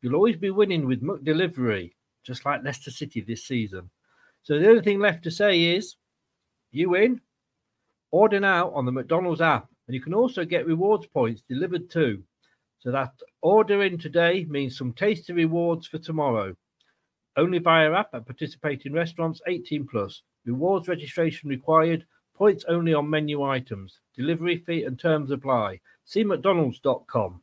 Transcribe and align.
You'll 0.00 0.14
always 0.14 0.36
be 0.36 0.50
winning 0.50 0.86
with 0.86 1.02
McDelivery, 1.02 1.92
just 2.24 2.46
like 2.46 2.62
Leicester 2.62 2.90
City 2.90 3.20
this 3.20 3.46
season. 3.46 3.90
So 4.42 4.58
the 4.58 4.68
only 4.68 4.82
thing 4.82 5.00
left 5.00 5.24
to 5.24 5.30
say 5.30 5.74
is, 5.74 5.96
you 6.70 6.90
win. 6.90 7.20
Order 8.10 8.40
now 8.40 8.70
on 8.70 8.86
the 8.86 8.92
McDonald's 8.92 9.40
app, 9.40 9.68
and 9.86 9.94
you 9.94 10.00
can 10.00 10.14
also 10.14 10.44
get 10.44 10.66
rewards 10.66 11.06
points 11.06 11.42
delivered 11.48 11.90
too. 11.90 12.22
So 12.78 12.92
that 12.92 13.12
ordering 13.42 13.98
today 13.98 14.46
means 14.48 14.78
some 14.78 14.92
tasty 14.92 15.32
rewards 15.32 15.86
for 15.86 15.98
tomorrow. 15.98 16.54
Only 17.36 17.58
via 17.58 17.92
app 17.92 18.14
at 18.14 18.24
participating 18.24 18.92
restaurants 18.92 19.40
18 19.46 19.86
plus. 19.86 20.22
Rewards 20.46 20.88
registration 20.88 21.48
required. 21.48 22.06
Points 22.34 22.64
only 22.68 22.94
on 22.94 23.10
menu 23.10 23.42
items. 23.42 23.98
Delivery 24.16 24.58
fee 24.58 24.84
and 24.84 24.98
terms 24.98 25.32
apply. 25.32 25.80
See 26.04 26.22
McDonald's.com 26.22 27.42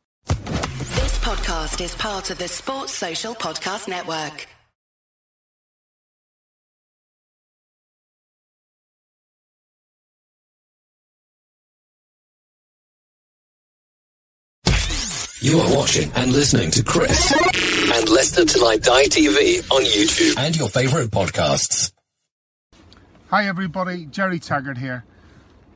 podcast 1.26 1.84
is 1.84 1.92
part 1.96 2.30
of 2.30 2.38
the 2.38 2.46
Sports 2.46 2.92
Social 2.92 3.34
Podcast 3.34 3.88
Network. 3.88 4.46
You 15.40 15.58
are 15.58 15.74
watching 15.74 16.12
and 16.14 16.32
listening 16.32 16.70
to 16.70 16.84
Chris 16.84 17.32
and 17.32 18.08
Leicester 18.08 18.44
Till 18.44 18.64
I 18.68 18.76
Die 18.76 19.06
TV 19.06 19.68
on 19.72 19.82
YouTube 19.82 20.38
and 20.38 20.56
your 20.56 20.68
favourite 20.68 21.10
podcasts. 21.10 21.90
Hi 23.30 23.48
everybody, 23.48 24.06
Jerry 24.06 24.38
Taggart 24.38 24.78
here. 24.78 25.04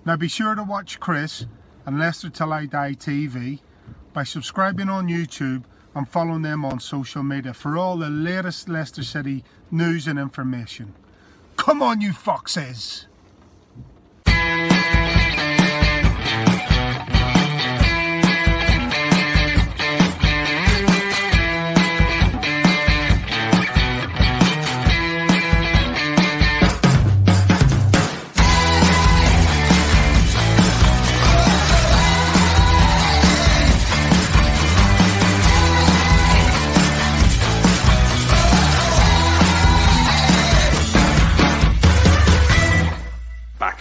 Now 0.06 0.14
be 0.14 0.28
sure 0.28 0.54
to 0.54 0.62
watch 0.62 1.00
Chris 1.00 1.44
and 1.86 1.98
Leicester 1.98 2.30
Till 2.30 2.52
I 2.52 2.66
Die 2.66 2.92
TV 2.92 3.58
by 4.12 4.24
subscribing 4.24 4.88
on 4.88 5.08
YouTube 5.08 5.64
and 5.94 6.08
following 6.08 6.42
them 6.42 6.64
on 6.64 6.80
social 6.80 7.22
media 7.22 7.52
for 7.52 7.76
all 7.76 7.96
the 7.96 8.08
latest 8.08 8.68
Leicester 8.68 9.02
City 9.02 9.44
news 9.70 10.06
and 10.06 10.18
information. 10.18 10.94
Come 11.56 11.82
on, 11.82 12.00
you 12.00 12.12
foxes! 12.12 13.06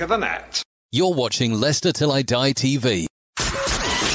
Back 0.10 0.16
of 0.16 0.22
the 0.22 0.26
net. 0.26 0.64
You're 0.92 1.14
watching 1.14 1.54
Leicester 1.54 1.92
Till 1.92 2.12
I 2.12 2.22
Die 2.22 2.54
TV. 2.54 3.06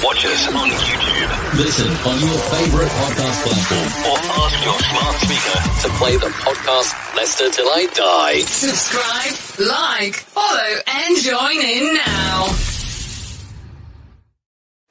Watch 0.03 0.27
us 0.27 0.49
on 0.49 0.69
YouTube. 0.69 1.59
Listen 1.59 1.87
on 1.87 2.21
your 2.21 2.39
favourite 2.39 2.91
podcast 2.91 3.43
platform. 3.45 3.89
Or 4.11 4.19
ask 4.43 4.65
your 4.65 4.79
smart 4.81 5.17
speaker 5.17 5.59
to 5.83 5.99
play 5.99 6.17
the 6.17 6.33
podcast 6.35 7.17
Leicester 7.17 7.51
Till 7.51 7.69
I 7.69 7.87
Die. 7.95 8.41
Subscribe, 8.41 9.69
like, 9.69 10.15
follow, 10.15 10.81
and 10.87 11.17
join 11.19 11.61
in 11.65 11.95
now. 11.95 12.49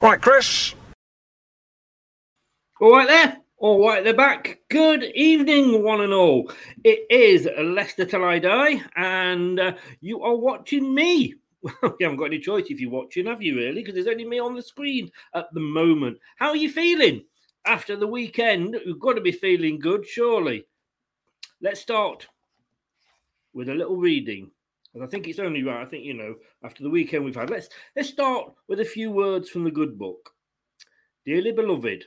Right, 0.00 0.20
Chris. 0.20 0.74
All 2.80 2.90
right 2.90 3.08
there. 3.08 3.43
All 3.64 3.80
right, 3.80 4.04
they're 4.04 4.12
back. 4.12 4.58
Good 4.68 5.04
evening, 5.14 5.82
one 5.82 6.02
and 6.02 6.12
all. 6.12 6.52
It 6.84 7.06
is 7.08 7.48
Leicester 7.58 8.04
Till 8.04 8.22
I 8.22 8.38
Die, 8.38 8.82
and 8.94 9.58
uh, 9.58 9.72
you 10.02 10.20
are 10.20 10.36
watching 10.36 10.94
me. 10.94 11.36
you 11.64 11.96
haven't 11.98 12.18
got 12.18 12.26
any 12.26 12.40
choice 12.40 12.66
if 12.68 12.78
you're 12.78 12.90
watching, 12.90 13.24
have 13.24 13.40
you, 13.40 13.56
really? 13.56 13.76
Because 13.76 13.94
there's 13.94 14.06
only 14.06 14.26
me 14.26 14.38
on 14.38 14.54
the 14.54 14.60
screen 14.60 15.10
at 15.34 15.46
the 15.54 15.60
moment. 15.60 16.18
How 16.36 16.48
are 16.48 16.56
you 16.56 16.68
feeling 16.70 17.24
after 17.64 17.96
the 17.96 18.06
weekend? 18.06 18.76
You've 18.84 19.00
got 19.00 19.14
to 19.14 19.22
be 19.22 19.32
feeling 19.32 19.78
good, 19.78 20.06
surely. 20.06 20.66
Let's 21.62 21.80
start 21.80 22.28
with 23.54 23.70
a 23.70 23.74
little 23.74 23.96
reading. 23.96 24.50
I 25.02 25.06
think 25.06 25.26
it's 25.26 25.38
only 25.38 25.62
right. 25.62 25.86
I 25.86 25.88
think, 25.88 26.04
you 26.04 26.12
know, 26.12 26.34
after 26.62 26.82
the 26.82 26.90
weekend 26.90 27.24
we've 27.24 27.34
had, 27.34 27.48
let's 27.48 27.70
let's 27.96 28.10
start 28.10 28.52
with 28.68 28.80
a 28.80 28.84
few 28.84 29.10
words 29.10 29.48
from 29.48 29.64
the 29.64 29.70
good 29.70 29.98
book. 29.98 30.34
Dearly 31.24 31.52
beloved, 31.52 32.04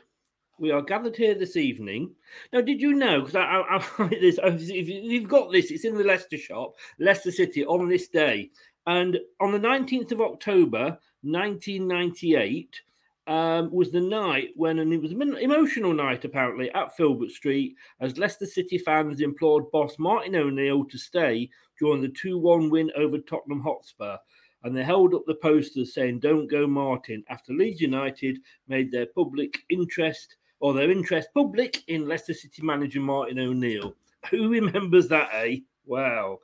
we 0.60 0.72
are 0.72 0.82
gathered 0.82 1.16
here 1.16 1.36
this 1.36 1.56
evening. 1.56 2.12
Now, 2.52 2.62
did 2.62 2.82
you 2.82 2.94
know? 2.94 3.22
Because 3.22 3.36
I, 3.36 3.42
I, 3.42 3.86
I 4.00 4.08
this. 4.10 4.40
If 4.42 4.88
you've 4.88 5.30
got 5.30 5.52
this, 5.52 5.72
it's 5.72 5.86
in 5.86 5.98
the 5.98 6.04
Leicester 6.04 6.38
shop, 6.38 6.76
Leicester 7.00 7.32
City, 7.32 7.66
on 7.66 7.88
this 7.88 8.08
day, 8.08 8.52
and 8.86 9.18
on 9.40 9.52
the 9.52 9.60
nineteenth 9.60 10.12
of 10.12 10.22
October, 10.22 10.98
nineteen 11.24 11.88
ninety-eight. 11.88 12.82
Um, 13.28 13.74
was 13.74 13.92
the 13.92 14.00
night 14.00 14.52
when, 14.56 14.80
and 14.80 14.94
it 14.94 15.02
was 15.02 15.12
an 15.12 15.36
emotional 15.36 15.94
night 15.94 16.24
apparently 16.24 16.72
at 16.72 16.96
Filbert 16.96 17.30
Street, 17.30 17.76
as 18.00 18.18
Leicester 18.18 18.46
City 18.46 18.78
fans 18.78 19.20
implored 19.20 19.70
boss 19.70 20.00
Martin 20.00 20.34
O'Neill 20.38 20.86
to 20.86 20.98
stay 20.98 21.50
during 21.78 22.02
the 22.02 22.08
2 22.08 22.40
1 22.40 22.70
win 22.70 22.90
over 22.96 23.18
Tottenham 23.18 23.60
Hotspur 23.60 24.16
and 24.64 24.76
they 24.76 24.84
held 24.84 25.14
up 25.14 25.24
the 25.26 25.36
posters 25.36 25.94
saying 25.94 26.20
"Don't 26.20 26.48
go, 26.48 26.66
Martin." 26.68 27.24
After 27.30 27.54
Leeds 27.54 27.80
United 27.80 28.40
made 28.68 28.92
their 28.92 29.06
public 29.06 29.60
interest 29.70 30.36
or 30.60 30.74
their 30.74 30.92
interest 30.92 31.30
public 31.34 31.84
in 31.88 32.08
Leicester 32.08 32.34
City 32.34 32.62
manager 32.62 33.00
Martin 33.00 33.40
O'Neill. 33.40 33.96
Who 34.32 34.50
remembers 34.50 35.08
that, 35.10 35.30
eh? 35.34 35.58
Wow. 35.86 36.40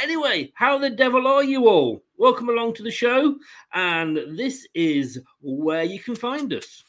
Anyway, 0.00 0.52
how 0.54 0.78
the 0.78 0.90
devil 0.90 1.26
are 1.26 1.44
you 1.44 1.68
all? 1.68 2.02
Welcome 2.16 2.48
along 2.48 2.74
to 2.74 2.82
the 2.82 2.90
show, 2.90 3.36
and 3.72 4.18
this 4.38 4.66
is 4.74 5.20
where 5.40 5.84
you 5.84 6.00
can 6.00 6.14
find 6.14 6.52
us. 6.52 6.84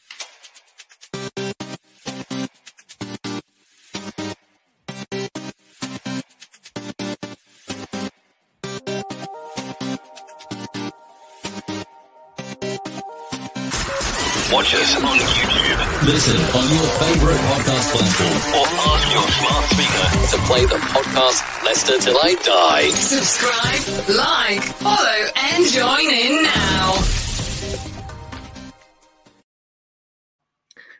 Watch 14.52 14.74
us 14.74 14.96
on 14.96 15.18
YouTube. 15.18 15.49
Listen 15.70 16.36
on 16.36 16.66
your 16.68 16.88
favorite 16.98 17.38
podcast 17.46 17.92
platform 17.92 18.34
or 18.58 18.66
ask 18.90 19.06
your 19.12 19.28
smart 19.38 19.64
speaker 19.70 20.06
to 20.26 20.42
play 20.48 20.64
the 20.66 20.82
podcast 20.86 21.64
Leicester 21.64 21.98
Till 21.98 22.18
I 22.18 22.34
Die. 22.42 22.90
Subscribe, 22.90 24.08
like, 24.16 24.62
follow, 24.62 25.28
and 25.36 25.66
join 25.66 26.12
in 26.12 26.42
now. 26.42 26.94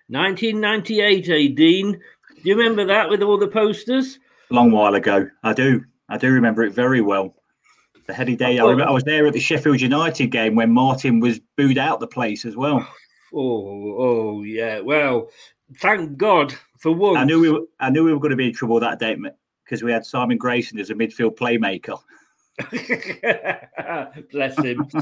1998, 0.07 1.29
eh, 1.29 1.55
Dean? 1.55 1.93
Do 1.93 2.49
you 2.49 2.57
remember 2.57 2.85
that 2.87 3.11
with 3.11 3.23
all 3.23 3.39
the 3.39 3.49
posters? 3.49 4.21
Long 4.51 4.71
while 4.71 4.95
ago. 4.95 5.29
I 5.43 5.53
do. 5.53 5.85
I 6.09 6.17
do 6.17 6.31
remember 6.31 6.63
it 6.63 6.75
very 6.75 7.01
well. 7.01 7.35
The 8.07 8.15
heady 8.15 8.37
day. 8.37 8.61
I, 8.61 8.63
remember, 8.63 8.89
I 8.89 8.93
was 8.93 9.05
there 9.05 9.27
at 9.27 9.33
the 9.33 9.41
Sheffield 9.41 9.81
United 9.81 10.29
game 10.29 10.55
when 10.55 10.73
Martin 10.73 11.19
was 11.19 11.41
booed 11.57 11.79
out 11.79 11.99
the 11.99 12.07
place 12.07 12.45
as 12.45 12.57
well. 12.57 12.87
Oh, 13.35 13.97
oh, 13.99 14.43
yeah. 14.43 14.81
Well, 14.81 15.31
thank 15.79 16.17
God 16.17 16.55
for 16.79 16.93
one. 16.93 17.17
I 17.17 17.25
knew 17.25 17.41
we 17.41 17.51
were. 17.51 17.63
I 17.79 17.91
knew 17.91 18.05
we 18.05 18.13
were 18.13 18.21
going 18.21 18.31
to 18.31 18.37
be 18.37 18.49
in 18.49 18.55
trouble 18.55 18.81
that 18.81 18.99
day 18.99 19.17
because 19.65 19.83
we 19.83 19.93
had 19.93 20.05
Simon 20.05 20.39
Grayson 20.39 20.79
as 20.79 20.91
a 20.91 20.95
midfield 20.95 21.37
playmaker. 21.37 21.99
Bless 24.33 24.57
him. 24.59 24.81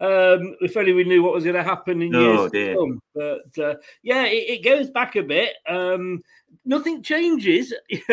um, 0.00 0.56
if 0.60 0.76
only 0.76 0.92
we 0.92 1.04
knew 1.04 1.22
what 1.22 1.32
was 1.32 1.44
going 1.44 1.56
to 1.56 1.62
happen 1.62 2.02
in 2.02 2.12
years 2.12 2.38
oh, 2.40 2.48
to 2.48 2.74
come. 2.74 3.02
But 3.14 3.64
uh, 3.64 3.74
yeah, 4.02 4.24
it, 4.24 4.58
it, 4.58 4.64
goes 4.64 4.90
back 4.90 5.16
a 5.16 5.22
bit. 5.22 5.54
Um, 5.68 6.22
nothing 6.64 7.02
changes. 7.02 7.72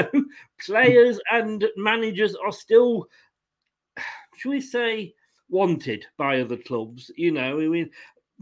Players 0.65 1.19
and 1.31 1.65
managers 1.75 2.35
are 2.35 2.51
still, 2.51 3.07
should 4.37 4.49
we 4.49 4.61
say, 4.61 5.13
wanted 5.49 6.05
by 6.17 6.39
other 6.39 6.57
clubs. 6.57 7.11
You 7.15 7.31
know, 7.31 7.59
I 7.59 7.67
mean, 7.67 7.89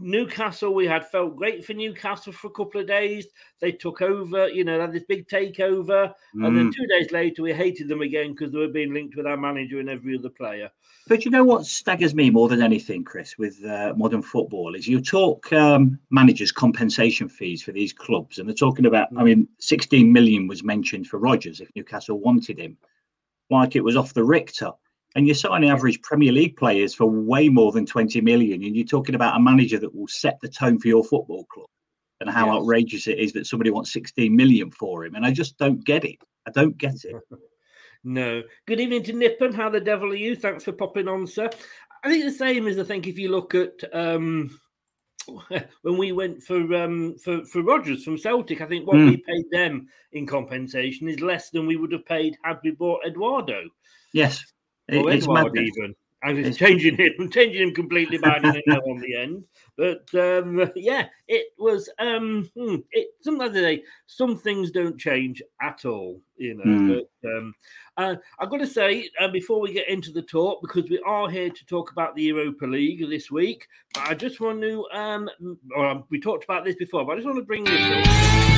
Newcastle, 0.02 0.74
we 0.74 0.86
had 0.86 1.08
felt 1.08 1.36
great 1.36 1.64
for 1.64 1.72
Newcastle 1.72 2.32
for 2.32 2.48
a 2.48 2.50
couple 2.50 2.80
of 2.80 2.86
days. 2.86 3.26
They 3.60 3.72
took 3.72 4.02
over, 4.02 4.48
you 4.48 4.64
know, 4.64 4.80
had 4.80 4.92
this 4.92 5.04
big 5.04 5.28
takeover. 5.28 6.12
Mm. 6.36 6.46
And 6.46 6.56
then 6.56 6.70
mm. 6.70 6.74
two 6.74 6.86
days 6.86 7.10
later, 7.12 7.42
we 7.42 7.52
hated 7.52 7.88
them 7.88 8.02
again 8.02 8.32
because 8.32 8.52
they 8.52 8.58
were 8.58 8.68
being 8.68 8.92
linked 8.92 9.16
with 9.16 9.26
our 9.26 9.36
manager 9.36 9.80
and 9.80 9.88
every 9.88 10.16
other 10.18 10.28
player. 10.28 10.70
But 11.08 11.24
you 11.24 11.30
know 11.30 11.44
what 11.44 11.66
staggers 11.66 12.14
me 12.14 12.30
more 12.30 12.48
than 12.48 12.62
anything, 12.62 13.04
Chris, 13.04 13.36
with 13.36 13.64
uh, 13.64 13.94
modern 13.96 14.22
football 14.22 14.74
is 14.74 14.86
you 14.86 15.00
talk 15.00 15.52
um, 15.52 15.98
managers' 16.10 16.52
compensation 16.52 17.28
fees 17.28 17.62
for 17.62 17.72
these 17.72 17.92
clubs. 17.92 18.38
And 18.38 18.48
they're 18.48 18.54
talking 18.54 18.86
about. 18.86 19.08
I 19.16 19.24
mean, 19.24 19.48
16 19.58 20.12
million 20.12 20.46
was 20.46 20.62
mentioned 20.62 21.08
for 21.08 21.18
Rodgers 21.18 21.60
if 21.60 21.70
Newcastle 21.74 22.20
wanted 22.20 22.58
him, 22.58 22.76
like 23.50 23.76
it 23.76 23.84
was 23.84 23.96
off 23.96 24.14
the 24.14 24.24
Richter 24.24 24.70
and 25.14 25.26
you're 25.26 25.34
signing 25.34 25.70
average 25.70 26.00
Premier 26.02 26.32
League 26.32 26.56
players 26.56 26.94
for 26.94 27.06
way 27.06 27.48
more 27.48 27.72
than 27.72 27.86
20 27.86 28.20
million, 28.20 28.62
and 28.62 28.76
you're 28.76 28.86
talking 28.86 29.14
about 29.14 29.36
a 29.36 29.40
manager 29.40 29.78
that 29.78 29.94
will 29.94 30.08
set 30.08 30.38
the 30.40 30.48
tone 30.48 30.78
for 30.78 30.88
your 30.88 31.04
football 31.04 31.44
club 31.46 31.68
and 32.22 32.30
how 32.30 32.46
yes. 32.46 32.54
outrageous 32.54 33.06
it 33.08 33.18
is 33.18 33.32
that 33.32 33.46
somebody 33.46 33.70
wants 33.70 33.92
16 33.92 34.34
million 34.34 34.70
for 34.70 35.04
him. 35.04 35.14
And 35.14 35.26
I 35.26 35.32
just 35.32 35.58
don't 35.58 35.84
get 35.84 36.04
it. 36.04 36.16
I 36.46 36.50
don't 36.50 36.78
get 36.78 37.04
it. 37.04 37.14
no. 38.04 38.42
Good 38.66 38.80
evening 38.80 39.02
to 39.04 39.12
Nippon. 39.12 39.52
How 39.52 39.68
the 39.68 39.80
devil 39.80 40.12
are 40.12 40.16
you? 40.16 40.36
Thanks 40.36 40.64
for 40.64 40.72
popping 40.72 41.08
on, 41.08 41.26
sir. 41.26 41.50
I 42.04 42.08
think 42.08 42.24
the 42.24 42.30
same 42.30 42.66
as 42.66 42.78
I 42.78 42.84
think 42.84 43.06
if 43.06 43.18
you 43.18 43.28
look 43.28 43.54
at 43.54 43.82
um, 43.92 44.58
when 45.82 45.98
we 45.98 46.12
went 46.12 46.42
for 46.42 46.74
um, 46.74 47.16
for 47.18 47.44
for 47.44 47.62
Rodgers 47.62 48.04
from 48.04 48.18
Celtic, 48.18 48.60
I 48.60 48.66
think 48.66 48.86
what 48.86 48.96
mm. 48.96 49.10
we 49.10 49.16
paid 49.18 49.44
them 49.52 49.88
in 50.12 50.26
compensation 50.26 51.08
is 51.08 51.20
less 51.20 51.50
than 51.50 51.66
we 51.66 51.76
would 51.76 51.92
have 51.92 52.06
paid 52.06 52.36
had 52.44 52.58
we 52.64 52.72
bought 52.72 53.06
Eduardo. 53.06 53.62
Yes, 54.12 54.44
well, 54.88 55.08
Edouard 55.08 55.56
even. 55.56 55.94
I 56.24 56.32
was 56.32 56.56
changing 56.56 56.96
him, 56.96 57.30
changing 57.32 57.62
him 57.62 57.74
completely 57.74 58.18
by 58.18 58.38
the 58.38 58.62
on 58.86 59.00
the 59.00 59.16
end. 59.16 59.44
But 59.76 60.14
um, 60.14 60.70
yeah, 60.76 61.06
it 61.26 61.46
was. 61.58 61.90
Um, 61.98 62.48
hmm, 62.56 62.76
it 62.92 63.08
sometimes 63.20 63.54
they 63.54 63.82
some 64.06 64.36
things 64.36 64.70
don't 64.70 64.98
change 64.98 65.42
at 65.60 65.84
all, 65.84 66.20
you 66.36 66.54
know. 66.54 66.64
Mm. 66.64 67.04
But 67.22 67.28
um, 67.28 67.54
uh, 67.96 68.16
I've 68.38 68.50
got 68.50 68.58
to 68.58 68.66
say 68.66 69.08
uh, 69.18 69.28
before 69.28 69.60
we 69.60 69.72
get 69.72 69.88
into 69.88 70.12
the 70.12 70.22
talk, 70.22 70.60
because 70.62 70.88
we 70.88 71.02
are 71.04 71.28
here 71.28 71.50
to 71.50 71.66
talk 71.66 71.90
about 71.90 72.14
the 72.14 72.22
Europa 72.22 72.66
League 72.66 73.08
this 73.08 73.30
week. 73.30 73.66
But 73.94 74.08
I 74.08 74.14
just 74.14 74.40
want 74.40 74.60
to. 74.62 74.86
Um, 74.92 75.28
or 75.74 76.04
we 76.10 76.20
talked 76.20 76.44
about 76.44 76.64
this 76.64 76.76
before, 76.76 77.04
but 77.04 77.12
I 77.12 77.16
just 77.16 77.26
want 77.26 77.38
to 77.38 77.44
bring 77.44 77.64
this 77.64 77.80
up. 77.80 78.51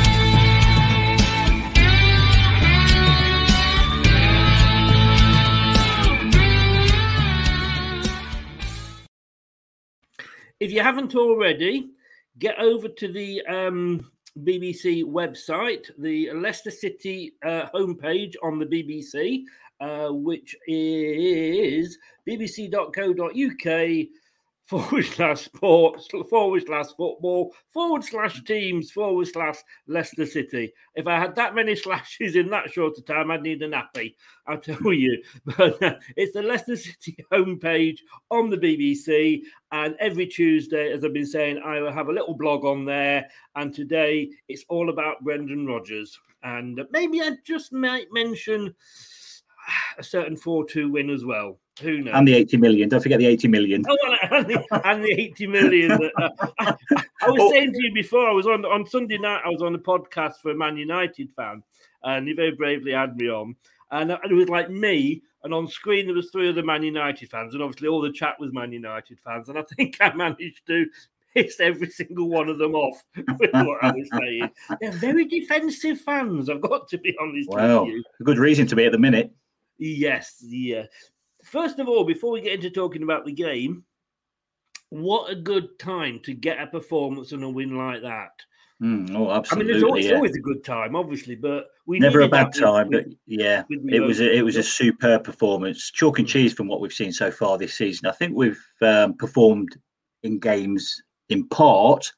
If 10.61 10.71
you 10.71 10.83
haven't 10.83 11.15
already, 11.15 11.91
get 12.39 12.59
over 12.59 12.89
to 12.89 13.13
the 13.13 13.43
um, 13.47 14.11
BBC 14.41 15.05
website, 15.05 15.91
the 15.99 16.31
Leicester 16.33 16.71
City 16.71 17.35
uh, 17.45 17.67
homepage 17.75 18.35
on 18.43 18.59
the 18.59 18.67
BBC, 18.67 19.43
uh, 19.81 20.13
which 20.13 20.55
is 20.67 21.99
bbc.co.uk 22.29 24.07
forward 24.67 25.05
slash 25.05 25.43
sports 25.43 26.09
forward 26.31 26.63
slash 26.65 26.87
football 26.97 27.55
forward 27.71 28.03
slash 28.03 28.43
teams 28.45 28.91
forward 28.91 29.27
slash 29.27 29.57
Leicester 29.87 30.25
City. 30.25 30.73
If 30.95 31.07
I 31.07 31.19
had 31.19 31.37
that 31.37 31.55
many 31.55 31.77
slashes 31.77 32.35
in 32.35 32.49
that 32.49 32.73
short 32.73 32.97
a 32.97 33.03
time, 33.03 33.31
I'd 33.31 33.43
need 33.43 33.63
a 33.63 33.69
nappy. 33.69 34.15
I'll 34.47 34.59
tell 34.59 34.93
you. 34.93 35.23
But 35.59 35.83
uh, 35.83 35.97
it's 36.17 36.33
the 36.33 36.43
Leicester 36.43 36.77
City 36.77 37.17
homepage 37.31 37.99
on 38.31 38.49
the 38.49 38.57
BBC, 38.57 39.43
and 39.71 39.95
every 40.01 40.27
Tuesday, 40.27 40.93
as 40.93 41.05
I've 41.05 41.13
been 41.13 41.27
saying, 41.27 41.59
I 41.59 41.81
will 41.81 41.93
have 41.93 42.09
a 42.09 42.13
little 42.13 42.35
blog 42.35 42.65
on 42.65 42.87
there. 42.87 43.29
And 43.57 43.75
today 43.75 44.31
it's 44.49 44.65
all 44.71 44.89
about 44.89 45.23
Brendan 45.23 45.67
Rodgers, 45.67 46.19
and 46.43 46.81
maybe 46.91 47.21
I 47.21 47.33
just 47.47 47.73
might 47.73 48.07
mention 48.13 48.75
a 49.99 50.03
certain 50.03 50.37
four-two 50.39 50.91
win 50.91 51.11
as 51.11 51.25
well. 51.25 51.59
Who 51.83 52.03
knows? 52.03 52.15
And 52.15 52.29
the 52.29 52.35
80 52.35 52.57
million. 52.59 52.89
Don't 52.89 53.03
forget 53.03 53.19
the 53.19 53.27
80 53.27 53.49
million. 53.49 53.85
Oh, 53.89 54.17
and, 54.31 54.47
the, 54.47 54.81
and 54.85 55.05
the 55.05 55.13
80 55.13 55.47
million. 55.49 55.91
uh, 55.93 56.29
I, 56.61 56.77
I, 57.23 57.31
was 57.31 57.41
oh. 57.41 57.51
saying 57.51 57.73
to 57.73 57.83
you 57.83 57.93
before, 57.93 58.29
I 58.29 58.33
was 58.33 58.47
on 58.47 58.65
on 58.65 58.87
Sunday 58.87 59.19
night, 59.19 59.43
I 59.45 59.49
was 59.49 59.63
on 59.63 59.75
a 59.75 59.79
podcast 59.79 60.37
for 60.41 60.53
a 60.53 60.55
Man 60.55 60.77
United 60.77 61.31
fan, 61.35 61.63
and 62.05 62.29
he 62.29 62.35
very 62.35 62.53
bravely 62.53 62.93
had 62.93 63.17
me 63.17 63.29
on. 63.29 63.57
And 63.91 64.11
it 64.11 64.33
was 64.33 64.49
like 64.49 64.71
me, 64.71 65.23
and 65.43 65.53
on 65.53 65.67
screen 65.67 66.07
there 66.07 66.15
was 66.15 66.31
three 66.31 66.49
other 66.49 66.63
Man 66.63 66.85
United 66.85 67.29
fans, 67.29 67.55
and 67.55 67.63
obviously 67.63 67.89
all 67.89 68.01
the 68.01 68.13
chat 68.13 68.39
was 68.39 68.53
Man 68.53 68.71
United 68.71 69.19
fans. 69.25 69.49
And 69.49 69.59
I 69.59 69.63
think 69.77 69.97
I 70.01 70.13
managed 70.15 70.65
to 70.69 70.87
piss 71.35 71.59
every 71.59 71.91
single 71.91 72.29
one 72.29 72.49
of 72.49 72.59
them 72.59 72.77
off 72.77 73.03
with 73.17 73.53
what 73.53 73.83
I 73.83 73.91
was 73.91 74.09
saying. 74.17 74.49
They're 74.81 74.93
very 74.93 75.25
defensive 75.25 76.01
fans. 76.01 76.49
I've 76.49 76.61
got 76.61 76.87
to 76.89 76.99
be 76.99 77.17
honest. 77.21 77.49
Well, 77.51 77.89
a 78.21 78.25
good 78.25 78.39
reason 78.39 78.69
to 78.69 78.77
be 78.77 78.85
at 78.85 78.93
the 78.93 78.99
minute. 78.99 79.35
Yes, 79.77 80.37
yeah 80.41 80.85
first 81.55 81.79
of 81.79 81.89
all, 81.89 82.05
before 82.05 82.33
we 82.33 82.41
get 82.41 82.55
into 82.55 82.69
talking 82.69 83.05
about 83.05 83.25
the 83.25 83.33
game, 83.33 83.85
what 84.91 85.31
a 85.31 85.37
good 85.37 85.79
time 85.79 86.19
to 86.25 86.35
get 86.35 86.61
a 86.61 86.67
performance 86.67 87.31
and 87.31 87.45
a 87.45 87.49
win 87.49 87.79
like 87.79 88.03
that. 88.03 88.33
Mm, 88.83 89.15
oh, 89.15 89.31
absolutely. 89.31 89.71
I 89.71 89.75
mean, 89.75 89.77
it's 89.77 89.85
always, 89.85 90.07
yeah. 90.07 90.15
always, 90.17 90.37
a 90.37 90.41
good 90.41 90.65
time, 90.65 90.97
obviously, 90.97 91.37
but 91.37 91.69
we 91.87 92.01
never 92.01 92.23
a 92.23 92.29
bad 92.29 92.53
time. 92.53 92.89
With, 92.89 93.05
but 93.05 93.15
yeah, 93.27 93.63
it 93.71 94.01
was 94.01 94.21
a, 94.21 94.37
it 94.37 94.43
was 94.43 94.57
a 94.57 94.65
superb 94.65 95.23
performance, 95.23 95.93
chalk 95.93 96.19
and 96.19 96.27
cheese 96.27 96.53
from 96.53 96.67
what 96.67 96.81
we've 96.81 96.93
seen 96.93 97.13
so 97.13 97.31
far 97.31 97.57
this 97.57 97.75
season. 97.75 98.09
I 98.09 98.13
think 98.13 98.37
we've 98.37 98.61
um, 98.83 99.15
performed 99.15 99.77
in 100.25 100.41
games 100.41 101.01
in 101.29 101.47
part, 101.49 102.13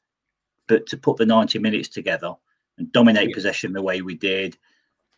but 0.67 0.87
to 0.87 0.97
put 0.97 1.17
the 1.17 1.27
ninety 1.27 1.59
minutes 1.59 1.89
together 1.89 2.33
and 2.79 2.91
dominate 2.91 3.29
yeah. 3.29 3.35
possession 3.35 3.71
the 3.71 3.81
way 3.83 4.01
we 4.01 4.15
did, 4.15 4.57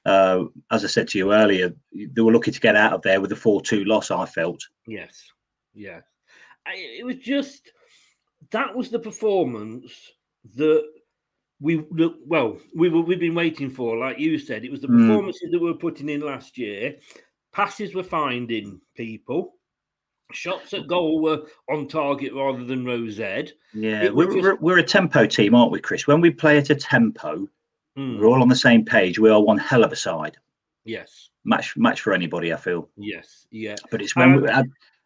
uh, 0.06 0.46
as 0.72 0.84
I 0.84 0.88
said 0.88 1.08
to 1.10 1.18
you 1.18 1.34
earlier, 1.34 1.74
they 1.94 2.22
were 2.22 2.34
lucky 2.34 2.52
to 2.52 2.60
get 2.60 2.76
out 2.76 2.94
of 2.94 3.02
there 3.02 3.22
with 3.22 3.32
a 3.32 3.36
4 3.36 3.62
2 3.62 3.86
loss, 3.86 4.12
I 4.12 4.26
felt. 4.26 4.62
Yes. 4.88 5.32
Yeah. 5.74 6.02
It 6.68 7.06
was 7.06 7.18
just 7.18 7.72
that 8.52 8.76
was 8.76 8.90
the 8.90 9.00
performance 9.00 9.92
that 10.56 10.84
we 11.60 11.84
well 12.26 12.58
we 12.76 12.90
were 12.90 13.02
we've 13.02 13.20
been 13.20 13.36
waiting 13.36 13.70
for 13.70 13.98
like 13.98 14.18
you 14.18 14.38
said 14.38 14.64
it 14.64 14.72
was 14.72 14.80
the 14.80 14.88
hmm. 14.88 15.08
performances 15.08 15.50
mm. 15.50 15.52
that 15.52 15.60
we 15.60 15.70
were 15.70 15.78
putting 15.78 16.08
in 16.08 16.22
last 16.22 16.58
year 16.58 16.96
passes 17.52 17.94
were 17.94 18.04
finding 18.04 18.80
people 18.96 19.56
shots 20.32 20.74
at 20.74 20.88
goal 20.88 21.22
were 21.22 21.44
on 21.70 21.88
target 21.88 22.34
rather 22.34 22.64
than 22.64 22.86
Rosed. 22.86 23.20
Yeah, 23.74 24.10
we're, 24.10 24.26
just... 24.26 24.38
we're, 24.38 24.56
we're, 24.56 24.78
a 24.78 24.84
tempo 24.84 25.26
team, 25.26 25.56
aren't 25.56 25.72
we, 25.72 25.80
Chris? 25.80 26.08
When 26.08 26.22
we 26.22 26.30
play 26.30 26.58
at 26.58 26.70
a 26.70 26.76
tempo, 26.76 27.48
Mm. 27.98 28.20
We're 28.20 28.28
all 28.28 28.42
on 28.42 28.50
the 28.50 28.56
same 28.56 28.86
page. 28.86 29.20
We 29.20 29.30
are 29.30 29.42
one 29.42 29.58
hell 29.58 29.84
of 29.84 29.92
a 29.92 29.96
side. 29.96 30.38
Yes. 30.86 31.30
Match 31.46 31.76
match 31.78 32.02
for 32.02 32.14
anybody, 32.14 32.54
I 32.54 32.58
feel. 32.58 32.90
Yes. 32.98 33.48
Yeah. 33.52 33.76
But 33.92 34.02
it's 34.02 34.16
when 34.16 34.34
um, 34.34 34.42
we, 34.42 34.50
I, 34.50 34.64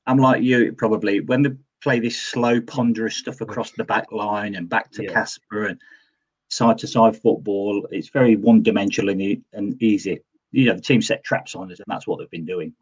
I'm 0.08 0.18
like 0.18 0.44
you, 0.44 0.74
probably 0.74 1.22
when 1.22 1.42
they 1.44 1.52
play 1.82 2.00
this 2.00 2.20
slow, 2.22 2.62
ponderous 2.62 3.18
stuff 3.18 3.42
across 3.42 3.72
the 3.72 3.84
back 3.84 4.12
line 4.12 4.56
and 4.56 4.70
back 4.70 4.92
to 4.92 5.06
Casper 5.08 5.64
yeah. 5.64 5.70
and 5.72 5.82
side 6.50 6.78
to 6.80 6.88
side 6.88 7.16
football, 7.16 7.86
it's 7.92 8.10
very 8.10 8.36
one 8.36 8.64
dimensional 8.64 9.10
and, 9.10 9.44
and 9.54 9.82
easy. 9.82 10.20
You 10.52 10.68
know, 10.68 10.76
the 10.76 10.82
team 10.82 11.02
set 11.02 11.24
traps 11.24 11.56
on 11.56 11.72
us, 11.72 11.80
and 11.80 11.86
that's 11.88 12.08
what 12.08 12.20
they've 12.20 12.30
been 12.30 12.46
doing. 12.46 12.74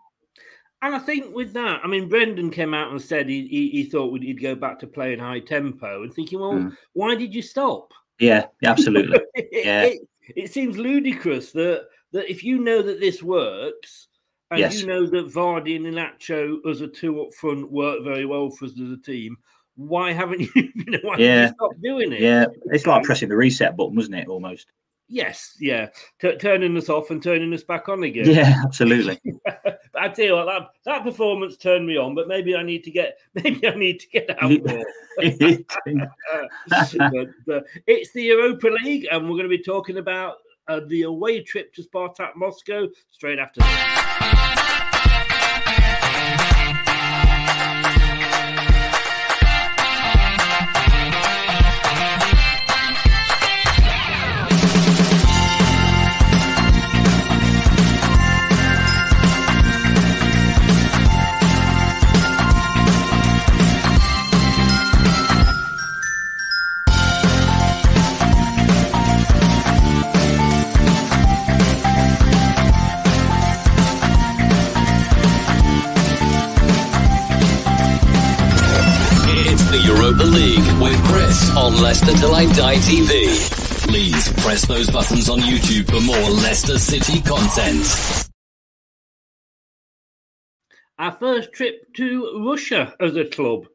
And 0.84 0.96
I 0.96 1.00
think 1.00 1.34
with 1.34 1.53
that, 1.53 1.81
I 1.84 1.88
mean, 1.88 2.10
Brendan 2.10 2.50
came 2.50 2.74
out 2.74 2.91
and 2.91 3.01
said 3.01 3.29
he, 3.29 3.48
he, 3.48 3.70
he 3.70 3.84
thought 3.84 4.20
he'd 4.20 4.41
go 4.41 4.55
back 4.55 4.79
to 4.79 4.88
playing 4.88 5.20
high 5.20 5.39
tempo 5.39 6.01
and 6.01 6.13
thinking, 6.13 6.39
well, 6.39 6.53
mm. 6.53 6.75
why 6.93 7.15
did 7.15 7.36
you 7.36 7.43
stop? 7.43 7.93
Yeah, 8.22 8.46
absolutely. 8.63 9.20
yeah. 9.51 9.84
It, 9.84 10.01
it, 10.36 10.54
seems 10.54 10.78
ludicrous 10.78 11.51
that 11.54 11.88
that 12.13 12.30
if 12.30 12.44
you 12.44 12.60
know 12.60 12.82
that 12.82 13.00
this 13.00 13.24
works, 13.24 14.08
and 14.51 14.60
yes. 14.60 14.80
you 14.80 14.88
know 14.88 15.08
that 15.08 15.34
Vardy 15.34 15.75
and 15.75 15.86
Iheanacho 15.86 16.58
as 16.70 16.82
a 16.82 16.88
two 16.88 17.22
up 17.22 17.34
front 17.34 17.72
work 17.72 18.04
very 18.04 18.25
well 18.25 18.50
for 18.51 18.66
us 18.66 18.80
as 18.80 18.92
a 18.92 18.98
team, 18.98 19.38
why 19.75 20.13
haven't 20.13 20.42
you? 20.56 20.70
you 20.75 20.86
know, 20.86 21.00
why 21.01 21.18
yeah. 21.18 21.48
you 21.48 21.54
stop 21.56 21.72
doing 21.82 22.13
it? 22.13 22.22
Yeah, 22.22 22.46
it's 22.66 22.86
like 22.86 23.04
pressing 23.04 23.30
the 23.30 23.36
reset 23.36 23.75
button, 23.75 23.96
wasn't 23.96 24.16
it? 24.16 24.28
Almost. 24.28 24.72
Yes, 25.08 25.58
yeah, 25.60 25.90
T- 26.22 26.38
turning 26.38 26.78
us 26.78 26.88
off 26.88 27.10
and 27.10 27.22
turning 27.22 27.54
us 27.54 27.63
back 27.63 27.90
on 27.90 28.04
again. 28.04 28.30
Yeah, 28.30 28.62
absolutely. 28.63 29.20
I 30.01 30.10
tell 30.10 30.25
you 30.25 30.34
what, 30.34 30.46
that 30.46 30.70
that 30.86 31.03
performance 31.03 31.58
turned 31.58 31.86
me 31.86 31.96
on, 31.96 32.15
but 32.15 32.27
maybe 32.27 32.55
I 32.55 32.63
need 32.63 32.84
to 32.86 32.91
get 32.91 33.20
maybe 33.36 33.67
I 33.67 33.75
need 33.75 34.00
to 34.00 34.08
get 34.10 34.29
out 34.41 34.51
more. 34.51 34.86
but, 37.46 37.55
uh, 37.55 37.62
it's 37.86 38.12
the 38.13 38.24
Europa 38.24 38.70
League, 38.84 39.08
and 39.12 39.25
we're 39.25 39.36
going 39.36 39.43
to 39.43 39.50
be 39.50 39.62
talking 39.62 39.98
about 39.98 40.38
uh, 40.67 40.81
the 40.88 41.03
away 41.03 41.41
trip 41.41 41.72
to 41.75 41.84
Spartak 41.84 42.36
Moscow 42.36 42.88
straight 43.12 43.38
after. 43.38 43.62
On 82.12 82.18
Leicester 82.18 82.27
Till 82.27 82.36
I 82.36 82.46
Die 82.46 82.75
TV. 82.75 83.88
Please 83.88 84.34
press 84.44 84.65
those 84.65 84.89
buttons 84.89 85.30
on 85.30 85.39
YouTube 85.39 85.89
for 85.89 86.01
more 86.01 86.30
Leicester 86.30 86.77
City 86.77 87.22
content. 87.22 88.30
Our 91.00 91.12
first 91.13 91.53
trip 91.53 91.94
to 91.96 92.44
Russia 92.46 92.94
as 93.00 93.15
a 93.15 93.25
club. 93.25 93.68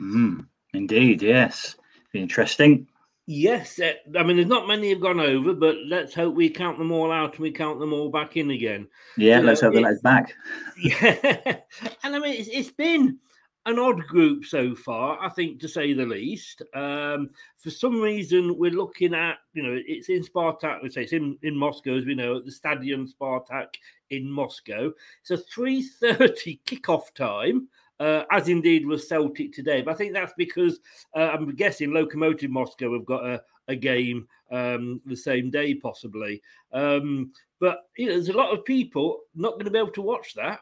Mm, 0.00 0.46
indeed, 0.74 1.22
yes. 1.22 1.76
Be 2.12 2.20
Interesting. 2.20 2.88
Yes, 3.26 3.78
uh, 3.78 3.92
I 4.18 4.24
mean, 4.24 4.36
there's 4.36 4.48
not 4.48 4.66
many 4.66 4.90
have 4.90 5.00
gone 5.00 5.20
over, 5.20 5.54
but 5.54 5.76
let's 5.86 6.12
hope 6.12 6.34
we 6.34 6.50
count 6.50 6.76
them 6.76 6.90
all 6.90 7.12
out 7.12 7.34
and 7.34 7.40
we 7.40 7.52
count 7.52 7.78
them 7.78 7.92
all 7.92 8.10
back 8.10 8.36
in 8.36 8.50
again. 8.50 8.88
Yeah, 9.16 9.38
you 9.38 9.46
let's 9.46 9.62
know, 9.62 9.70
hope 9.70 9.82
they're 9.82 10.00
back. 10.00 10.34
Yeah, 10.76 11.58
and 12.02 12.16
I 12.16 12.18
mean, 12.18 12.34
it's, 12.34 12.48
it's 12.48 12.72
been 12.72 13.20
an 13.66 13.78
odd 13.78 14.06
group 14.06 14.44
so 14.44 14.74
far, 14.74 15.18
I 15.20 15.28
think, 15.28 15.60
to 15.60 15.68
say 15.68 15.92
the 15.92 16.04
least. 16.04 16.62
Um, 16.74 17.30
for 17.56 17.70
some 17.70 18.00
reason, 18.00 18.58
we're 18.58 18.72
looking 18.72 19.14
at, 19.14 19.38
you 19.54 19.62
know, 19.62 19.78
it's 19.86 20.08
in 20.08 20.22
Spartak, 20.22 20.80
let's 20.82 20.94
say 20.94 21.04
it's 21.04 21.12
in, 21.12 21.38
in 21.42 21.56
Moscow, 21.56 21.96
as 21.96 22.04
we 22.04 22.14
know, 22.14 22.38
at 22.38 22.44
the 22.44 22.50
Stadion 22.50 23.06
Spartak 23.06 23.68
in 24.10 24.30
Moscow. 24.30 24.92
It's 25.20 25.30
a 25.30 25.36
3.30 25.36 26.60
kickoff 26.66 27.14
time, 27.14 27.68
uh, 28.00 28.24
as 28.32 28.48
indeed 28.48 28.84
was 28.84 29.08
Celtic 29.08 29.52
today. 29.52 29.80
But 29.80 29.92
I 29.92 29.96
think 29.96 30.12
that's 30.12 30.34
because 30.36 30.80
uh, 31.14 31.30
I'm 31.32 31.54
guessing 31.54 31.90
Lokomotiv 31.90 32.48
Moscow 32.48 32.92
have 32.94 33.06
got 33.06 33.24
a, 33.24 33.42
a 33.68 33.76
game 33.76 34.26
um, 34.50 35.00
the 35.06 35.16
same 35.16 35.50
day, 35.50 35.74
possibly. 35.74 36.42
Um, 36.72 37.32
but 37.60 37.82
you 37.96 38.06
know, 38.06 38.14
there's 38.14 38.28
a 38.28 38.36
lot 38.36 38.52
of 38.52 38.64
people 38.64 39.20
not 39.36 39.52
going 39.52 39.66
to 39.66 39.70
be 39.70 39.78
able 39.78 39.92
to 39.92 40.02
watch 40.02 40.34
that 40.34 40.60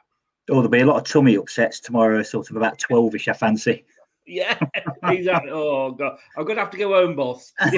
Oh, 0.48 0.54
there'll 0.54 0.68
be 0.68 0.80
a 0.80 0.86
lot 0.86 0.96
of 0.96 1.04
tummy 1.04 1.36
upsets 1.36 1.80
tomorrow, 1.80 2.22
sort 2.22 2.50
of 2.50 2.56
about 2.56 2.78
12 2.78 3.14
ish, 3.14 3.28
I 3.28 3.32
fancy. 3.32 3.84
Yeah, 4.26 4.58
exactly. 5.04 5.50
Oh, 5.50 5.92
God. 5.92 6.18
I'm 6.36 6.44
going 6.44 6.56
to 6.56 6.62
have 6.62 6.70
to 6.70 6.78
go 6.78 6.94
home, 6.94 7.16
boss. 7.16 7.52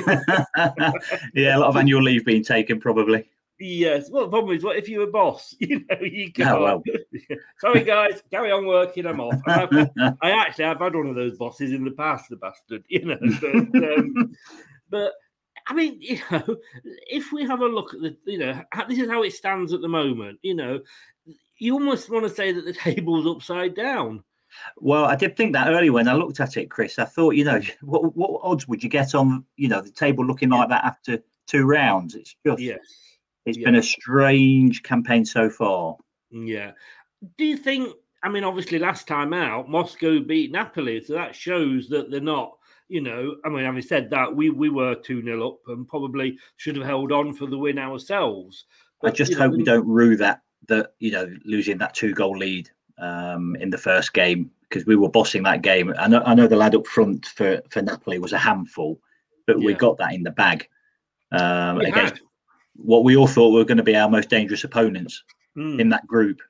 yeah, 1.34 1.56
a 1.56 1.58
lot 1.58 1.68
of 1.68 1.76
annual 1.76 2.02
leave 2.02 2.24
being 2.24 2.44
taken, 2.44 2.80
probably. 2.80 3.28
Yes. 3.58 4.10
Well, 4.10 4.24
the 4.24 4.30
problem 4.30 4.56
is, 4.56 4.64
what 4.64 4.76
if 4.76 4.88
you're 4.88 5.08
a 5.08 5.10
boss? 5.10 5.54
You 5.60 5.84
know, 5.88 6.00
you 6.00 6.32
go. 6.32 6.44
Oh, 6.44 6.62
well. 6.62 6.82
Sorry, 7.58 7.84
guys, 7.84 8.22
carry 8.30 8.50
on 8.50 8.66
working. 8.66 9.06
I'm 9.06 9.20
off. 9.20 9.40
I, 9.46 9.88
I 10.20 10.30
actually 10.32 10.64
have 10.64 10.80
had 10.80 10.94
one 10.94 11.06
of 11.06 11.14
those 11.14 11.38
bosses 11.38 11.72
in 11.72 11.84
the 11.84 11.92
past, 11.92 12.28
the 12.28 12.36
bastard. 12.36 12.84
You 12.88 13.04
know, 13.04 13.18
but, 13.40 13.98
um, 13.98 14.36
but 14.90 15.12
I 15.68 15.74
mean, 15.74 15.98
you 16.00 16.18
know, 16.30 16.56
if 16.84 17.32
we 17.32 17.44
have 17.44 17.60
a 17.60 17.66
look 17.66 17.94
at 17.94 18.00
the, 18.00 18.16
you 18.26 18.38
know, 18.38 18.60
this 18.88 18.98
is 18.98 19.08
how 19.08 19.22
it 19.22 19.32
stands 19.32 19.72
at 19.72 19.80
the 19.80 19.88
moment. 19.88 20.40
You 20.42 20.54
know, 20.54 20.80
you 21.62 21.74
almost 21.74 22.10
want 22.10 22.24
to 22.24 22.34
say 22.34 22.52
that 22.52 22.64
the 22.64 22.72
table's 22.84 23.26
upside 23.26 23.74
down. 23.74 24.24
Well, 24.76 25.06
I 25.06 25.16
did 25.16 25.36
think 25.36 25.54
that 25.54 25.68
earlier 25.68 25.92
when 25.92 26.08
I 26.08 26.14
looked 26.14 26.40
at 26.40 26.56
it, 26.56 26.70
Chris. 26.70 26.98
I 26.98 27.04
thought, 27.04 27.36
you 27.36 27.44
know, 27.44 27.60
hmm. 27.60 27.70
what 27.86 28.16
what 28.16 28.40
odds 28.42 28.68
would 28.68 28.82
you 28.82 28.90
get 28.90 29.14
on, 29.14 29.44
you 29.56 29.68
know, 29.68 29.80
the 29.80 29.90
table 29.90 30.26
looking 30.26 30.50
like 30.50 30.68
that 30.68 30.84
after 30.84 31.22
two 31.46 31.64
rounds? 31.64 32.14
It's 32.14 32.34
just, 32.44 32.60
yes. 32.60 32.80
it's 33.46 33.58
been 33.58 33.76
a 33.76 33.82
strange 33.82 34.82
campaign 34.82 35.24
so 35.24 35.48
far. 35.48 35.96
Yeah. 36.30 36.72
Do 37.38 37.44
you 37.44 37.56
think? 37.56 37.94
I 38.24 38.28
mean, 38.28 38.44
obviously, 38.44 38.78
last 38.78 39.08
time 39.08 39.32
out, 39.32 39.68
Moscow 39.68 40.20
beat 40.20 40.52
Napoli, 40.52 41.02
so 41.02 41.14
that 41.14 41.34
shows 41.34 41.88
that 41.88 42.10
they're 42.10 42.20
not. 42.20 42.52
You 42.88 43.00
know, 43.00 43.36
I 43.44 43.48
mean, 43.48 43.64
having 43.64 43.80
said 43.80 44.10
that, 44.10 44.34
we 44.34 44.50
we 44.50 44.68
were 44.68 44.96
two 44.96 45.22
0 45.22 45.48
up 45.48 45.58
and 45.68 45.88
probably 45.88 46.36
should 46.56 46.76
have 46.76 46.84
held 46.84 47.10
on 47.10 47.32
for 47.32 47.46
the 47.46 47.56
win 47.56 47.78
ourselves. 47.78 48.66
But, 49.00 49.12
I 49.12 49.14
just 49.14 49.32
hope 49.32 49.52
know, 49.52 49.56
we 49.56 49.64
don't 49.64 49.88
rue 49.88 50.16
that 50.18 50.42
that 50.68 50.94
you 50.98 51.10
know 51.10 51.28
losing 51.44 51.78
that 51.78 51.94
two 51.94 52.14
goal 52.14 52.36
lead 52.36 52.70
um, 52.98 53.56
in 53.56 53.70
the 53.70 53.78
first 53.78 54.12
game 54.12 54.50
because 54.68 54.86
we 54.86 54.96
were 54.96 55.08
bossing 55.08 55.42
that 55.42 55.62
game. 55.62 55.92
I 55.98 56.08
know, 56.08 56.22
I 56.24 56.34
know 56.34 56.46
the 56.46 56.56
lad 56.56 56.74
up 56.74 56.86
front 56.86 57.26
for 57.26 57.60
for 57.68 57.82
Napoli 57.82 58.18
was 58.18 58.32
a 58.32 58.38
handful, 58.38 58.98
but 59.46 59.58
yeah. 59.58 59.66
we 59.66 59.74
got 59.74 59.98
that 59.98 60.14
in 60.14 60.22
the 60.22 60.30
bag 60.30 60.68
um, 61.32 61.80
against 61.80 62.14
had. 62.14 62.20
what 62.74 63.04
we 63.04 63.16
all 63.16 63.26
thought 63.26 63.52
were 63.52 63.64
going 63.64 63.76
to 63.76 63.82
be 63.82 63.96
our 63.96 64.08
most 64.08 64.30
dangerous 64.30 64.64
opponents 64.64 65.22
mm. 65.56 65.80
in 65.80 65.88
that 65.90 66.06
group. 66.06 66.40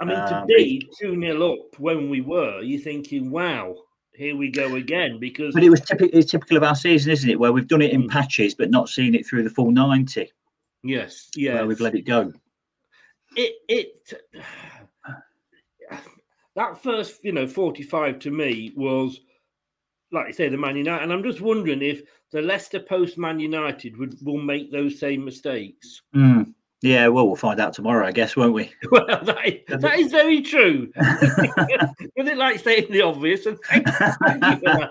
I 0.00 0.04
mean, 0.04 0.16
to 0.16 0.38
um, 0.38 0.46
be 0.46 0.88
two 1.00 1.20
0 1.20 1.52
up 1.52 1.78
when 1.78 2.10
we 2.10 2.20
were, 2.20 2.60
you're 2.62 2.80
thinking, 2.80 3.30
"Wow, 3.30 3.76
here 4.14 4.36
we 4.36 4.50
go 4.50 4.74
again." 4.74 5.20
Because 5.20 5.54
but 5.54 5.62
it 5.62 5.70
was 5.70 5.80
typical, 5.80 6.18
it's 6.18 6.30
typical 6.30 6.56
of 6.56 6.64
our 6.64 6.74
season, 6.74 7.12
isn't 7.12 7.30
it? 7.30 7.38
Where 7.38 7.52
we've 7.52 7.68
done 7.68 7.82
it 7.82 7.92
in 7.92 8.04
mm. 8.04 8.10
patches, 8.10 8.54
but 8.54 8.70
not 8.70 8.88
seen 8.88 9.14
it 9.14 9.26
through 9.26 9.44
the 9.44 9.50
full 9.50 9.70
ninety. 9.70 10.32
Yes, 10.82 11.30
yeah, 11.36 11.62
we've 11.62 11.80
let 11.80 11.94
it 11.94 12.02
go 12.02 12.32
it 13.36 13.54
it 13.68 14.12
that 16.56 16.82
first 16.82 17.24
you 17.24 17.32
know 17.32 17.46
45 17.46 18.18
to 18.20 18.30
me 18.30 18.72
was 18.76 19.20
like 20.12 20.28
you 20.28 20.32
say 20.32 20.48
the 20.48 20.56
Man 20.56 20.76
United 20.76 21.02
and 21.02 21.12
I'm 21.12 21.22
just 21.22 21.40
wondering 21.40 21.82
if 21.82 22.02
the 22.32 22.42
Leicester 22.42 22.80
post 22.80 23.18
Man 23.18 23.38
United 23.38 23.96
would 23.96 24.16
will 24.24 24.40
make 24.40 24.70
those 24.70 24.98
same 24.98 25.24
mistakes. 25.24 26.02
Mm. 26.14 26.54
Yeah, 26.84 27.08
well, 27.08 27.26
we'll 27.26 27.36
find 27.36 27.60
out 27.60 27.72
tomorrow, 27.72 28.06
I 28.06 28.12
guess, 28.12 28.36
won't 28.36 28.52
we? 28.52 28.70
Well, 28.90 29.06
that 29.06 29.46
is, 29.46 29.80
that 29.80 29.98
is 29.98 30.10
very 30.10 30.42
true. 30.42 30.92
Was 30.96 32.28
it 32.28 32.36
like 32.36 32.58
stating 32.58 32.92
the 32.92 33.00
obvious? 33.00 33.46
And 33.46 33.58
thank, 33.60 33.88
thank 33.88 34.44
you 34.44 34.56
for 34.58 34.90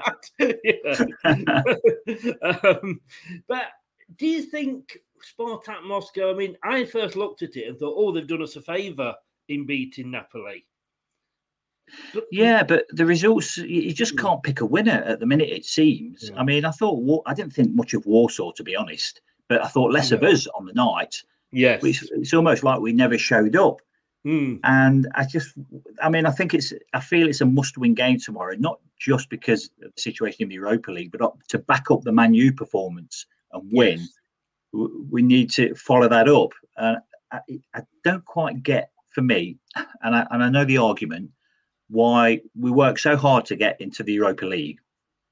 that. 2.39 2.79
um, 2.81 2.99
but 3.47 3.65
do 4.17 4.25
you 4.25 4.41
think 4.41 4.97
Spartak 5.23 5.83
Moscow, 5.83 6.31
I 6.31 6.33
mean, 6.33 6.57
I 6.63 6.85
first 6.85 7.15
looked 7.15 7.41
at 7.41 7.55
it 7.55 7.67
and 7.67 7.77
thought, 7.77 7.95
oh, 7.97 8.11
they've 8.11 8.27
done 8.27 8.41
us 8.41 8.55
a 8.55 8.61
favour 8.61 9.15
in 9.49 9.65
beating 9.65 10.11
Napoli. 10.11 10.65
But, 12.13 12.25
yeah, 12.31 12.63
but 12.63 12.85
the 12.91 13.05
results, 13.05 13.57
you 13.57 13.93
just 13.93 14.13
hmm. 14.13 14.25
can't 14.25 14.43
pick 14.43 14.61
a 14.61 14.65
winner 14.65 15.03
at 15.05 15.19
the 15.19 15.25
minute, 15.25 15.49
it 15.49 15.65
seems. 15.65 16.29
Yeah. 16.29 16.39
I 16.39 16.43
mean, 16.43 16.65
I 16.65 16.71
thought, 16.71 17.23
I 17.25 17.33
didn't 17.33 17.53
think 17.53 17.73
much 17.73 17.93
of 17.93 18.05
Warsaw, 18.05 18.51
to 18.53 18.63
be 18.63 18.75
honest, 18.75 19.21
but 19.49 19.63
I 19.63 19.67
thought 19.67 19.91
less 19.91 20.11
yeah. 20.11 20.17
of 20.17 20.23
us 20.23 20.47
on 20.47 20.65
the 20.65 20.73
night. 20.73 21.21
Yes. 21.51 21.83
It's, 21.83 22.03
it's 22.11 22.33
almost 22.33 22.63
like 22.63 22.79
we 22.79 22.93
never 22.93 23.17
showed 23.17 23.55
up. 23.55 23.81
Mm. 24.25 24.61
And 24.63 25.09
I 25.15 25.25
just, 25.25 25.53
I 26.01 26.07
mean, 26.07 26.25
I 26.25 26.31
think 26.31 26.53
it's, 26.53 26.71
I 26.93 27.01
feel 27.01 27.27
it's 27.27 27.41
a 27.41 27.45
must 27.45 27.77
win 27.77 27.93
game 27.93 28.17
tomorrow, 28.17 28.55
not 28.57 28.79
just 28.97 29.29
because 29.29 29.69
of 29.83 29.93
the 29.93 30.01
situation 30.01 30.43
in 30.43 30.49
the 30.49 30.55
Europa 30.55 30.91
League, 30.91 31.11
but 31.11 31.33
to 31.49 31.59
back 31.59 31.91
up 31.91 32.03
the 32.03 32.13
Man 32.13 32.33
U 32.33 32.53
performance 32.53 33.25
and 33.51 33.69
win. 33.71 33.99
Yes 33.99 34.09
we 34.73 35.21
need 35.21 35.51
to 35.51 35.73
follow 35.75 36.09
that 36.09 36.27
up. 36.27 36.51
And 36.77 36.97
I, 37.31 37.39
I, 37.73 37.81
don't 38.03 38.25
quite 38.25 38.63
get, 38.63 38.91
for 39.11 39.21
me, 39.21 39.57
and 40.01 40.15
I, 40.15 40.25
and 40.31 40.43
I 40.43 40.49
know 40.49 40.65
the 40.65 40.77
argument 40.77 41.29
why 41.89 42.41
we 42.59 42.71
work 42.71 42.97
so 42.97 43.15
hard 43.15 43.45
to 43.45 43.55
get 43.55 43.79
into 43.79 44.03
the 44.03 44.13
Europa 44.13 44.45
League, 44.45 44.79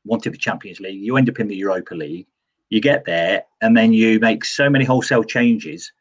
wanted 0.05 0.33
the 0.33 0.37
Champions 0.37 0.79
League. 0.79 1.01
You 1.01 1.17
end 1.17 1.29
up 1.29 1.39
in 1.39 1.47
the 1.47 1.55
Europa 1.55 1.95
League, 1.95 2.27
you 2.69 2.79
get 2.79 3.05
there, 3.05 3.43
and 3.61 3.75
then 3.75 3.93
you 3.93 4.19
make 4.19 4.45
so 4.45 4.69
many 4.69 4.85
wholesale 4.85 5.23
changes 5.23 5.91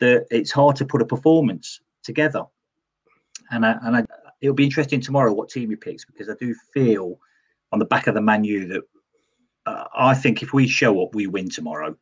that 0.00 0.26
it's 0.30 0.50
hard 0.50 0.76
to 0.76 0.84
put 0.84 1.02
a 1.02 1.06
performance 1.06 1.80
together. 2.02 2.44
And 3.50 3.64
I, 3.64 3.76
and 3.82 3.96
I, 3.96 4.04
it'll 4.40 4.54
be 4.54 4.64
interesting 4.64 5.00
tomorrow 5.00 5.32
what 5.32 5.48
team 5.48 5.70
he 5.70 5.76
picks 5.76 6.04
because 6.04 6.28
I 6.28 6.34
do 6.38 6.54
feel 6.74 7.18
on 7.72 7.78
the 7.78 7.84
back 7.84 8.06
of 8.06 8.14
the 8.14 8.20
Man 8.20 8.44
U 8.44 8.66
that 8.68 8.82
uh, 9.66 9.84
I 9.96 10.14
think 10.14 10.42
if 10.42 10.52
we 10.52 10.66
show 10.66 11.02
up, 11.02 11.14
we 11.14 11.26
win 11.26 11.48
tomorrow. 11.48 11.96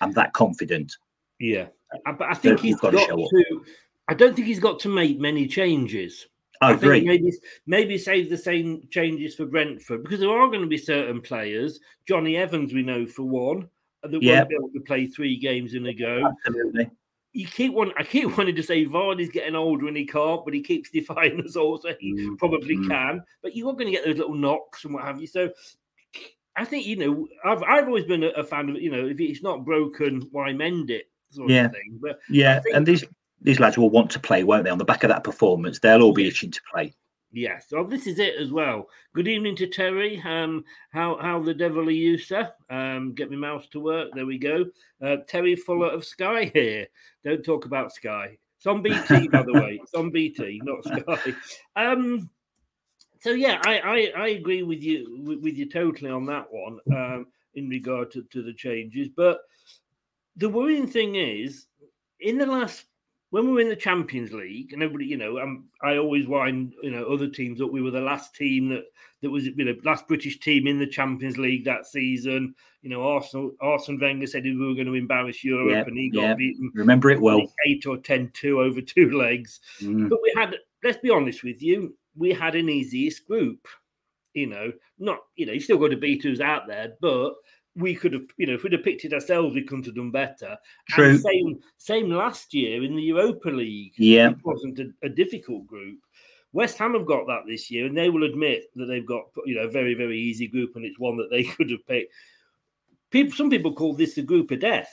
I'm 0.00 0.12
that 0.12 0.32
confident. 0.32 0.96
Yeah, 1.40 1.66
but 2.04 2.22
I 2.22 2.34
think 2.34 2.60
he's 2.60 2.76
got, 2.76 2.92
got 2.92 3.08
to, 3.08 3.16
to 3.16 3.64
I 4.08 4.14
don't 4.14 4.34
think 4.34 4.46
he's 4.46 4.60
got 4.60 4.80
to 4.80 4.88
make 4.88 5.20
many 5.20 5.46
changes. 5.46 6.26
I, 6.60 6.70
I 6.70 6.74
agree. 6.74 7.04
maybe 7.04 7.32
maybe 7.66 7.98
save 7.98 8.30
the 8.30 8.36
same 8.36 8.82
changes 8.90 9.34
for 9.34 9.46
Brentford 9.46 10.02
because 10.02 10.20
there 10.20 10.30
are 10.30 10.48
going 10.48 10.62
to 10.62 10.66
be 10.66 10.78
certain 10.78 11.20
players. 11.20 11.78
Jonny 12.06 12.36
Evans, 12.36 12.72
we 12.72 12.82
know 12.82 13.06
for 13.06 13.22
one, 13.22 13.68
that 14.02 14.22
yep. 14.22 14.38
won't 14.38 14.48
be 14.48 14.54
able 14.56 14.70
to 14.70 14.80
play 14.80 15.06
three 15.06 15.36
games 15.36 15.74
in 15.74 15.86
a 15.86 15.94
go. 15.94 16.32
Absolutely. 16.46 16.90
You 17.32 17.46
keep 17.46 17.72
one. 17.72 17.92
I 17.96 18.02
keep 18.02 18.26
wanting 18.38 18.56
to 18.56 18.62
say 18.62 18.86
Vardy's 18.86 19.30
getting 19.30 19.54
older 19.54 19.86
and 19.86 19.96
he 19.96 20.06
can't, 20.06 20.44
but 20.44 20.54
he 20.54 20.62
keeps 20.62 20.90
defying 20.92 21.40
us 21.44 21.56
all, 21.56 21.78
so 21.78 21.92
he 22.00 22.14
mm. 22.14 22.38
probably 22.38 22.76
mm. 22.76 22.88
can. 22.88 23.22
But 23.42 23.54
you 23.54 23.68
are 23.68 23.74
going 23.74 23.86
to 23.86 23.92
get 23.92 24.04
those 24.04 24.18
little 24.18 24.34
knocks 24.34 24.84
and 24.84 24.94
what 24.94 25.04
have 25.04 25.20
you. 25.20 25.26
So 25.26 25.50
I 26.58 26.64
think 26.64 26.86
you 26.86 26.96
know 26.96 27.28
I've 27.44 27.62
I've 27.62 27.86
always 27.86 28.04
been 28.04 28.24
a, 28.24 28.42
fan 28.42 28.68
of 28.68 28.76
you 28.76 28.90
know 28.90 29.06
if 29.06 29.20
it's 29.20 29.42
not 29.42 29.64
broken, 29.64 30.28
why 30.32 30.52
mend 30.52 30.90
it? 30.90 31.08
Sort 31.30 31.50
yeah. 31.50 31.66
of 31.66 31.72
thing. 31.72 31.98
But 32.00 32.18
yeah, 32.28 32.60
think, 32.60 32.74
and 32.74 32.86
these 32.86 33.04
these 33.40 33.60
lads 33.60 33.78
will 33.78 33.90
want 33.90 34.10
to 34.10 34.20
play, 34.20 34.42
won't 34.42 34.64
they? 34.64 34.70
On 34.70 34.78
the 34.78 34.84
back 34.84 35.04
of 35.04 35.08
that 35.08 35.24
performance, 35.24 35.78
they'll 35.78 36.02
all 36.02 36.12
be 36.12 36.26
itching 36.26 36.50
to 36.50 36.60
play. 36.72 36.94
Yes, 37.30 37.66
so 37.68 37.84
this 37.84 38.06
is 38.06 38.18
it 38.18 38.36
as 38.36 38.50
well. 38.50 38.88
Good 39.14 39.28
evening 39.28 39.54
to 39.56 39.66
Terry. 39.66 40.20
Um, 40.24 40.64
how 40.90 41.18
how 41.20 41.40
the 41.40 41.54
devil 41.54 41.86
are 41.86 41.92
you, 41.92 42.18
sir? 42.18 42.50
Um, 42.70 43.14
get 43.14 43.30
my 43.30 43.36
mouse 43.36 43.68
to 43.68 43.80
work. 43.80 44.08
There 44.14 44.26
we 44.26 44.38
go. 44.38 44.64
Uh, 45.00 45.18
Terry 45.28 45.54
Fuller 45.54 45.90
of 45.90 46.04
Sky 46.04 46.50
here. 46.54 46.88
Don't 47.24 47.44
talk 47.44 47.66
about 47.66 47.92
Sky. 47.92 48.36
It's 48.56 48.66
on 48.66 48.82
BT, 48.82 49.28
by 49.28 49.42
the 49.44 49.52
way. 49.52 49.78
It's 49.80 49.94
on 49.94 50.10
BT, 50.10 50.60
not 50.64 50.84
Sky. 50.84 51.34
Um, 51.76 52.28
so 53.20 53.30
yeah, 53.30 53.60
I, 53.64 53.78
I, 53.78 54.12
I 54.16 54.28
agree 54.28 54.62
with 54.62 54.82
you 54.82 55.22
with, 55.24 55.40
with, 55.40 55.56
you 55.56 55.68
totally 55.68 56.10
on 56.10 56.26
that 56.26 56.46
one 56.50 56.78
um, 56.94 57.26
in 57.54 57.68
regard 57.68 58.10
to, 58.12 58.22
to 58.24 58.42
the 58.42 58.54
changes. 58.54 59.08
But 59.14 59.40
the 60.36 60.48
worrying 60.48 60.86
thing 60.86 61.16
is, 61.16 61.66
in 62.20 62.38
the 62.38 62.46
last 62.46 62.84
when 63.30 63.44
we 63.44 63.52
were 63.52 63.60
in 63.60 63.68
the 63.68 63.76
Champions 63.76 64.32
League, 64.32 64.72
and 64.72 64.82
everybody, 64.82 65.04
you 65.04 65.18
know, 65.18 65.38
um, 65.38 65.68
I 65.82 65.98
always 65.98 66.26
wind, 66.26 66.72
you 66.82 66.90
know, 66.90 67.04
other 67.04 67.28
teams 67.28 67.60
up. 67.60 67.70
We 67.70 67.82
were 67.82 67.90
the 67.90 68.00
last 68.00 68.34
team 68.34 68.70
that 68.70 68.84
that 69.20 69.30
was, 69.30 69.46
you 69.46 69.64
know, 69.64 69.74
last 69.84 70.08
British 70.08 70.40
team 70.40 70.66
in 70.66 70.78
the 70.78 70.86
Champions 70.86 71.36
League 71.36 71.64
that 71.64 71.86
season. 71.86 72.54
You 72.80 72.90
know, 72.90 73.02
Arsenal, 73.02 73.52
Arsene 73.60 73.98
Wenger 74.00 74.26
said 74.26 74.44
we 74.44 74.56
were 74.56 74.74
going 74.74 74.86
to 74.86 74.94
embarrass 74.94 75.44
Europe, 75.44 75.70
yeah, 75.70 75.82
and 75.82 75.98
he 75.98 76.08
got 76.08 76.22
yeah. 76.22 76.34
beaten. 76.34 76.70
Remember 76.74 77.10
it 77.10 77.20
well, 77.20 77.42
eight 77.66 77.84
or 77.86 77.98
10-2 77.98 78.64
over 78.64 78.80
two 78.80 79.10
legs. 79.18 79.60
Mm. 79.80 80.08
But 80.08 80.20
we 80.22 80.32
had, 80.36 80.56
let's 80.82 80.98
be 80.98 81.10
honest 81.10 81.42
with 81.42 81.60
you, 81.60 81.94
we 82.18 82.32
had 82.32 82.54
an 82.54 82.68
easiest 82.68 83.26
group. 83.26 83.66
You 84.34 84.46
know, 84.46 84.72
not 84.98 85.18
you 85.36 85.46
know, 85.46 85.52
you 85.52 85.60
still 85.60 85.78
got 85.78 85.88
to 85.88 85.96
beat 85.96 86.22
who's 86.22 86.40
out 86.40 86.66
there, 86.68 86.92
but 87.00 87.34
we 87.78 87.94
could 87.94 88.12
have, 88.12 88.24
you 88.36 88.46
know, 88.46 88.54
if 88.54 88.62
we'd 88.62 88.72
have 88.72 88.82
picked 88.82 89.04
it 89.04 89.12
ourselves, 89.12 89.54
we 89.54 89.62
couldn't 89.62 89.86
have 89.86 89.94
done 89.94 90.10
better. 90.10 90.56
True. 90.90 91.10
And 91.10 91.20
same, 91.20 91.58
same 91.76 92.10
last 92.10 92.52
year 92.52 92.82
in 92.82 92.96
the 92.96 93.02
Europa 93.02 93.50
League. 93.50 93.94
Yeah. 93.96 94.30
It 94.30 94.38
wasn't 94.44 94.80
a, 94.80 94.90
a, 95.02 95.08
difficult 95.08 95.66
group. 95.66 95.98
West 96.52 96.76
Ham 96.78 96.94
have 96.94 97.06
got 97.06 97.26
that 97.26 97.42
this 97.46 97.70
year, 97.70 97.86
and 97.86 97.96
they 97.96 98.10
will 98.10 98.24
admit 98.24 98.64
that 98.74 98.86
they've 98.86 99.06
got, 99.06 99.26
you 99.46 99.54
know, 99.54 99.62
a 99.62 99.70
very, 99.70 99.94
very 99.94 100.18
easy 100.18 100.48
group, 100.48 100.74
and 100.74 100.84
it's 100.84 100.98
one 100.98 101.16
that 101.18 101.28
they 101.30 101.42
could 101.56 101.70
have 101.70 101.86
picked. 101.86 102.12
People, 103.10 103.32
some 103.32 103.50
people 103.50 103.72
call 103.72 103.94
this 103.94 104.14
the 104.14 104.22
group 104.22 104.50
of 104.50 104.60
death. 104.60 104.92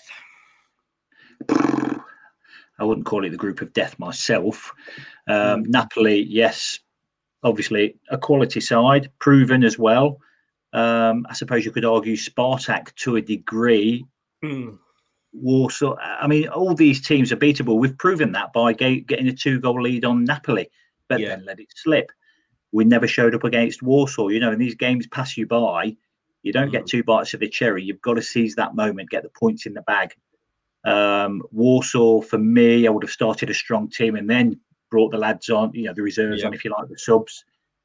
I 1.49 2.83
wouldn't 2.83 3.05
call 3.05 3.25
it 3.25 3.29
the 3.29 3.37
group 3.37 3.61
of 3.61 3.73
death 3.73 3.97
myself. 3.99 4.73
Um, 5.27 5.63
mm. 5.63 5.67
Napoli, 5.67 6.23
yes, 6.23 6.79
obviously 7.45 7.95
a 8.09 8.17
quality 8.17 8.59
side, 8.59 9.09
proven 9.19 9.63
as 9.63 9.79
well. 9.79 10.19
Um, 10.73 11.25
I 11.29 11.33
suppose 11.33 11.63
you 11.63 11.71
could 11.71 11.85
argue 11.85 12.17
Spartak 12.17 12.93
to 12.95 13.15
a 13.15 13.21
degree. 13.21 14.05
Mm. 14.43 14.77
Warsaw. 15.31 15.95
I 15.97 16.27
mean, 16.27 16.47
all 16.47 16.73
these 16.75 17.05
teams 17.05 17.31
are 17.31 17.37
beatable. 17.37 17.77
We've 17.77 17.97
proven 17.97 18.31
that 18.33 18.51
by 18.51 18.73
getting 18.73 19.27
a 19.27 19.33
two-goal 19.33 19.81
lead 19.81 20.05
on 20.05 20.25
Napoli, 20.25 20.69
but 21.07 21.19
yeah. 21.19 21.29
then 21.29 21.45
let 21.45 21.59
it 21.59 21.67
slip. 21.75 22.11
We 22.71 22.83
never 22.83 23.07
showed 23.07 23.35
up 23.35 23.43
against 23.43 23.83
Warsaw. 23.83 24.29
You 24.29 24.39
know, 24.39 24.51
and 24.51 24.61
these 24.61 24.75
games 24.75 25.07
pass 25.07 25.37
you 25.37 25.45
by. 25.45 25.95
You 26.43 26.51
don't 26.51 26.69
mm. 26.69 26.73
get 26.73 26.87
two 26.87 27.03
bites 27.03 27.33
of 27.33 27.41
the 27.41 27.49
cherry. 27.49 27.83
You've 27.83 28.01
got 28.01 28.15
to 28.15 28.21
seize 28.21 28.55
that 28.55 28.75
moment, 28.75 29.09
get 29.09 29.23
the 29.23 29.29
points 29.29 29.65
in 29.65 29.73
the 29.73 29.81
bag. 29.81 30.13
Um, 30.85 31.41
Warsaw, 31.51 32.21
for 32.21 32.37
me, 32.37 32.87
I 32.87 32.89
would 32.91 33.03
have 33.03 33.11
started 33.11 33.49
a 33.49 33.53
strong 33.53 33.89
team 33.89 34.15
and 34.15 34.29
then 34.29 34.59
brought 34.95 35.11
the 35.11 35.17
lads 35.17 35.49
on, 35.49 35.73
you 35.73 35.83
know, 35.83 35.93
the 35.93 36.01
reserves 36.01 36.41
yeah. 36.41 36.47
on, 36.47 36.53
if 36.53 36.63
you 36.63 36.71
like, 36.71 36.87
the 36.87 36.97
subs. 36.97 37.43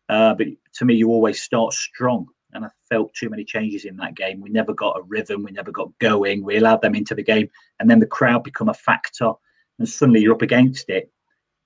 Uh, 0.08 0.32
but 0.32 0.46
to 0.74 0.84
me, 0.84 0.94
you 0.94 1.08
always 1.08 1.42
start 1.42 1.72
strong 1.72 2.26
and 2.52 2.64
I 2.64 2.68
felt 2.88 3.14
too 3.14 3.28
many 3.28 3.44
changes 3.44 3.84
in 3.84 3.96
that 3.96 4.14
game. 4.14 4.40
We 4.40 4.50
never 4.50 4.72
got 4.72 4.98
a 4.98 5.02
rhythm, 5.02 5.42
we 5.42 5.50
never 5.50 5.72
got 5.72 5.96
going. 5.98 6.44
We 6.44 6.56
allowed 6.56 6.82
them 6.82 6.94
into 6.94 7.14
the 7.14 7.22
game, 7.22 7.48
and 7.78 7.90
then 7.90 7.98
the 7.98 8.06
crowd 8.06 8.44
become 8.44 8.68
a 8.68 8.74
factor, 8.74 9.32
and 9.78 9.88
suddenly 9.88 10.20
you're 10.20 10.34
up 10.34 10.42
against 10.42 10.88
it, 10.88 11.10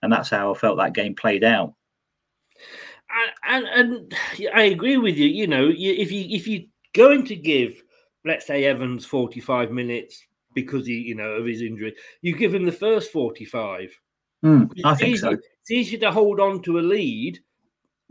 and 0.02 0.12
that's 0.12 0.30
how 0.30 0.54
I 0.54 0.58
felt 0.58 0.78
that 0.78 0.94
game 0.94 1.14
played 1.14 1.44
out. 1.44 1.74
And, 3.46 3.66
and, 3.66 4.14
and 4.42 4.50
I 4.54 4.62
agree 4.62 4.96
with 4.96 5.16
you. 5.16 5.28
You 5.28 5.46
know, 5.46 5.68
if 5.70 6.10
you 6.10 6.26
if 6.36 6.48
you're 6.48 6.68
going 6.94 7.24
to 7.26 7.36
give, 7.36 7.82
let's 8.24 8.46
say 8.46 8.64
Evans 8.64 9.04
forty 9.06 9.40
five 9.40 9.70
minutes 9.70 10.22
because 10.54 10.86
he, 10.86 10.94
you 10.94 11.14
know, 11.14 11.32
of 11.32 11.46
his 11.46 11.62
injury, 11.62 11.94
you 12.22 12.36
give 12.36 12.54
him 12.54 12.64
the 12.64 12.72
first 12.72 13.12
forty 13.12 13.44
five. 13.44 13.96
Mm, 14.44 14.70
I 14.84 14.94
think 14.94 15.14
easy, 15.14 15.20
so. 15.20 15.30
It's 15.30 15.70
easier 15.70 15.98
to 16.00 16.12
hold 16.12 16.38
on 16.38 16.60
to 16.62 16.78
a 16.78 16.82
lead 16.82 17.40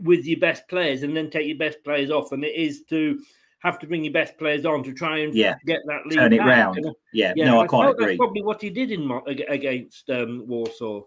with 0.00 0.26
your 0.26 0.40
best 0.40 0.66
players 0.68 1.02
and 1.02 1.16
then 1.16 1.30
take 1.30 1.46
your 1.46 1.56
best 1.56 1.78
players 1.84 2.10
off 2.10 2.32
and 2.32 2.44
it 2.44 2.54
is 2.54 2.82
to 2.90 3.20
have 3.60 3.78
to 3.78 3.86
bring 3.86 4.04
your 4.04 4.12
best 4.12 4.36
players 4.36 4.66
on 4.66 4.82
to 4.82 4.92
try 4.92 5.18
and 5.18 5.34
yeah. 5.34 5.54
get 5.64 5.80
that 5.86 6.06
lead 6.06 6.16
turn 6.16 6.32
it 6.32 6.38
back. 6.38 6.46
round. 6.46 6.80
Yeah, 7.12 7.32
yeah, 7.34 7.46
no, 7.46 7.60
I, 7.60 7.64
I 7.64 7.66
quite 7.66 7.90
agree. 7.90 8.06
That's 8.06 8.18
probably 8.18 8.42
what 8.42 8.60
he 8.60 8.68
did 8.68 8.90
in 8.90 9.10
against 9.48 10.10
um, 10.10 10.44
Warsaw. 10.46 11.02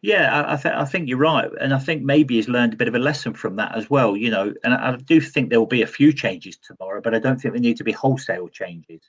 Yeah, 0.00 0.40
I, 0.40 0.54
I, 0.54 0.56
th- 0.56 0.74
I 0.74 0.84
think 0.86 1.06
you're 1.06 1.18
right, 1.18 1.50
and 1.60 1.74
I 1.74 1.78
think 1.78 2.02
maybe 2.02 2.36
he's 2.36 2.48
learned 2.48 2.72
a 2.72 2.76
bit 2.76 2.88
of 2.88 2.94
a 2.94 2.98
lesson 2.98 3.34
from 3.34 3.56
that 3.56 3.76
as 3.76 3.90
well. 3.90 4.16
You 4.16 4.30
know, 4.30 4.54
and 4.64 4.72
I, 4.72 4.92
I 4.92 4.96
do 4.96 5.20
think 5.20 5.50
there 5.50 5.58
will 5.58 5.66
be 5.66 5.82
a 5.82 5.86
few 5.86 6.14
changes 6.14 6.56
tomorrow, 6.56 7.02
but 7.02 7.14
I 7.14 7.18
don't 7.18 7.38
think 7.38 7.52
they 7.52 7.60
need 7.60 7.76
to 7.76 7.84
be 7.84 7.92
wholesale 7.92 8.48
changes. 8.48 9.02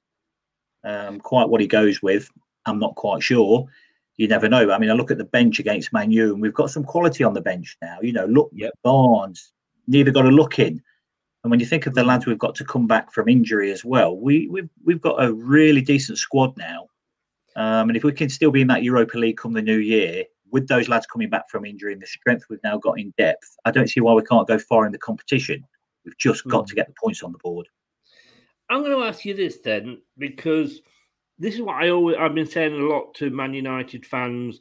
Um, 0.84 1.22
quite 1.22 1.48
what 1.48 1.62
he 1.62 1.68
goes 1.68 2.02
with, 2.02 2.30
I'm 2.66 2.80
not 2.80 2.96
quite 2.96 3.24
sure 3.24 3.68
you 4.18 4.28
never 4.28 4.50
know. 4.50 4.72
I 4.72 4.78
mean, 4.80 4.90
I 4.90 4.94
look 4.94 5.12
at 5.12 5.18
the 5.18 5.24
bench 5.24 5.60
against 5.60 5.94
Man 5.94 6.12
U, 6.12 6.34
and 6.34 6.42
we've 6.42 6.54
got 6.54 6.72
some 6.72 6.84
quality 6.84 7.24
on 7.24 7.34
the 7.34 7.42
bench 7.42 7.78
now. 7.82 7.98
You 8.02 8.14
know, 8.14 8.26
look, 8.26 8.50
yep. 8.54 8.74
Barnes, 8.84 9.54
neither 9.88 10.12
got 10.12 10.26
a 10.26 10.30
look 10.30 10.60
in. 10.60 10.82
And 11.44 11.52
when 11.52 11.60
you 11.60 11.66
think 11.66 11.86
of 11.86 11.94
the 11.94 12.04
lads 12.04 12.26
we've 12.26 12.38
got 12.38 12.56
to 12.56 12.66
come 12.66 12.88
back 12.88 13.14
from 13.14 13.30
injury 13.30 13.72
as 13.72 13.86
well, 13.86 14.18
we, 14.18 14.48
we've 14.50 14.70
we've 14.84 15.02
got 15.02 15.24
a 15.24 15.34
really 15.34 15.82
decent 15.82 16.18
squad 16.18 16.58
now. 16.58 16.88
Um, 17.56 17.90
and 17.90 17.96
if 17.96 18.04
we 18.04 18.12
can 18.12 18.30
still 18.30 18.52
be 18.52 18.62
in 18.62 18.68
that 18.68 18.84
Europa 18.84 19.18
League 19.18 19.38
come 19.38 19.54
the 19.54 19.62
new 19.62 19.78
year, 19.78 20.26
with 20.52 20.68
those 20.68 20.90
lads 20.90 21.06
coming 21.06 21.30
back 21.30 21.50
from 21.50 21.66
injury 21.66 21.94
and 21.94 22.02
the 22.02 22.08
strength 22.08 22.46
we've 22.50 22.60
now 22.64 22.78
got 22.78 23.00
in 23.00 23.14
depth, 23.18 23.56
I 23.66 23.72
don't 23.72 23.90
see 23.90 24.00
why 24.00 24.14
we 24.14 24.24
can't 24.24 24.48
go 24.48 24.60
far 24.60 24.86
in 24.86 24.92
the 24.92 24.98
competition. 24.98 25.64
We've 26.06 26.18
just 26.18 26.46
got 26.48 26.66
mm. 26.66 26.68
to 26.68 26.76
get 26.76 26.88
the 26.88 26.94
points 27.02 27.24
on 27.24 27.32
the 27.32 27.40
board. 27.40 27.68
I'm 28.70 28.84
going 28.84 28.98
to 28.98 29.06
ask 29.06 29.26
you 29.26 29.34
this 29.34 29.58
then, 29.58 30.02
because 30.18 30.82
this 31.40 31.56
is 31.56 31.62
what 31.62 31.76
I 31.76 31.90
always 31.90 32.18
I've 32.20 32.36
been 32.36 32.48
saying 32.48 32.74
a 32.74 32.78
lot 32.78 33.14
to 33.16 33.30
Man 33.30 33.54
United 33.54 34.06
fans 34.06 34.60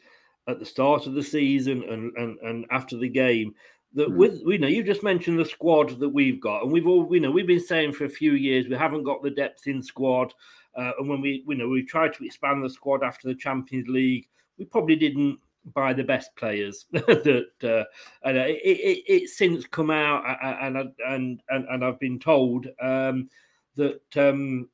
at 0.48 0.58
the 0.58 0.64
start 0.64 1.06
of 1.06 1.14
the 1.14 1.22
season 1.22 1.82
and 1.84 2.12
and, 2.16 2.38
and 2.40 2.66
after 2.70 2.96
the 2.96 3.08
game 3.08 3.54
that 3.94 4.08
mm. 4.08 4.16
with 4.16 4.42
you 4.46 4.58
know 4.58 4.68
you 4.68 4.82
just 4.82 5.02
mentioned 5.02 5.38
the 5.38 5.44
squad 5.44 5.98
that 5.98 6.08
we've 6.08 6.40
got 6.40 6.62
and 6.62 6.72
we've 6.72 6.86
all 6.86 7.08
you 7.10 7.20
know 7.20 7.30
we've 7.30 7.46
been 7.46 7.60
saying 7.60 7.92
for 7.92 8.04
a 8.04 8.08
few 8.08 8.32
years 8.32 8.68
we 8.68 8.76
haven't 8.76 9.04
got 9.04 9.22
the 9.22 9.30
depth 9.30 9.66
in 9.66 9.82
squad 9.82 10.32
uh, 10.76 10.92
and 10.98 11.08
when 11.08 11.20
we 11.20 11.44
you 11.48 11.56
know 11.56 11.68
we 11.68 11.84
tried 11.84 12.12
to 12.12 12.24
expand 12.24 12.62
the 12.62 12.70
squad 12.70 13.02
after 13.02 13.28
the 13.28 13.34
Champions 13.34 13.88
League 13.88 14.28
we 14.58 14.64
probably 14.64 14.96
didn't 14.96 15.38
buy 15.74 15.92
the 15.92 16.04
best 16.04 16.34
players 16.36 16.86
that 16.92 17.48
uh, 17.64 17.84
and 18.28 18.36
it, 18.36 18.60
it, 18.62 19.02
it's 19.06 19.36
since 19.36 19.66
come 19.66 19.90
out 19.90 20.22
and 20.42 20.76
and 20.76 21.42
and 21.48 21.66
and 21.68 21.84
I've 21.84 21.98
been 21.98 22.20
told 22.20 22.66
um, 22.80 23.28
that 23.74 24.00
um, 24.16 24.68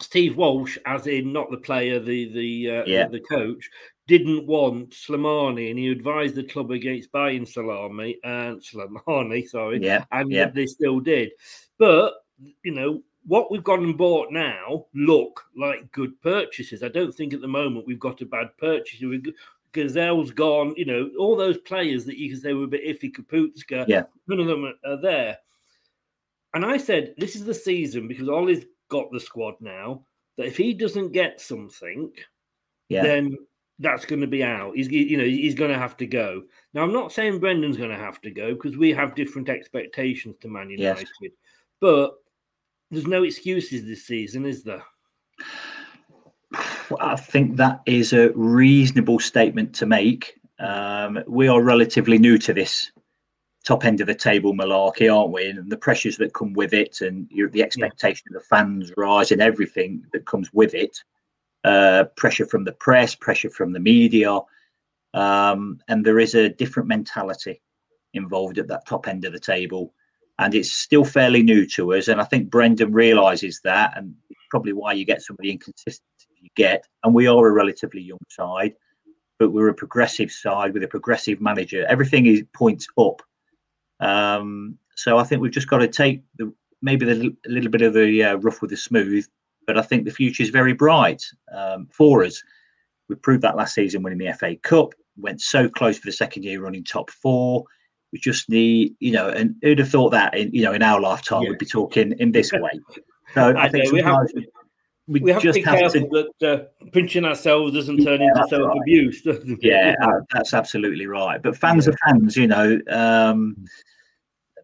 Steve 0.00 0.36
Walsh, 0.36 0.78
as 0.86 1.06
in 1.06 1.32
not 1.32 1.50
the 1.50 1.58
player, 1.58 2.00
the 2.00 2.32
the 2.32 2.70
uh, 2.70 2.84
yeah. 2.86 3.06
the, 3.08 3.20
coach, 3.20 3.68
didn't 4.06 4.46
want 4.46 4.90
Slimani, 4.90 5.70
and 5.70 5.78
he 5.78 5.88
advised 5.88 6.34
the 6.34 6.44
club 6.44 6.70
against 6.70 7.12
buying 7.12 7.44
Salami 7.46 8.18
and 8.24 8.60
Slimani, 8.60 9.46
sorry, 9.48 9.82
yeah, 9.82 10.04
and 10.12 10.30
yeah. 10.30 10.50
they 10.50 10.66
still 10.66 11.00
did. 11.00 11.30
But 11.78 12.14
you 12.62 12.72
know 12.72 13.02
what 13.26 13.50
we've 13.50 13.64
got 13.64 13.80
and 13.80 13.98
bought 13.98 14.32
now 14.32 14.86
look 14.94 15.44
like 15.56 15.92
good 15.92 16.20
purchases. 16.22 16.82
I 16.82 16.88
don't 16.88 17.14
think 17.14 17.34
at 17.34 17.42
the 17.42 17.48
moment 17.48 17.86
we've 17.86 18.00
got 18.00 18.22
a 18.22 18.26
bad 18.26 18.48
purchase. 18.58 19.02
Ghezzal's 19.72 20.32
gone, 20.32 20.74
you 20.76 20.84
know, 20.84 21.10
all 21.18 21.36
those 21.36 21.58
players 21.58 22.04
that 22.06 22.18
you 22.18 22.30
can 22.30 22.40
say 22.40 22.52
were 22.54 22.64
a 22.64 22.68
bit 22.68 22.84
iffy, 22.84 23.12
Kapustka, 23.14 23.84
yeah. 23.86 24.02
none 24.26 24.40
of 24.40 24.46
them 24.46 24.64
are, 24.64 24.92
are 24.92 25.00
there. 25.00 25.38
And 26.54 26.64
I 26.64 26.76
said, 26.76 27.14
this 27.18 27.36
is 27.36 27.44
the 27.44 27.54
season 27.54 28.08
because 28.08 28.28
all 28.28 28.38
Ole's 28.38 28.64
got 28.90 29.10
the 29.10 29.20
squad 29.20 29.54
now 29.60 30.04
that 30.36 30.46
if 30.46 30.56
he 30.56 30.74
doesn't 30.74 31.12
get 31.12 31.40
something, 31.40 32.12
yeah. 32.88 33.02
then 33.02 33.36
that's 33.78 34.04
going 34.04 34.20
to 34.20 34.26
be 34.26 34.44
out. 34.44 34.76
He's 34.76 34.90
you 34.90 35.16
know 35.16 35.24
he's 35.24 35.54
going 35.54 35.70
to 35.70 35.78
have 35.78 35.96
to 35.98 36.06
go. 36.06 36.42
Now 36.74 36.82
I'm 36.82 36.92
not 36.92 37.12
saying 37.12 37.40
Brendan's 37.40 37.78
going 37.78 37.90
to 37.90 37.96
have 37.96 38.20
to 38.20 38.30
go 38.30 38.54
because 38.54 38.76
we 38.76 38.92
have 38.92 39.14
different 39.14 39.48
expectations 39.48 40.36
to 40.40 40.48
Man 40.48 40.70
United, 40.70 41.08
yes. 41.22 41.32
but 41.80 42.14
there's 42.90 43.06
no 43.06 43.22
excuses 43.22 43.86
this 43.86 44.04
season, 44.04 44.44
is 44.44 44.64
there? 44.64 44.84
I 46.98 47.16
think 47.16 47.56
that 47.56 47.80
is 47.86 48.12
a 48.12 48.30
reasonable 48.34 49.20
statement 49.20 49.74
to 49.76 49.86
make. 49.86 50.40
Um, 50.58 51.20
we 51.26 51.48
are 51.48 51.62
relatively 51.62 52.18
new 52.18 52.36
to 52.38 52.52
this 52.52 52.90
top 53.70 53.84
end 53.84 54.00
of 54.00 54.08
the 54.08 54.14
table 54.14 54.52
malarkey, 54.52 55.08
aren't 55.14 55.32
we? 55.32 55.46
And 55.46 55.70
the 55.70 55.76
pressures 55.76 56.16
that 56.16 56.34
come 56.34 56.52
with 56.54 56.72
it, 56.72 57.00
and 57.02 57.28
the 57.30 57.62
expectation 57.62 58.24
yeah. 58.26 58.36
of 58.36 58.42
the 58.42 58.48
fans 58.48 58.92
rise, 58.96 59.30
and 59.30 59.40
everything 59.40 60.04
that 60.12 60.26
comes 60.26 60.52
with 60.52 60.74
it. 60.74 60.98
Uh, 61.62 62.04
pressure 62.16 62.46
from 62.46 62.64
the 62.64 62.72
press, 62.72 63.14
pressure 63.14 63.50
from 63.50 63.72
the 63.72 63.78
media, 63.78 64.40
um, 65.14 65.78
and 65.88 66.04
there 66.04 66.18
is 66.18 66.34
a 66.34 66.48
different 66.48 66.88
mentality 66.88 67.60
involved 68.14 68.58
at 68.58 68.66
that 68.66 68.86
top 68.86 69.06
end 69.06 69.24
of 69.24 69.32
the 69.32 69.38
table, 69.54 69.94
and 70.38 70.54
it's 70.54 70.72
still 70.72 71.04
fairly 71.04 71.42
new 71.42 71.64
to 71.66 71.92
us. 71.92 72.08
And 72.08 72.20
I 72.20 72.24
think 72.24 72.50
Brendan 72.50 72.92
realizes 72.92 73.60
that, 73.62 73.92
and 73.96 74.14
probably 74.50 74.72
why 74.72 74.94
you 74.94 75.04
get 75.04 75.22
some 75.22 75.36
of 75.38 75.42
the 75.42 75.50
inconsistencies 75.50 76.26
you 76.40 76.50
get. 76.56 76.84
And 77.04 77.14
we 77.14 77.28
are 77.28 77.46
a 77.46 77.52
relatively 77.52 78.02
young 78.02 78.26
side, 78.30 78.74
but 79.38 79.52
we're 79.52 79.68
a 79.68 79.74
progressive 79.74 80.32
side 80.32 80.72
with 80.72 80.82
a 80.82 80.88
progressive 80.88 81.40
manager. 81.40 81.86
Everything 81.88 82.26
is 82.26 82.42
points 82.52 82.88
up 82.98 83.22
um, 84.00 84.78
so 84.96 85.18
I 85.18 85.24
think 85.24 85.40
we've 85.40 85.52
just 85.52 85.68
got 85.68 85.78
to 85.78 85.88
take 85.88 86.22
the 86.36 86.52
maybe 86.82 87.06
the, 87.06 87.36
a 87.46 87.50
little 87.50 87.70
bit 87.70 87.82
of 87.82 87.94
the 87.94 88.24
uh, 88.24 88.34
rough 88.36 88.60
with 88.60 88.70
the 88.70 88.76
smooth, 88.76 89.26
but 89.66 89.78
I 89.78 89.82
think 89.82 90.04
the 90.04 90.10
future 90.10 90.42
is 90.42 90.50
very 90.50 90.72
bright 90.72 91.22
um, 91.54 91.88
for 91.92 92.24
us. 92.24 92.42
We 93.08 93.16
proved 93.16 93.42
that 93.42 93.56
last 93.56 93.74
season 93.74 94.02
winning 94.02 94.18
the 94.18 94.32
FA 94.34 94.56
Cup, 94.56 94.94
went 95.16 95.40
so 95.40 95.68
close 95.68 95.98
for 95.98 96.06
the 96.06 96.12
second 96.12 96.44
year 96.44 96.62
running 96.62 96.84
top 96.84 97.10
four. 97.10 97.64
We 98.12 98.18
just 98.18 98.48
need, 98.48 98.94
you 98.98 99.12
know, 99.12 99.28
and 99.28 99.54
who'd 99.62 99.78
have 99.78 99.90
thought 99.90 100.10
that 100.10 100.36
in, 100.36 100.52
you 100.52 100.62
know, 100.62 100.72
in 100.72 100.82
our 100.82 101.00
lifetime 101.00 101.42
yeah. 101.42 101.50
we'd 101.50 101.58
be 101.58 101.66
talking 101.66 102.12
in 102.18 102.32
this 102.32 102.52
way. 102.52 102.70
So 103.32 103.52
I, 103.52 103.66
I 103.66 103.68
think 103.68 103.92
we 103.92 104.02
have, 104.02 104.26
we, 105.10 105.20
we 105.20 105.32
have 105.32 105.42
to 105.42 105.52
be 105.52 105.62
careful 105.62 106.08
to... 106.08 106.30
that 106.40 106.48
uh, 106.48 106.86
pinching 106.92 107.24
ourselves 107.24 107.74
doesn't 107.74 108.04
turn 108.04 108.20
yeah, 108.20 108.28
into 108.28 108.48
self 108.48 108.72
abuse. 108.80 109.22
Right. 109.26 109.58
Yeah, 109.60 109.94
that's 110.32 110.54
absolutely 110.54 111.06
right. 111.06 111.42
But 111.42 111.56
fans 111.56 111.86
yeah. 111.86 111.92
are 111.92 111.96
fans, 112.08 112.36
you 112.36 112.46
know. 112.46 112.78
Um, 112.88 113.56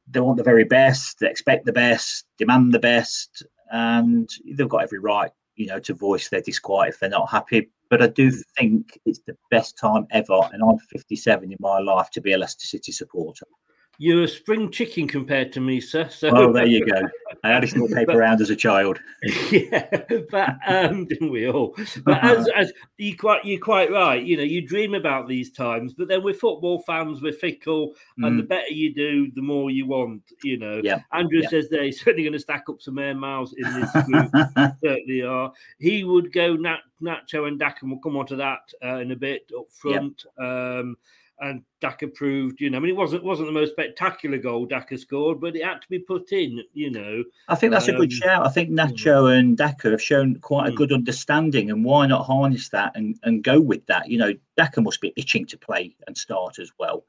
they 0.09 0.20
want 0.20 0.37
the 0.37 0.44
very 0.44 0.64
best, 0.64 1.18
they 1.18 1.28
expect 1.28 1.66
the 1.66 1.72
best, 1.72 2.26
demand 2.38 2.72
the 2.72 2.78
best, 2.78 3.44
and 3.72 4.30
they've 4.52 4.68
got 4.68 4.85
every 4.85 5.00
right, 5.00 5.32
you 5.56 5.66
know, 5.66 5.80
to 5.80 5.94
voice 5.94 6.28
their 6.28 6.42
disquiet 6.42 6.94
if 6.94 7.00
they're 7.00 7.11
not 7.11 7.28
happy. 7.28 7.68
But 7.90 8.02
I 8.02 8.06
do 8.06 8.30
think 8.56 8.98
it's 9.04 9.20
the 9.26 9.37
best 9.50 9.76
time 9.76 10.06
ever, 10.12 10.40
and 10.52 10.62
I'm 10.62 10.78
57 10.78 11.50
in 11.50 11.59
my 11.59 11.80
life 11.80 12.11
to 12.11 12.20
be 12.20 12.35
a 12.35 12.38
Leicester 12.38 12.66
City 12.66 12.92
supporter. 12.92 13.46
You're 13.98 14.24
a 14.24 14.28
spring 14.28 14.70
chicken 14.70 15.09
compared 15.09 15.52
to 15.54 15.61
me, 15.61 15.80
sir. 15.80 16.09
So. 16.09 16.30
Oh, 16.32 16.52
there 16.52 16.66
you 16.66 16.85
go. 16.85 17.00
I 17.44 17.48
had 17.48 17.64
a 17.64 17.68
small 17.68 17.88
paper 17.94 18.12
but, 18.12 18.16
round 18.16 18.40
as 18.40 18.50
a 18.50 18.56
child. 18.56 18.98
Yeah, 19.50 19.87
but 20.30 20.56
um, 20.66 21.06
didn't 21.06 21.30
we 21.30 21.48
all? 21.48 21.74
But 22.04 22.22
as, 22.24 22.48
as 22.56 22.72
you 22.98 23.16
quite 23.16 23.44
you're 23.44 23.61
quite 23.61 23.90
right. 23.90 24.22
You 24.22 24.37
know, 24.37 24.42
you 24.42 24.66
dream 24.66 24.94
about 24.94 25.28
these 25.28 25.50
times, 25.50 25.94
but 25.94 26.09
then 26.09 26.22
we're 26.22 26.35
football 26.35 26.80
fans, 26.80 27.22
we're 27.22 27.32
fickle, 27.32 27.94
mm. 28.18 28.26
and 28.26 28.38
the 28.38 28.42
mm. 28.42 28.48
better 28.48 28.72
you 28.72 28.94
do, 28.94 29.30
the 29.35 29.42
more 29.42 29.70
you 29.70 29.87
want. 29.87 30.22
You 30.42 30.59
know. 30.59 30.80
Yeah. 30.82 31.00
Andrew 31.12 31.40
yeah. 31.42 31.48
says 31.48 31.68
they're 31.68 31.92
certainly 31.92 32.24
going 32.24 32.32
to 32.32 32.38
stack 32.38 32.64
up 32.68 32.82
some 32.82 32.98
air 32.98 33.14
miles 33.14 33.54
in 33.56 33.80
this 33.80 33.92
group. 34.04 34.30
certainly 34.85 35.22
are. 35.22 35.52
He 35.78 36.04
would 36.04 36.32
go 36.32 36.54
Nat, 36.54 36.80
Nacho 37.02 37.48
and 37.48 37.59
Daka, 37.59 37.78
and 37.82 37.92
we'll 37.92 38.00
come 38.00 38.16
on 38.16 38.26
to 38.26 38.37
that 38.37 38.72
uh, 38.85 38.96
in 38.96 39.12
a 39.12 39.16
bit 39.16 39.50
up 39.56 39.70
front. 39.70 40.24
Um, 40.38 40.96
and 41.40 41.62
Daka 41.81 42.09
proved, 42.09 42.61
you 42.61 42.70
know, 42.70 42.79
I 42.79 42.81
mean, 42.81 42.90
it 42.90 42.96
wasn't 42.96 43.22
wasn't 43.22 43.49
the 43.49 43.53
most 43.53 43.72
spectacular 43.72 44.38
goal 44.38 44.64
Daka 44.64 44.96
scored, 44.96 45.40
but 45.40 45.55
it 45.55 45.64
had 45.64 45.83
to 45.83 45.88
be 45.88 45.99
put 45.99 46.33
in, 46.33 46.62
you 46.72 46.90
know. 46.90 47.22
I 47.49 47.55
think 47.55 47.72
that's 47.72 47.88
um, 47.88 47.96
a 47.96 47.99
good 47.99 48.12
um, 48.12 48.18
shout. 48.18 48.46
I 48.46 48.51
think. 48.51 48.70
Nacho 48.70 49.37
and 49.37 49.57
Daka 49.57 49.90
have 49.90 50.03
shown 50.03 50.37
quite 50.37 50.68
a 50.68 50.70
hmm. 50.70 50.77
good 50.77 50.92
understanding, 50.92 51.70
and 51.70 51.85
why 51.85 52.07
not 52.07 52.25
harness 52.25 52.68
that 52.70 52.92
and, 52.94 53.18
and 53.22 53.44
go 53.44 53.61
with 53.61 53.85
that? 53.87 54.09
You 54.09 54.18
know, 54.18 54.33
Daka 54.57 54.81
must 54.81 55.01
be 55.01 55.12
itching 55.16 55.46
to 55.46 55.59
play 55.59 55.94
and 56.07 56.16
start 56.16 56.59
as 56.59 56.70
well. 56.79 57.05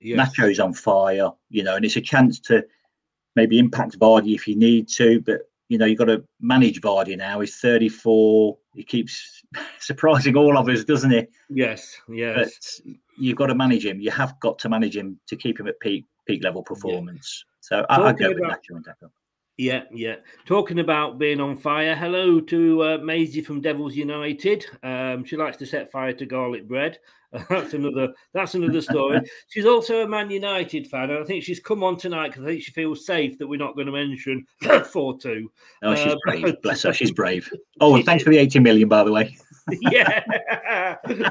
Yes. 0.00 0.18
Nacho's 0.18 0.60
on 0.60 0.72
fire, 0.72 1.30
you 1.50 1.62
know, 1.62 1.76
and 1.76 1.84
it's 1.84 1.96
a 1.96 2.00
chance 2.00 2.38
to 2.40 2.64
maybe 3.34 3.58
impact 3.58 3.98
Vardy 3.98 4.34
if 4.34 4.48
you 4.48 4.56
need 4.56 4.88
to, 4.88 5.20
but 5.20 5.42
you 5.68 5.78
know, 5.78 5.86
you've 5.86 5.98
got 5.98 6.06
to 6.06 6.24
manage 6.40 6.80
Vardy 6.80 7.16
now. 7.16 7.40
He's 7.40 7.56
34. 7.56 8.56
He 8.74 8.84
keeps 8.84 9.42
surprising 9.80 10.36
all 10.36 10.56
of 10.56 10.68
us, 10.68 10.84
doesn't 10.84 11.10
he? 11.10 11.26
Yes, 11.50 11.96
yes. 12.08 12.80
But 12.84 12.94
you've 13.18 13.36
got 13.36 13.46
to 13.46 13.54
manage 13.54 13.84
him. 13.84 14.00
You 14.00 14.10
have 14.10 14.38
got 14.40 14.58
to 14.60 14.68
manage 14.68 14.96
him 14.96 15.18
to 15.26 15.36
keep 15.36 15.58
him 15.58 15.66
at 15.66 15.78
peak 15.80 16.04
peak 16.26 16.42
level 16.42 16.62
performance. 16.62 17.44
Yeah. 17.46 17.52
So 17.60 17.86
I, 17.88 17.96
I 17.96 18.12
go 18.12 18.30
about, 18.30 18.60
with 18.70 18.84
Nacho 18.84 19.10
Yeah, 19.56 19.82
yeah. 19.92 20.16
Talking 20.44 20.80
about 20.80 21.18
being 21.18 21.40
on 21.40 21.56
fire. 21.56 21.94
Hello 21.94 22.40
to 22.40 22.82
uh, 22.82 22.98
Maisie 22.98 23.42
from 23.42 23.60
Devils 23.60 23.96
United. 23.96 24.66
Um, 24.82 25.24
she 25.24 25.36
likes 25.36 25.56
to 25.58 25.66
set 25.66 25.90
fire 25.90 26.12
to 26.12 26.26
garlic 26.26 26.68
bread. 26.68 26.98
that's 27.48 27.74
another 27.74 28.12
that's 28.32 28.54
another 28.54 28.80
story. 28.80 29.20
she's 29.48 29.66
also 29.66 30.02
a 30.02 30.08
Man 30.08 30.30
United 30.30 30.86
fan, 30.86 31.10
and 31.10 31.18
I 31.18 31.24
think 31.24 31.42
she's 31.42 31.60
come 31.60 31.82
on 31.82 31.96
tonight 31.96 32.28
because 32.28 32.44
I 32.44 32.46
think 32.46 32.62
she 32.62 32.72
feels 32.72 33.04
safe 33.04 33.38
that 33.38 33.46
we're 33.46 33.58
not 33.58 33.74
going 33.74 33.86
to 33.86 33.92
mention 33.92 34.46
four 34.92 35.18
two. 35.18 35.50
Oh, 35.82 35.94
she's 35.94 36.12
uh, 36.12 36.16
brave. 36.24 36.62
Bless 36.62 36.82
her, 36.84 36.92
she's 36.92 37.10
brave. 37.10 37.50
Oh, 37.80 37.94
and 37.94 38.04
thanks 38.04 38.24
for 38.24 38.30
the 38.30 38.38
eighty 38.38 38.58
million, 38.58 38.88
by 38.88 39.04
the 39.04 39.12
way. 39.12 39.36
yeah, 39.82 40.22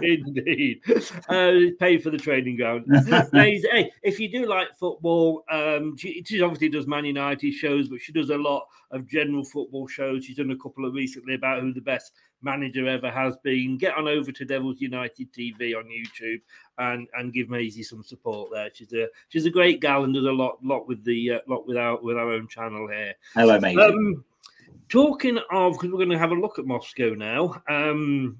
indeed. 0.01 0.81
Uh, 1.29 1.71
pay 1.79 1.97
for 1.97 2.10
the 2.10 2.17
training 2.17 2.58
ground. 2.58 2.86
hey, 3.31 3.89
if 4.03 4.19
you 4.19 4.29
do 4.29 4.45
like 4.45 4.75
football, 4.77 5.45
um, 5.49 5.95
she, 5.97 6.21
she 6.25 6.41
obviously 6.41 6.67
does 6.67 6.86
Man 6.86 7.05
United 7.05 7.53
shows, 7.53 7.88
but 7.88 8.01
she 8.01 8.12
does 8.12 8.31
a 8.31 8.38
lot 8.38 8.67
of 8.91 9.08
general 9.08 9.45
football 9.45 9.88
shows. 9.88 10.25
She's 10.25 10.36
done 10.36 10.51
a 10.51 10.58
couple 10.58 10.86
of 10.86 10.93
recently 10.93 11.36
about 11.36 11.62
who 11.62 11.73
the 11.73 11.79
best 11.79 12.12
manager 12.45 12.88
ever 12.88 13.12
has 13.12 13.36
been. 13.43 13.77
Get 13.77 13.97
on 13.97 14.08
over 14.08 14.31
to 14.31 14.45
Devils 14.45 14.79
United 14.79 15.34
TV 15.34 15.75
on 15.75 15.86
YouTube 15.86 16.41
and 16.77 17.08
and 17.17 17.34
give 17.34 17.49
Maisie 17.49 17.84
some 17.84 18.03
support 18.03 18.51
there. 18.53 18.69
She's 18.73 18.93
a 18.93 19.08
she's 19.27 19.45
a 19.45 19.51
great 19.51 19.81
gal 19.81 20.05
and 20.05 20.13
does 20.13 20.23
a 20.23 20.31
lot 20.31 20.63
lot 20.63 20.88
with 20.88 21.03
the 21.03 21.31
uh, 21.31 21.39
lot 21.47 21.67
with 21.67 21.75
our 21.75 22.01
with 22.01 22.15
our 22.15 22.31
own 22.31 22.47
channel 22.47 22.88
here. 22.88 23.15
Hello, 23.34 23.60
Maisie. 23.60 23.81
Um, 23.81 24.23
talking 24.88 25.39
of 25.51 25.73
because 25.73 25.89
we're 25.89 25.97
going 25.97 26.10
to 26.10 26.17
have 26.17 26.31
a 26.31 26.36
look 26.36 26.58
at 26.60 26.65
Moscow 26.65 27.13
now. 27.13 27.62
Um, 27.67 28.38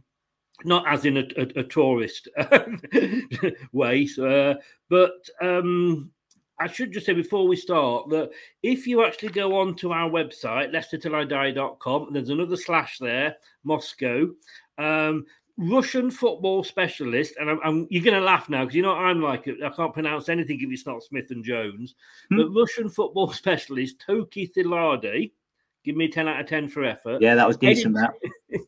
not 0.64 0.88
as 0.88 1.04
in 1.04 1.18
a, 1.18 1.28
a, 1.36 1.60
a 1.60 1.64
tourist 1.64 2.30
way, 3.74 4.08
uh, 4.22 4.54
but 4.90 5.30
um, 5.42 6.12
I 6.60 6.68
should 6.68 6.92
just 6.92 7.06
say 7.06 7.14
before 7.14 7.48
we 7.48 7.56
start 7.56 8.10
that 8.10 8.32
if 8.64 8.88
you 8.88 9.04
actually 9.04 9.30
go 9.30 9.58
on 9.58 9.76
to 9.78 9.92
our 9.92 10.10
website, 10.10 10.74
leicestertillidie.com, 10.74 12.14
there's 12.14 12.30
another 12.30 12.56
slash 12.56 12.98
there, 13.00 13.36
Moscow. 13.64 14.30
Um, 14.78 15.26
Russian 15.58 16.12
football 16.12 16.64
specialist, 16.64 17.36
and 17.40 17.50
I'm, 17.50 17.60
I'm, 17.64 17.88
you're 17.90 18.04
going 18.04 18.20
to 18.20 18.26
laugh 18.26 18.50
now 18.50 18.64
because 18.64 18.76
you 18.76 18.82
know 18.82 18.94
I'm 18.94 19.22
like 19.22 19.48
I 19.48 19.70
can't 19.70 19.94
pronounce 19.94 20.28
anything 20.28 20.60
if 20.62 20.70
it's 20.70 20.86
not 20.86 21.04
Smith 21.04 21.32
and 21.32 21.44
Jones. 21.44 21.96
Hmm. 22.30 22.38
But 22.38 22.50
Russian 22.50 22.90
football 22.90 23.32
specialist 23.32 24.04
Toki 24.06 24.48
Thilardi, 24.48 25.32
Give 25.86 25.96
me 25.96 26.08
10 26.08 26.28
out 26.28 26.42
of 26.42 26.48
10 26.48 26.68
for 26.68 26.84
effort. 26.84 27.22
Yeah, 27.22 27.36
that 27.36 27.48
was 27.48 27.58
decent. 27.58 27.96
Editor, 27.96 28.18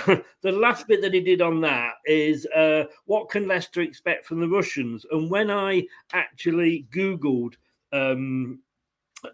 the 0.41 0.51
last 0.51 0.87
bit 0.87 1.01
that 1.01 1.13
he 1.13 1.21
did 1.21 1.41
on 1.41 1.61
that 1.61 1.95
is 2.05 2.45
uh, 2.47 2.85
what 3.05 3.29
can 3.29 3.47
Leicester 3.47 3.81
expect 3.81 4.25
from 4.25 4.39
the 4.39 4.47
Russians? 4.47 5.05
And 5.11 5.29
when 5.29 5.51
I 5.51 5.83
actually 6.13 6.87
Googled 6.91 7.55
um, 7.91 8.59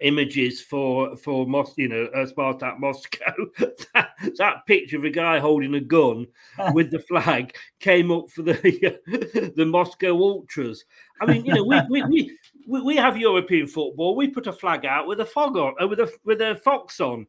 images 0.02 0.62
for 0.62 1.16
for 1.18 1.46
Mos, 1.46 1.74
you 1.78 1.88
know, 1.88 2.06
uh, 2.16 2.26
Spartak 2.26 2.80
Moscow. 2.80 3.34
that, 3.94 4.10
that, 4.38 4.66
picture 4.66 4.98
of 4.98 5.04
a 5.04 5.10
guy 5.10 5.40
holding 5.40 5.76
a 5.76 5.80
gun 5.80 6.26
with 6.74 6.92
the 6.92 7.00
flag 7.00 7.56
came 7.80 8.12
up 8.12 8.30
for 8.30 8.42
the 8.42 9.54
the 9.56 9.66
Moscow 9.66 10.16
Ultras. 10.16 10.84
I 11.22 11.26
mean, 11.26 11.46
you 11.46 11.54
know, 11.54 11.64
we 11.64 11.82
we, 11.90 12.38
we 12.68 12.82
we 12.82 12.96
have 12.96 13.18
European 13.18 13.68
football. 13.68 14.16
We 14.16 14.30
put 14.30 14.48
a 14.48 14.54
flag 14.54 14.86
out 14.86 15.08
with 15.08 15.20
a 15.20 15.26
fog 15.26 15.58
on, 15.58 15.76
uh, 15.82 15.88
with 15.88 16.00
a 16.00 16.12
with 16.24 16.42
a 16.42 16.56
fox 16.64 17.00
on. 17.00 17.28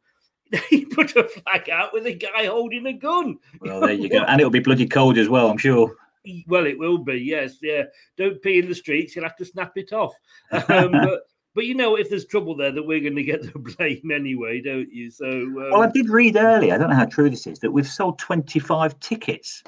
They 0.71 0.85
put 0.85 1.17
a 1.17 1.25
flag 1.25 1.71
out 1.71 1.93
with 1.93 2.07
a 2.07 2.13
guy 2.13 2.47
holding 2.47 2.87
a 2.87 2.93
gun. 2.93 3.39
Well, 3.61 3.81
there 3.81 3.93
you 3.93 4.09
go, 4.09 4.25
and 4.25 4.41
it'll 4.41 4.51
be 4.51 4.61
bloody 4.61 4.87
cold 4.87 5.19
as 5.19 5.29
well, 5.29 5.51
I'm 5.51 5.59
sure. 5.59 5.97
Well, 6.47 6.65
it 6.65 6.79
will 6.79 6.97
be. 6.97 7.17
Yes, 7.17 7.59
yeah. 7.61 7.83
Don't 8.17 8.41
pee 8.41 8.59
in 8.59 8.67
the 8.67 8.75
streets. 8.75 9.15
You'll 9.15 9.27
have 9.27 9.37
to 9.37 9.45
snap 9.45 9.73
it 9.77 9.93
off. 9.93 10.15
Um, 10.53 10.93
but 10.93 11.21
but 11.55 11.67
you 11.67 11.75
know, 11.75 11.97
if 11.97 12.09
there's 12.09 12.25
trouble 12.25 12.57
there, 12.57 12.73
that 12.73 12.83
we're 12.83 13.01
going 13.01 13.17
to 13.17 13.23
get 13.23 13.43
the 13.43 13.59
blame 13.59 14.11
anyway, 14.11 14.63
don't 14.63 14.91
you? 14.91 15.11
So, 15.11 15.27
um... 15.27 15.55
well, 15.55 15.83
I 15.83 15.91
did 15.91 16.09
read 16.09 16.37
earlier. 16.37 16.73
I 16.75 16.79
don't 16.79 16.89
know 16.89 16.97
how 16.97 17.05
true 17.05 17.29
this 17.29 17.47
is 17.47 17.59
that 17.59 17.71
we've 17.71 17.87
sold 17.87 18.19
25 18.19 18.99
tickets. 19.01 19.63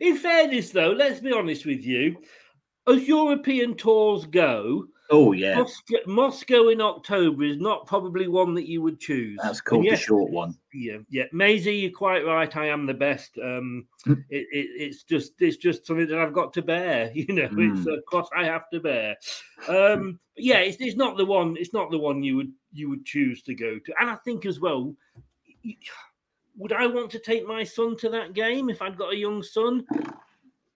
in 0.00 0.16
fairness, 0.16 0.70
though, 0.70 0.92
let's 0.92 1.20
be 1.20 1.32
honest 1.32 1.66
with 1.66 1.84
you. 1.84 2.16
As 2.88 3.06
European 3.06 3.74
tours 3.76 4.24
go, 4.24 4.86
Oh 5.12 5.32
yeah, 5.32 5.56
Moscow, 5.56 5.96
Moscow, 6.06 6.68
in 6.68 6.80
October 6.80 7.42
is 7.42 7.58
not 7.58 7.84
probably 7.84 8.28
one 8.28 8.54
that 8.54 8.68
you 8.68 8.80
would 8.82 9.00
choose. 9.00 9.38
That's 9.42 9.60
called 9.60 9.84
yes, 9.84 9.98
the 9.98 10.04
short 10.04 10.30
one. 10.30 10.56
Yeah, 10.72 10.98
yeah, 11.08 11.24
Maisie, 11.32 11.74
you're 11.74 11.90
quite 11.90 12.24
right. 12.24 12.56
I 12.56 12.66
am 12.66 12.86
the 12.86 12.94
best. 12.94 13.36
Um, 13.42 13.86
hmm. 14.04 14.12
it, 14.30 14.46
it, 14.52 14.68
it's 14.76 15.02
just 15.02 15.32
it's 15.40 15.56
just 15.56 15.84
something 15.84 16.06
that 16.06 16.18
I've 16.18 16.32
got 16.32 16.52
to 16.54 16.62
bear. 16.62 17.10
You 17.20 17.34
know, 17.34 17.48
mm. 17.48 17.76
it's 17.76 17.86
a 17.86 18.00
cross 18.02 18.28
I 18.36 18.44
have 18.44 18.70
to 18.70 18.80
bear. 18.80 19.16
Um, 19.68 20.18
yeah, 20.36 20.58
it's, 20.58 20.78
it's 20.80 20.96
not 20.96 21.16
the 21.16 21.24
one. 21.24 21.56
It's 21.58 21.74
not 21.74 21.90
the 21.90 21.98
one 21.98 22.22
you 22.22 22.36
would 22.36 22.52
you 22.72 22.88
would 22.88 23.04
choose 23.04 23.42
to 23.42 23.54
go 23.54 23.78
to. 23.78 23.94
And 24.00 24.08
I 24.08 24.14
think 24.16 24.46
as 24.46 24.60
well, 24.60 24.94
would 26.56 26.72
I 26.72 26.86
want 26.86 27.10
to 27.10 27.18
take 27.18 27.46
my 27.46 27.64
son 27.64 27.96
to 27.98 28.08
that 28.10 28.32
game 28.32 28.70
if 28.70 28.80
I'd 28.80 28.96
got 28.96 29.12
a 29.12 29.16
young 29.16 29.42
son? 29.42 29.84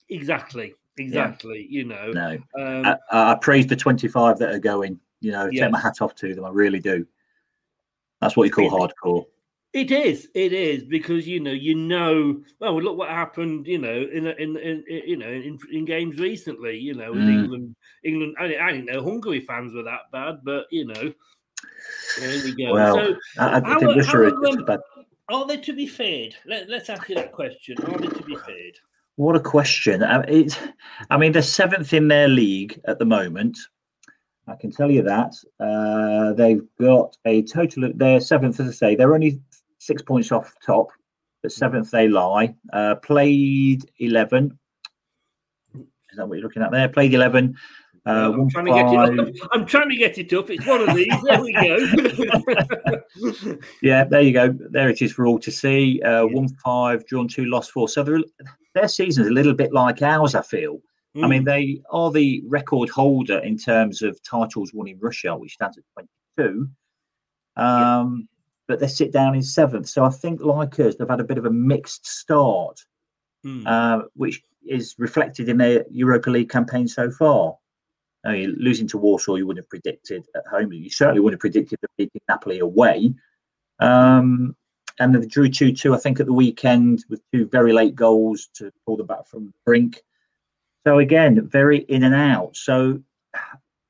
Exactly. 0.08 0.74
Exactly. 0.96 1.66
Yeah. 1.68 1.78
You 1.78 1.84
know, 1.84 2.12
no. 2.12 2.38
Um, 2.58 2.86
I, 3.10 3.32
I, 3.32 3.34
praise 3.34 3.66
the 3.66 3.76
25 3.76 4.38
that 4.38 4.54
are 4.54 4.58
going. 4.58 4.98
You 5.20 5.32
know, 5.32 5.50
take 5.50 5.70
my 5.70 5.80
hat 5.80 6.02
off 6.02 6.14
to 6.16 6.34
them. 6.34 6.44
I 6.44 6.50
really 6.50 6.80
do. 6.80 7.06
That's 8.20 8.36
what 8.36 8.44
you 8.44 8.50
call 8.50 8.70
hardcore. 8.70 9.24
It 9.72 9.90
is, 9.90 10.28
it 10.34 10.52
is 10.52 10.84
because 10.84 11.26
you 11.26 11.40
know, 11.40 11.50
you 11.50 11.74
know. 11.74 12.40
Well, 12.60 12.80
look 12.80 12.96
what 12.96 13.08
happened. 13.08 13.66
You 13.66 13.78
know, 13.78 14.06
in 14.12 14.26
in, 14.26 14.56
in, 14.56 14.84
you 14.86 15.16
know 15.16 15.28
in, 15.28 15.58
in, 15.72 15.84
games 15.84 16.18
recently. 16.20 16.78
You 16.78 16.94
know, 16.94 17.12
in 17.12 17.18
mm. 17.18 17.42
England, 17.42 17.76
England. 18.04 18.36
I, 18.38 18.44
I 18.56 18.72
didn't 18.72 18.86
know 18.86 19.02
Hungary 19.02 19.40
fans 19.40 19.74
were 19.74 19.82
that 19.82 20.12
bad, 20.12 20.40
but 20.44 20.66
you 20.70 20.86
know, 20.86 21.12
there 22.20 22.44
we 22.44 22.54
go. 22.54 22.72
Well, 22.72 22.94
so, 22.94 23.16
I, 23.38 23.56
I 23.56 23.60
how, 23.66 23.80
think 23.80 23.96
this 23.96 24.14
are, 24.14 24.30
bad. 24.64 24.80
are 25.28 25.46
they 25.46 25.56
to 25.56 25.72
be 25.72 25.86
feared? 25.86 26.36
Let, 26.46 26.70
us 26.70 26.88
ask 26.88 27.08
you 27.08 27.16
that 27.16 27.32
question. 27.32 27.76
Are 27.84 27.98
they 27.98 28.06
to 28.06 28.22
be 28.22 28.36
feared? 28.36 28.78
What 29.16 29.36
a 29.36 29.40
question! 29.40 30.02
Uh, 30.02 30.24
it's, 30.26 30.58
I 31.10 31.16
mean, 31.16 31.32
they're 31.32 31.42
seventh 31.42 31.92
in 31.92 32.08
their 32.08 32.28
league 32.28 32.80
at 32.86 32.98
the 32.98 33.04
moment. 33.04 33.56
I 34.46 34.56
can 34.56 34.70
tell 34.70 34.90
you 34.90 35.02
that 35.02 35.34
uh, 35.60 36.34
they've 36.34 36.62
got 36.80 37.16
a 37.24 37.42
total. 37.42 37.90
They're 37.94 38.20
seventh, 38.20 38.60
as 38.60 38.68
I 38.68 38.72
say. 38.72 38.96
They're 38.96 39.14
only 39.14 39.40
six 39.78 40.02
points 40.02 40.32
off 40.32 40.52
top. 40.64 40.88
The 41.42 41.50
seventh 41.50 41.90
they 41.90 42.08
lie. 42.08 42.54
Uh, 42.72 42.94
played 42.96 43.90
eleven. 43.98 44.58
Is 45.74 46.16
that 46.16 46.28
what 46.28 46.36
you're 46.36 46.44
looking 46.44 46.62
at 46.62 46.72
there? 46.72 46.88
Played 46.88 47.14
eleven. 47.14 47.56
Uh, 48.06 48.32
I'm, 48.34 48.50
trying 48.50 48.66
to 48.66 48.72
get 48.72 48.92
it 48.92 49.18
up. 49.18 49.28
I'm 49.52 49.64
trying 49.64 49.88
to 49.88 49.96
get 49.96 50.18
it 50.18 50.30
up. 50.34 50.50
It's 50.50 50.66
one 50.66 50.86
of 50.86 50.94
these. 50.94 51.08
There 51.22 51.40
we 51.40 51.54
go. 51.54 51.78
yeah, 53.82 54.04
there 54.04 54.20
you 54.20 54.32
go. 54.32 54.54
There 54.70 54.90
it 54.90 55.00
is 55.00 55.12
for 55.12 55.26
all 55.26 55.38
to 55.38 55.50
see. 55.50 56.02
Uh, 56.02 56.26
yeah. 56.26 56.34
One 56.34 56.48
five, 56.62 57.06
drawn 57.06 57.28
two, 57.28 57.46
lost 57.46 57.70
four. 57.70 57.88
So 57.88 58.04
their 58.74 58.88
season's 58.88 59.28
a 59.28 59.32
little 59.32 59.54
bit 59.54 59.72
like 59.72 60.02
ours, 60.02 60.34
I 60.34 60.42
feel. 60.42 60.80
Mm. 61.16 61.24
I 61.24 61.28
mean, 61.28 61.42
mm. 61.42 61.46
they 61.46 61.82
are 61.90 62.10
the 62.10 62.42
record 62.46 62.88
holder 62.88 63.38
in 63.38 63.56
terms 63.56 64.02
of 64.02 64.20
titles 64.22 64.72
won 64.74 64.88
in 64.88 64.98
Russia, 64.98 65.36
which 65.36 65.54
stands 65.54 65.78
at 65.78 65.84
22. 66.36 66.68
Um, 67.56 68.28
but 68.66 68.80
they 68.80 68.88
sit 68.88 69.12
down 69.12 69.34
in 69.34 69.42
seventh. 69.42 69.88
So 69.88 70.04
I 70.04 70.10
think, 70.10 70.40
like 70.40 70.78
us, 70.80 70.96
they've 70.96 71.08
had 71.08 71.20
a 71.20 71.24
bit 71.24 71.38
of 71.38 71.46
a 71.46 71.50
mixed 71.50 72.06
start, 72.06 72.80
mm. 73.44 73.62
uh, 73.66 74.06
which 74.14 74.42
is 74.66 74.94
reflected 74.98 75.48
in 75.48 75.58
their 75.58 75.84
Europa 75.90 76.30
League 76.30 76.50
campaign 76.50 76.88
so 76.88 77.10
far. 77.10 77.56
I 78.24 78.32
mean, 78.32 78.56
losing 78.58 78.88
to 78.88 78.98
Warsaw, 78.98 79.34
you 79.34 79.46
wouldn't 79.46 79.64
have 79.64 79.68
predicted 79.68 80.24
at 80.34 80.46
home. 80.46 80.72
You 80.72 80.88
certainly 80.88 81.20
wouldn't 81.20 81.34
have 81.34 81.40
predicted 81.40 81.78
them 81.80 81.90
beating 81.98 82.22
Napoli 82.28 82.60
away. 82.60 83.14
Um, 83.80 84.56
and 84.98 85.14
they 85.14 85.26
drew 85.26 85.48
2 85.48 85.72
2, 85.72 85.94
I 85.94 85.98
think, 85.98 86.20
at 86.20 86.26
the 86.26 86.32
weekend 86.32 87.04
with 87.08 87.20
two 87.32 87.46
very 87.48 87.72
late 87.72 87.94
goals 87.94 88.48
to 88.54 88.72
pull 88.86 88.96
them 88.96 89.06
back 89.06 89.26
from 89.26 89.46
the 89.46 89.52
brink. 89.64 90.02
So, 90.86 90.98
again, 90.98 91.48
very 91.48 91.78
in 91.78 92.04
and 92.04 92.14
out. 92.14 92.56
So, 92.56 93.00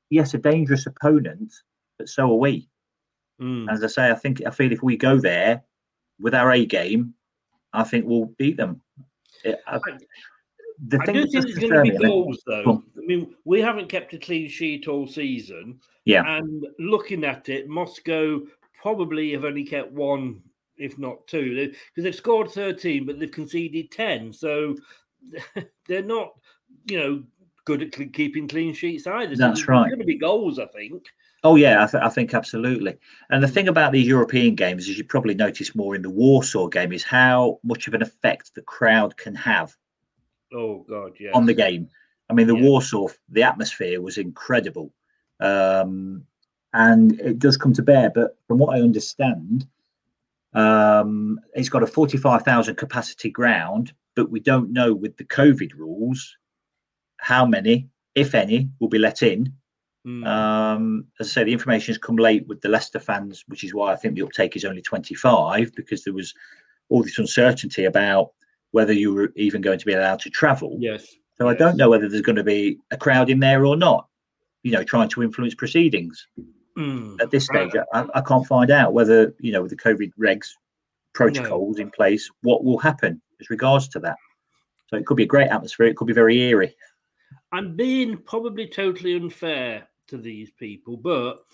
yes, 0.09 0.33
a 0.33 0.37
dangerous 0.37 0.85
opponent, 0.85 1.53
but 1.97 2.09
so 2.09 2.31
are 2.31 2.35
we. 2.35 2.69
Mm. 3.41 3.71
As 3.71 3.83
I 3.83 3.87
say, 3.87 4.09
I 4.09 4.15
think 4.15 4.41
I 4.45 4.49
feel 4.49 4.71
if 4.71 4.81
we 4.81 4.97
go 4.97 5.19
there 5.19 5.63
with 6.19 6.33
our 6.33 6.51
A 6.53 6.65
game, 6.65 7.13
I 7.73 7.83
think 7.83 8.05
we'll 8.05 8.31
beat 8.37 8.57
them. 8.57 8.81
I, 9.67 9.79
the 10.87 10.99
I 11.01 11.05
do 11.05 11.27
think 11.29 11.31
there's 11.31 11.55
going 11.55 11.73
to 11.73 11.81
be 11.83 12.05
goals, 12.05 12.41
though. 12.45 12.83
I 12.97 13.01
mean, 13.01 13.35
we 13.45 13.61
haven't 13.61 13.89
kept 13.89 14.13
a 14.13 14.17
clean 14.17 14.49
sheet 14.49 14.87
all 14.87 15.07
season. 15.07 15.79
Yeah. 16.05 16.23
And 16.25 16.65
looking 16.79 17.23
at 17.23 17.49
it, 17.49 17.67
Moscow 17.67 18.41
probably 18.81 19.31
have 19.31 19.45
only 19.45 19.63
kept 19.63 19.91
one, 19.91 20.41
if 20.77 20.97
not 20.97 21.25
two, 21.27 21.55
because 21.55 22.03
they've 22.03 22.15
scored 22.15 22.51
13, 22.51 23.05
but 23.05 23.19
they've 23.19 23.31
conceded 23.31 23.91
10. 23.91 24.33
So 24.33 24.75
they're 25.87 26.03
not, 26.03 26.33
you 26.89 26.99
know, 26.99 27.23
good 27.65 27.81
at 27.81 28.13
keeping 28.13 28.47
clean 28.47 28.73
sheets 28.73 29.07
either. 29.07 29.35
So 29.35 29.47
That's 29.47 29.67
right. 29.67 29.87
going 29.87 29.99
to 29.99 30.05
be 30.05 30.17
goals, 30.17 30.59
I 30.59 30.67
think. 30.67 31.03
Oh 31.43 31.55
yeah, 31.55 31.83
I, 31.83 31.87
th- 31.87 32.03
I, 32.03 32.09
think 32.09 32.33
absolutely. 32.33 32.97
And 33.29 33.43
the 33.43 33.47
thing 33.47 33.67
about 33.67 33.91
these 33.91 34.07
European 34.07 34.55
games, 34.55 34.89
as 34.89 34.97
you 34.97 35.03
probably 35.03 35.35
noticed 35.35 35.75
more 35.75 35.93
in 35.93 36.01
the 36.01 36.09
Warsaw 36.09 36.67
game, 36.67 36.91
is 36.91 37.03
how 37.03 37.59
much 37.63 37.87
of 37.87 37.93
an 37.93 38.01
effect 38.01 38.55
the 38.55 38.63
crowd 38.63 39.15
can 39.17 39.35
have. 39.35 39.75
Oh 40.51 40.83
God, 40.89 41.11
yeah. 41.19 41.29
On 41.35 41.45
the 41.45 41.53
game, 41.53 41.87
I 42.31 42.33
mean, 42.33 42.47
the 42.47 42.55
yeah. 42.55 42.63
Warsaw, 42.63 43.09
the 43.29 43.43
atmosphere 43.43 44.01
was 44.01 44.17
incredible, 44.17 44.91
um, 45.39 46.23
and 46.73 47.19
it 47.19 47.37
does 47.37 47.57
come 47.57 47.73
to 47.73 47.83
bear. 47.83 48.09
But 48.09 48.37
from 48.47 48.57
what 48.57 48.75
I 48.75 48.81
understand, 48.81 49.67
um, 50.55 51.39
it's 51.53 51.69
got 51.69 51.83
a 51.83 51.87
forty-five 51.87 52.43
thousand 52.43 52.75
capacity 52.75 53.29
ground, 53.29 53.93
but 54.15 54.31
we 54.31 54.39
don't 54.39 54.71
know 54.71 54.93
with 54.93 55.17
the 55.17 55.25
COVID 55.25 55.73
rules 55.75 56.37
how 57.17 57.45
many, 57.45 57.87
if 58.13 58.35
any, 58.35 58.69
will 58.79 58.89
be 58.89 58.99
let 58.99 59.23
in 59.23 59.53
Mm. 60.05 60.25
Um, 60.27 61.07
as 61.19 61.27
I 61.27 61.31
say, 61.31 61.43
the 61.45 61.53
information 61.53 61.93
has 61.93 61.97
come 61.97 62.15
late 62.15 62.47
with 62.47 62.61
the 62.61 62.69
Leicester 62.69 62.99
fans, 62.99 63.43
which 63.47 63.63
is 63.63 63.73
why 63.73 63.91
I 63.91 63.95
think 63.95 64.15
the 64.15 64.21
uptake 64.21 64.55
is 64.55 64.65
only 64.65 64.81
25 64.81 65.73
because 65.75 66.03
there 66.03 66.13
was 66.13 66.33
all 66.89 67.01
this 67.01 67.17
uncertainty 67.17 67.85
about 67.85 68.31
whether 68.71 68.93
you 68.93 69.13
were 69.13 69.31
even 69.35 69.61
going 69.61 69.79
to 69.79 69.85
be 69.85 69.93
allowed 69.93 70.19
to 70.19 70.29
travel. 70.29 70.77
Yes. 70.79 71.07
So 71.37 71.49
yes. 71.49 71.55
I 71.55 71.57
don't 71.57 71.77
know 71.77 71.89
whether 71.89 72.07
there's 72.07 72.21
going 72.21 72.35
to 72.35 72.43
be 72.43 72.77
a 72.91 72.97
crowd 72.97 73.29
in 73.29 73.39
there 73.39 73.65
or 73.65 73.75
not, 73.75 74.07
you 74.61 74.71
know, 74.71 74.83
trying 74.83 75.09
to 75.09 75.23
influence 75.23 75.55
proceedings. 75.55 76.27
Mm. 76.77 77.21
At 77.21 77.31
this 77.31 77.45
stage, 77.45 77.71
I, 77.93 78.05
I, 78.13 78.21
can't 78.21 78.45
find 78.45 78.69
out 78.69 78.93
whether, 78.93 79.33
you 79.39 79.53
know, 79.53 79.61
with 79.61 79.71
the 79.71 79.77
COVID 79.77 80.11
regs 80.19 80.49
protocols 81.13 81.77
no. 81.77 81.83
in 81.83 81.91
place, 81.91 82.29
what 82.41 82.65
will 82.65 82.77
happen 82.77 83.21
as 83.39 83.49
regards 83.49 83.87
to 83.89 83.99
that. 84.01 84.17
So 84.87 84.97
it 84.97 85.05
could 85.05 85.17
be 85.17 85.23
a 85.23 85.27
great 85.27 85.47
atmosphere. 85.47 85.87
It 85.87 85.95
could 85.95 86.07
be 86.07 86.13
very 86.13 86.37
eerie. 86.37 86.75
I'm 87.51 87.75
being 87.75 88.17
probably 88.17 88.67
totally 88.67 89.15
unfair 89.15 89.87
to 90.07 90.17
these 90.17 90.51
people, 90.51 90.97
but 90.97 91.45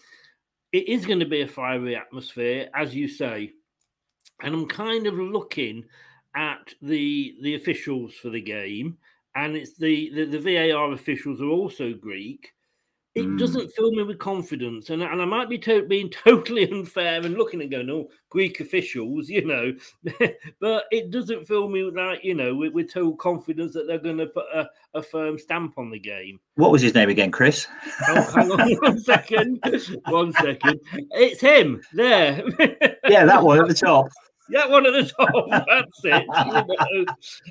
it 0.71 0.87
is 0.87 1.05
going 1.05 1.19
to 1.19 1.25
be 1.25 1.41
a 1.41 1.47
fiery 1.47 1.95
atmosphere, 1.95 2.69
as 2.75 2.95
you 2.95 3.07
say. 3.07 3.51
And 4.41 4.53
I'm 4.53 4.67
kind 4.67 5.05
of 5.07 5.13
looking 5.13 5.85
at 6.35 6.73
the 6.81 7.35
the 7.41 7.55
officials 7.55 8.13
for 8.15 8.29
the 8.29 8.41
game, 8.41 8.97
and 9.35 9.55
it's 9.55 9.77
the 9.77 10.11
the, 10.13 10.37
the 10.37 10.39
VAR 10.39 10.91
officials 10.93 11.41
are 11.41 11.49
also 11.49 11.93
Greek, 11.93 12.53
it 13.13 13.25
mm. 13.25 13.37
doesn't 13.37 13.71
fill 13.73 13.91
me 13.91 14.03
with 14.03 14.19
confidence. 14.19 14.89
And, 14.89 15.01
and 15.03 15.21
I 15.21 15.25
might 15.25 15.49
be 15.49 15.57
to- 15.59 15.85
being 15.85 16.09
totally 16.23 16.69
unfair 16.69 17.21
and 17.21 17.35
looking 17.35 17.61
and 17.61 17.69
going, 17.69 17.89
oh, 17.89 18.09
Greek 18.29 18.61
officials, 18.61 19.27
you 19.27 19.45
know, 19.45 19.73
but 20.59 20.85
it 20.91 21.11
doesn't 21.11 21.47
fill 21.47 21.67
me 21.67 21.83
with 21.83 21.95
that, 21.95 22.23
you 22.23 22.33
know, 22.33 22.55
with, 22.55 22.73
with 22.73 22.93
total 22.93 23.15
confidence 23.15 23.73
that 23.73 23.87
they're 23.87 23.97
going 23.97 24.17
to 24.17 24.27
put 24.27 24.45
a, 24.53 24.69
a, 24.93 25.03
firm 25.03 25.37
stamp 25.37 25.77
on 25.77 25.89
the 25.89 25.99
game. 25.99 26.39
What 26.55 26.71
was 26.71 26.81
his 26.81 26.95
name 26.95 27.09
again, 27.09 27.31
Chris? 27.31 27.67
Oh, 28.07 28.31
hang 28.33 28.51
on 28.51 28.71
one 28.81 28.99
second. 28.99 29.59
one 30.07 30.31
second. 30.33 30.79
It's 31.11 31.41
him 31.41 31.81
there. 31.93 32.43
yeah, 33.09 33.25
that 33.25 33.43
one 33.43 33.59
at 33.59 33.67
the 33.67 33.73
top. 33.73 34.07
Yeah, 34.51 34.67
one 34.67 34.85
of 34.85 34.93
the 34.93 35.03
top. 35.17 35.31
That's 35.67 36.01
it. 36.03 37.09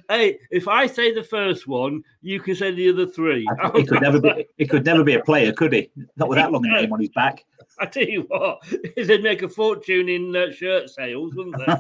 Hey, 0.09 0.39
if 0.51 0.69
I 0.69 0.87
say 0.87 1.13
the 1.13 1.23
first 1.23 1.67
one, 1.67 2.05
you 2.21 2.41
can 2.41 2.55
say 2.55 2.73
the 2.73 2.91
other 2.91 3.07
three. 3.07 3.49
It 3.75 3.89
could 3.89 4.03
never 4.03 4.21
be. 4.21 4.47
It 4.59 4.69
could 4.69 4.85
never 4.85 5.03
be 5.03 5.15
a 5.15 5.23
player, 5.23 5.53
could 5.53 5.73
he? 5.73 5.91
Not 6.17 6.29
with 6.29 6.37
that 6.37 6.53
long 6.53 6.63
name 6.63 6.93
on 6.93 7.01
his 7.01 7.09
back. 7.09 7.47
I 7.79 7.87
tell 7.87 8.05
you 8.05 8.27
what, 8.29 8.63
they'd 8.97 9.23
make 9.23 9.41
a 9.43 9.49
fortune 9.49 10.11
in 10.11 10.37
uh, 10.37 10.53
shirt 10.53 10.91
sales, 10.91 11.35
wouldn't 11.35 11.57
they? 11.57 11.67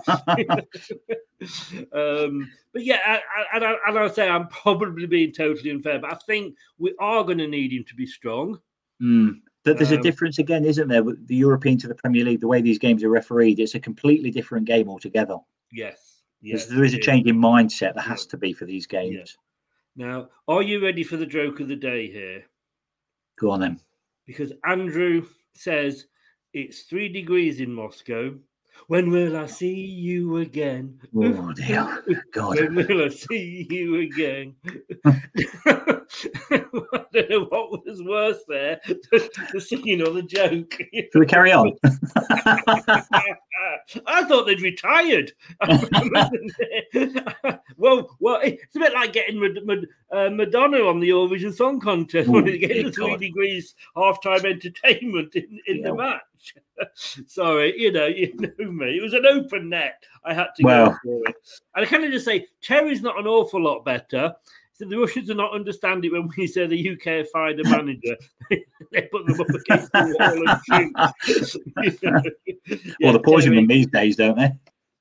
um, 1.92 2.50
but 2.72 2.84
yeah, 2.84 2.98
I, 3.04 3.16
I, 3.16 3.56
and, 3.56 3.64
I, 3.64 3.74
and 3.86 3.98
I 3.98 4.08
say 4.08 4.28
I'm 4.28 4.48
probably 4.48 5.06
being 5.06 5.32
totally 5.32 5.70
unfair, 5.70 5.98
but 5.98 6.12
I 6.12 6.16
think 6.26 6.54
we 6.78 6.94
are 6.98 7.24
going 7.24 7.38
to 7.38 7.46
need 7.46 7.72
him 7.72 7.84
to 7.88 7.94
be 7.94 8.06
strong. 8.06 8.58
Mm. 9.02 9.40
That 9.64 9.76
there's 9.76 9.92
um, 9.92 9.98
a 9.98 10.02
difference 10.02 10.38
again, 10.38 10.64
isn't 10.64 10.88
there? 10.88 11.02
With 11.02 11.26
the 11.26 11.36
European 11.36 11.76
to 11.78 11.88
the 11.88 11.94
Premier 11.94 12.24
League, 12.24 12.40
the 12.40 12.48
way 12.48 12.62
these 12.62 12.78
games 12.78 13.04
are 13.04 13.10
refereed, 13.10 13.58
it's 13.58 13.74
a 13.74 13.80
completely 13.80 14.30
different 14.30 14.66
game 14.66 14.88
altogether. 14.88 15.36
Yes, 15.70 16.22
yes. 16.40 16.66
There 16.66 16.84
is 16.84 16.94
a 16.94 16.98
change 16.98 17.26
in 17.26 17.36
mindset. 17.36 17.94
There 17.94 18.02
has 18.02 18.24
to 18.26 18.38
be 18.38 18.54
for 18.54 18.64
these 18.64 18.86
games. 18.86 19.16
Yes. 19.16 19.36
Now, 19.96 20.28
are 20.48 20.62
you 20.62 20.82
ready 20.82 21.02
for 21.02 21.18
the 21.18 21.26
joke 21.26 21.60
of 21.60 21.68
the 21.68 21.76
day 21.76 22.10
here? 22.10 22.44
Go 23.38 23.50
on 23.50 23.60
then. 23.60 23.80
Because 24.26 24.52
Andrew 24.64 25.26
says 25.54 26.06
it's 26.54 26.82
three 26.82 27.08
degrees 27.08 27.60
in 27.60 27.72
Moscow 27.72 28.34
when 28.86 29.10
will 29.10 29.36
I 29.36 29.46
see 29.46 29.74
you 29.74 30.38
again? 30.38 30.98
Oh 31.14 31.52
dear 31.52 32.02
God. 32.32 32.58
when 32.60 32.74
will 32.74 33.04
I 33.04 33.08
see 33.08 33.66
you 33.70 34.00
again? 34.00 34.54
I 36.50 37.04
don't 37.12 37.30
know 37.30 37.44
what 37.44 37.86
was 37.86 38.02
worse 38.02 38.42
there, 38.48 38.80
the 38.86 39.60
singing 39.60 40.02
or 40.02 40.10
the 40.10 40.22
joke. 40.22 40.76
Should 40.92 41.20
we 41.20 41.26
carry 41.26 41.52
on? 41.52 41.72
I 44.06 44.24
thought 44.24 44.46
they'd 44.46 44.60
retired. 44.60 45.32
well, 47.76 48.16
well, 48.20 48.40
it's 48.42 48.76
a 48.76 48.78
bit 48.78 48.94
like 48.94 49.12
getting 49.12 49.42
uh, 50.12 50.30
Madonna 50.30 50.78
on 50.84 51.00
the 51.00 51.10
Eurovision 51.10 51.54
Song 51.54 51.80
Contest 51.80 52.28
when 52.28 52.44
they 52.44 52.58
get 52.58 52.84
the 52.84 52.92
three 52.92 53.16
degrees 53.16 53.74
halftime 53.96 54.44
entertainment 54.44 55.34
in, 55.34 55.60
in 55.66 55.78
yeah. 55.78 55.88
the 55.88 55.94
match. 55.94 56.22
Sorry, 57.26 57.74
you 57.80 57.92
know, 57.92 58.06
you 58.06 58.32
know 58.58 58.70
me. 58.70 58.96
It 58.96 59.02
was 59.02 59.14
an 59.14 59.26
open 59.26 59.68
net. 59.68 60.02
I 60.24 60.34
had 60.34 60.48
to 60.56 60.62
well, 60.62 60.90
go 60.90 60.96
for 61.02 61.28
it. 61.28 61.36
And 61.74 61.84
I 61.84 61.88
kind 61.88 62.04
of 62.04 62.12
just 62.12 62.24
say 62.24 62.46
Terry's 62.62 63.02
not 63.02 63.18
an 63.18 63.26
awful 63.26 63.62
lot 63.62 63.84
better. 63.84 64.34
So 64.72 64.86
the 64.86 64.96
Russians 64.96 65.26
do 65.26 65.34
not 65.34 65.52
understand 65.52 66.04
it 66.06 66.12
when 66.12 66.30
we 66.36 66.46
say 66.46 66.66
the 66.66 66.90
UK 66.90 67.26
fired 67.30 67.60
a 67.60 67.68
manager. 67.68 68.16
they 68.50 69.02
put 69.12 69.26
them 69.26 69.38
up 69.38 69.48
against 69.50 69.92
the 69.92 70.16
wall 70.18 70.48
and 70.48 70.60
shoot. 72.64 72.96
Well, 73.02 73.12
they're 73.12 73.22
poisoning 73.22 73.56
them 73.56 73.66
these 73.66 73.88
days, 73.88 74.16
don't 74.16 74.38
they? 74.38 74.52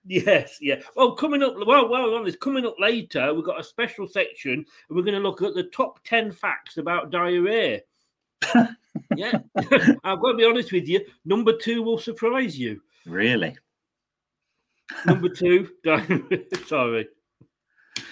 Yes, 0.06 0.58
yeah. 0.60 0.82
Well, 0.96 1.14
coming 1.14 1.44
up, 1.44 1.56
well, 1.66 1.88
well, 1.88 2.16
on 2.16 2.26
this 2.26 2.36
coming 2.36 2.66
up 2.66 2.76
later, 2.80 3.34
we've 3.34 3.46
got 3.46 3.60
a 3.60 3.64
special 3.64 4.08
section, 4.08 4.54
and 4.54 4.66
we're 4.90 5.04
going 5.04 5.14
to 5.14 5.20
look 5.22 5.42
at 5.42 5.54
the 5.54 5.64
top 5.64 6.04
ten 6.04 6.32
facts 6.32 6.78
about 6.78 7.12
diarrhea. 7.12 7.82
Yeah, 9.16 9.40
I've 10.04 10.20
got 10.20 10.32
to 10.32 10.38
be 10.38 10.46
honest 10.46 10.72
with 10.72 10.88
you. 10.88 11.02
Number 11.26 11.58
two 11.58 11.84
will 11.84 11.98
surprise 11.98 12.58
you. 12.58 12.82
Really? 13.06 13.56
Number 15.06 15.30
two, 15.30 15.70
sorry. 16.68 17.08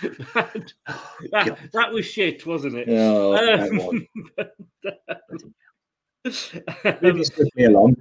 that, 0.01 0.73
that, 1.31 1.69
that, 1.73 1.91
was 1.91 2.05
shit, 2.05 2.45
wasn't 2.45 2.75
it? 2.75 2.87
Oh, 2.89 3.35
um, 3.35 4.07
quickly 6.23 7.63
along. 7.65 7.95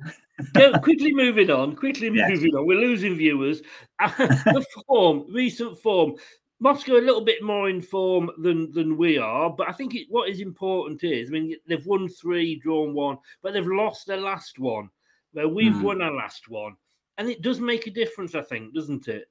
yeah, 0.57 0.79
quickly 0.79 1.15
moving 1.15 1.51
on. 1.51 1.75
Quickly 1.75 2.11
yes. 2.13 2.29
moving 2.29 2.55
on. 2.55 2.67
We're 2.67 2.81
losing 2.81 3.17
viewers. 3.17 3.63
the 3.99 4.65
form, 4.87 5.25
recent 5.33 5.79
form. 5.79 6.17
Moscow 6.59 6.99
a 6.99 7.05
little 7.05 7.25
bit 7.25 7.43
more 7.43 7.69
in 7.69 7.81
form 7.81 8.31
than 8.39 8.73
than 8.73 8.97
we 8.97 9.19
are, 9.19 9.51
but 9.51 9.69
I 9.69 9.73
think 9.73 9.95
it, 9.95 10.07
what 10.09 10.31
is 10.31 10.41
important 10.41 11.05
is, 11.05 11.29
I 11.29 11.33
mean, 11.33 11.57
they've 11.69 11.87
won 11.87 12.09
three, 12.09 12.57
drawn 12.57 12.95
one, 12.95 13.19
but 13.43 13.53
they've 13.53 13.67
lost 13.67 14.07
their 14.07 14.21
last 14.21 14.59
one. 14.59 14.89
Where 15.33 15.49
we've 15.49 15.73
mm. 15.73 15.83
won 15.83 16.01
our 16.01 16.13
last 16.13 16.49
one, 16.49 16.77
and 17.19 17.29
it 17.29 17.43
does 17.43 17.61
make 17.61 17.87
a 17.87 17.91
difference, 17.91 18.35
I 18.35 18.41
think, 18.41 18.75
doesn't 18.75 19.07
it? 19.09 19.29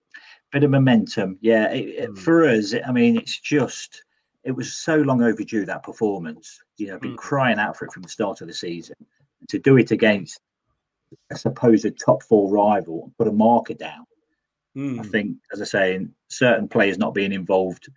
Bit 0.51 0.63
of 0.63 0.69
momentum, 0.69 1.39
yeah. 1.41 1.71
It, 1.71 2.11
mm. 2.11 2.17
For 2.17 2.47
us, 2.47 2.75
I 2.87 2.91
mean, 2.91 3.17
it's 3.17 3.39
just 3.39 4.03
it 4.43 4.51
was 4.51 4.73
so 4.73 4.97
long 4.97 5.23
overdue 5.23 5.65
that 5.65 5.81
performance. 5.81 6.61
You 6.77 6.87
know, 6.87 6.99
been 6.99 7.13
mm. 7.13 7.17
crying 7.17 7.57
out 7.57 7.75
for 7.75 7.85
it 7.85 7.91
from 7.91 8.03
the 8.03 8.09
start 8.09 8.41
of 8.41 8.47
the 8.47 8.53
season. 8.53 8.95
to 9.49 9.57
do 9.57 9.77
it 9.77 9.89
against 9.89 10.39
a 11.31 11.35
supposed 11.35 11.99
top 11.99 12.21
four 12.23 12.51
rival 12.51 13.03
and 13.05 13.17
put 13.17 13.27
a 13.27 13.31
marker 13.31 13.73
down. 13.73 14.05
Mm. 14.75 14.99
I 14.99 15.03
think, 15.03 15.37
as 15.53 15.61
I 15.61 15.65
say, 15.65 16.07
certain 16.27 16.67
players 16.67 16.97
not 16.97 17.13
being 17.13 17.31
involved, 17.31 17.89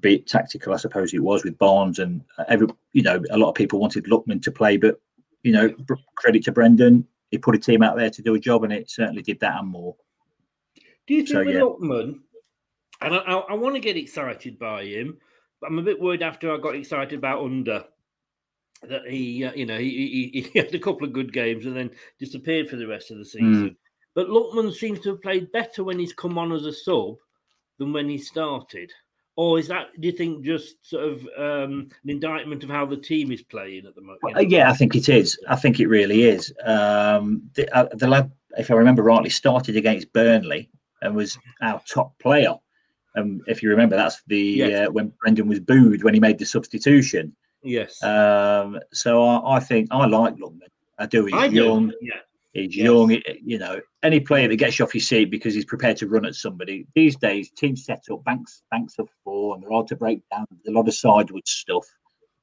be 0.00 0.16
it 0.16 0.26
tactical, 0.26 0.72
I 0.72 0.76
suppose 0.76 1.12
it 1.12 1.22
was 1.22 1.44
with 1.44 1.58
Barnes 1.58 1.98
and 1.98 2.22
every, 2.48 2.68
you 2.92 3.02
know, 3.02 3.22
a 3.30 3.38
lot 3.38 3.48
of 3.48 3.54
people 3.54 3.80
wanted 3.80 4.04
Lookman 4.04 4.42
to 4.42 4.52
play, 4.52 4.76
but 4.76 5.00
you 5.42 5.52
know, 5.52 5.74
credit 6.16 6.44
to 6.44 6.52
Brendan, 6.52 7.06
he 7.30 7.38
put 7.38 7.54
a 7.54 7.58
team 7.58 7.82
out 7.82 7.96
there 7.96 8.10
to 8.10 8.22
do 8.22 8.34
a 8.34 8.40
job, 8.40 8.64
and 8.64 8.72
it 8.72 8.90
certainly 8.90 9.22
did 9.22 9.40
that 9.40 9.58
and 9.58 9.68
more. 9.68 9.96
Do 11.06 11.14
you 11.14 11.20
think 11.20 11.28
so, 11.28 11.44
with 11.44 11.54
yeah. 11.54 11.60
Lookman, 11.60 12.20
and 13.00 13.14
I, 13.14 13.18
I, 13.18 13.34
I 13.34 13.54
want 13.54 13.74
to 13.74 13.80
get 13.80 13.96
excited 13.96 14.58
by 14.58 14.84
him, 14.84 15.18
but 15.60 15.68
I'm 15.68 15.78
a 15.78 15.82
bit 15.82 16.00
worried 16.00 16.22
after 16.22 16.52
I 16.52 16.58
got 16.58 16.74
excited 16.74 17.18
about 17.18 17.44
Under 17.44 17.84
that 18.88 19.02
he, 19.08 19.44
uh, 19.44 19.52
you 19.54 19.66
know, 19.66 19.78
he, 19.78 20.30
he, 20.32 20.40
he, 20.40 20.58
had 20.58 20.74
a 20.74 20.78
couple 20.78 21.06
of 21.06 21.12
good 21.12 21.32
games 21.32 21.66
and 21.66 21.76
then 21.76 21.90
disappeared 22.18 22.68
for 22.68 22.76
the 22.76 22.86
rest 22.86 23.10
of 23.10 23.18
the 23.18 23.24
season. 23.24 23.70
Mm. 23.70 23.76
But 24.18 24.30
Lookman 24.30 24.74
seems 24.74 24.98
to 25.02 25.10
have 25.10 25.22
played 25.22 25.52
better 25.52 25.84
when 25.84 25.96
he's 25.96 26.12
come 26.12 26.38
on 26.38 26.50
as 26.50 26.66
a 26.66 26.72
sub 26.72 27.18
than 27.78 27.92
when 27.92 28.08
he 28.08 28.18
started. 28.18 28.90
Or 29.36 29.60
is 29.60 29.68
that, 29.68 29.90
do 30.00 30.08
you 30.08 30.12
think, 30.12 30.44
just 30.44 30.84
sort 30.84 31.04
of 31.04 31.20
um, 31.36 31.88
an 32.02 32.10
indictment 32.10 32.64
of 32.64 32.68
how 32.68 32.84
the 32.84 32.96
team 32.96 33.30
is 33.30 33.42
playing 33.42 33.86
at 33.86 33.94
the 33.94 34.00
moment? 34.00 34.18
Well, 34.24 34.42
yeah, 34.42 34.72
I 34.72 34.74
think 34.74 34.96
it 34.96 35.08
is. 35.08 35.38
I 35.48 35.54
think 35.54 35.78
it 35.78 35.86
really 35.86 36.24
is. 36.24 36.52
Um, 36.64 37.48
the, 37.54 37.72
uh, 37.72 37.86
the 37.92 38.08
lad, 38.08 38.32
if 38.58 38.72
I 38.72 38.74
remember 38.74 39.04
rightly, 39.04 39.30
started 39.30 39.76
against 39.76 40.12
Burnley 40.12 40.68
and 41.00 41.14
was 41.14 41.38
our 41.62 41.80
top 41.88 42.18
player. 42.18 42.56
Um, 43.14 43.40
if 43.46 43.62
you 43.62 43.70
remember, 43.70 43.94
that's 43.94 44.20
the 44.26 44.40
yes. 44.40 44.88
uh, 44.88 44.90
when 44.90 45.12
Brendan 45.20 45.46
was 45.46 45.60
booed 45.60 46.02
when 46.02 46.14
he 46.14 46.18
made 46.18 46.40
the 46.40 46.44
substitution. 46.44 47.36
Yes. 47.62 48.02
Um, 48.02 48.80
so 48.92 49.24
I, 49.24 49.58
I, 49.58 49.60
think 49.60 49.86
I 49.92 50.06
like 50.06 50.34
Lookman. 50.34 50.72
I 50.98 51.06
do. 51.06 51.26
He's 51.26 51.34
I 51.34 51.44
young. 51.44 51.90
Do. 51.90 51.96
Yeah. 52.02 52.14
He's 52.52 52.76
yes. 52.76 52.84
young. 52.84 53.20
You 53.42 53.58
know, 53.58 53.80
any 54.02 54.20
player 54.20 54.48
that 54.48 54.56
gets 54.56 54.78
you 54.78 54.84
off 54.84 54.94
your 54.94 55.02
seat 55.02 55.30
because 55.30 55.54
he's 55.54 55.64
prepared 55.64 55.96
to 55.98 56.08
run 56.08 56.24
at 56.24 56.34
somebody. 56.34 56.86
These 56.94 57.16
days, 57.16 57.50
team 57.50 57.76
set 57.76 58.04
up, 58.10 58.24
banks 58.24 58.62
banks 58.70 58.98
of 58.98 59.08
four, 59.24 59.54
and 59.54 59.62
they're 59.62 59.70
hard 59.70 59.86
to 59.88 59.96
break 59.96 60.22
down. 60.30 60.46
a 60.66 60.70
lot 60.70 60.88
of 60.88 60.94
sideways 60.94 61.42
stuff. 61.46 61.86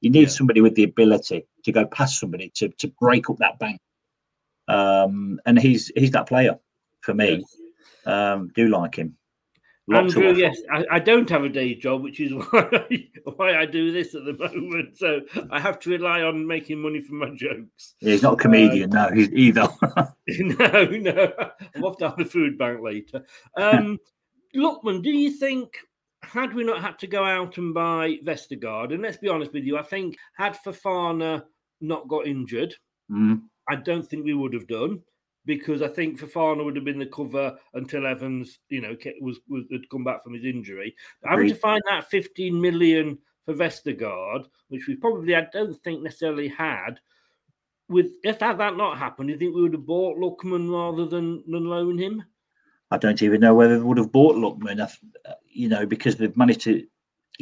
You 0.00 0.10
need 0.10 0.22
yeah. 0.22 0.28
somebody 0.28 0.60
with 0.60 0.74
the 0.74 0.84
ability 0.84 1.46
to 1.64 1.72
go 1.72 1.86
past 1.86 2.20
somebody 2.20 2.52
to 2.56 2.68
to 2.68 2.88
break 3.00 3.28
up 3.30 3.38
that 3.38 3.58
bank. 3.58 3.80
Um, 4.68 5.40
and 5.46 5.58
he's 5.58 5.90
he's 5.96 6.12
that 6.12 6.28
player 6.28 6.58
for 7.00 7.14
me. 7.14 7.44
Yes. 7.44 7.56
Um, 8.06 8.50
do 8.54 8.68
like 8.68 8.94
him. 8.96 9.16
Andrew, 9.94 10.32
yes, 10.34 10.56
I, 10.72 10.84
I, 10.92 10.98
don't 10.98 11.30
have 11.30 11.44
a 11.44 11.48
day 11.48 11.74
job, 11.74 12.02
which 12.02 12.18
is 12.18 12.32
why 12.50 12.68
I, 12.72 13.08
why 13.36 13.56
I 13.56 13.66
do 13.66 13.92
this 13.92 14.14
at 14.16 14.24
the 14.24 14.32
moment. 14.32 14.98
So 14.98 15.20
I 15.50 15.60
have 15.60 15.78
to 15.80 15.90
rely 15.90 16.22
on 16.22 16.46
making 16.46 16.80
money 16.80 17.00
from 17.00 17.18
my 17.18 17.30
jokes. 17.30 17.94
Yeah, 18.00 18.12
he's 18.12 18.22
not 18.22 18.34
a 18.34 18.36
comedian, 18.36 18.96
uh, 18.96 19.08
no, 19.08 19.14
he's 19.14 19.32
either. 19.32 19.68
no, 20.28 20.84
no, 20.86 21.32
I'm 21.74 21.84
off 21.84 21.98
to 21.98 22.08
have 22.08 22.18
the 22.18 22.24
food 22.24 22.58
bank 22.58 22.80
later. 22.82 23.24
Um, 23.56 23.98
Lookman, 24.56 25.02
do 25.02 25.10
you 25.10 25.30
think 25.30 25.76
had 26.22 26.52
we 26.52 26.64
not 26.64 26.82
had 26.82 26.98
to 26.98 27.06
go 27.06 27.22
out 27.22 27.56
and 27.58 27.72
buy 27.72 28.18
Vestergaard, 28.24 28.92
and 28.92 29.02
let's 29.02 29.18
be 29.18 29.28
honest 29.28 29.52
with 29.52 29.64
you, 29.64 29.78
I 29.78 29.82
think 29.82 30.16
had 30.36 30.56
Fofana 30.66 31.44
not 31.80 32.08
got 32.08 32.26
injured, 32.26 32.74
mm. 33.10 33.40
I 33.68 33.76
don't 33.76 34.02
think 34.06 34.24
we 34.24 34.34
would 34.34 34.52
have 34.52 34.66
done 34.66 35.02
because 35.46 35.80
I 35.80 35.88
think 35.88 36.20
Fofana 36.20 36.64
would 36.64 36.76
have 36.76 36.84
been 36.84 36.98
the 36.98 37.06
cover 37.06 37.56
until 37.74 38.06
Evans, 38.06 38.58
you 38.68 38.80
know, 38.80 38.96
was, 39.20 39.38
was 39.48 39.64
had 39.70 39.88
come 39.90 40.04
back 40.04 40.24
from 40.24 40.34
his 40.34 40.44
injury. 40.44 40.94
But 41.22 41.30
having 41.30 41.48
to 41.48 41.54
find 41.54 41.82
that 41.88 42.10
15 42.10 42.60
million 42.60 43.18
for 43.44 43.54
Vestergaard, 43.54 44.46
which 44.68 44.86
we 44.86 44.96
probably 44.96 45.34
I 45.34 45.46
don't 45.52 45.80
think 45.82 46.02
necessarily 46.02 46.48
had. 46.48 47.00
With 47.88 48.10
if 48.24 48.40
that 48.40 48.58
that 48.58 48.76
not 48.76 48.98
happened, 48.98 49.28
do 49.28 49.32
you 49.32 49.38
think 49.38 49.54
we 49.54 49.62
would 49.62 49.72
have 49.72 49.86
bought 49.86 50.18
Lookman 50.18 50.70
rather 50.70 51.06
than 51.06 51.44
than 51.46 51.66
loan 51.66 51.96
him? 51.96 52.24
I 52.90 52.98
don't 52.98 53.22
even 53.22 53.40
know 53.40 53.54
whether 53.54 53.78
they 53.78 53.84
would 53.84 53.98
have 53.98 54.10
bought 54.10 54.34
Lookman, 54.34 54.80
uh, 54.80 55.32
you 55.48 55.68
know, 55.68 55.86
because 55.86 56.16
they've 56.16 56.36
managed 56.36 56.62
to 56.62 56.84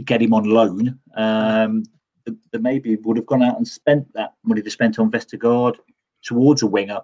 get 0.05 0.21
him 0.21 0.35
on 0.35 0.45
loan. 0.45 0.99
Um, 1.17 1.85
they 2.27 2.59
maybe 2.59 2.97
would 2.97 3.17
have 3.17 3.27
gone 3.27 3.43
out 3.43 3.57
and 3.57 3.67
spent 3.67 4.13
that 4.15 4.35
money 4.45 4.61
they 4.61 4.71
spent 4.71 4.99
on 4.99 5.11
Vestergaard 5.11 5.77
towards 6.23 6.63
a 6.63 6.67
winger. 6.67 7.01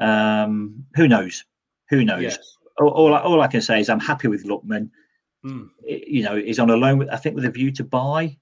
Um, 0.00 0.84
who 0.94 1.08
knows? 1.08 1.44
Who 1.90 2.04
knows? 2.04 2.22
Yes. 2.22 2.38
All, 2.78 2.88
all, 2.88 3.14
I, 3.14 3.20
all, 3.20 3.40
I 3.40 3.46
can 3.46 3.62
say 3.62 3.80
is 3.80 3.88
I'm 3.88 4.00
happy 4.00 4.28
with 4.28 4.44
Lookman. 4.44 4.90
Mm. 5.44 5.68
You 5.84 6.22
know, 6.24 6.36
he's 6.36 6.58
on 6.58 6.70
a 6.70 6.76
loan, 6.76 6.98
with, 6.98 7.08
I 7.08 7.16
think, 7.16 7.34
with 7.36 7.44
a 7.44 7.50
view 7.50 7.70
to 7.72 7.84
buy. 7.84 8.36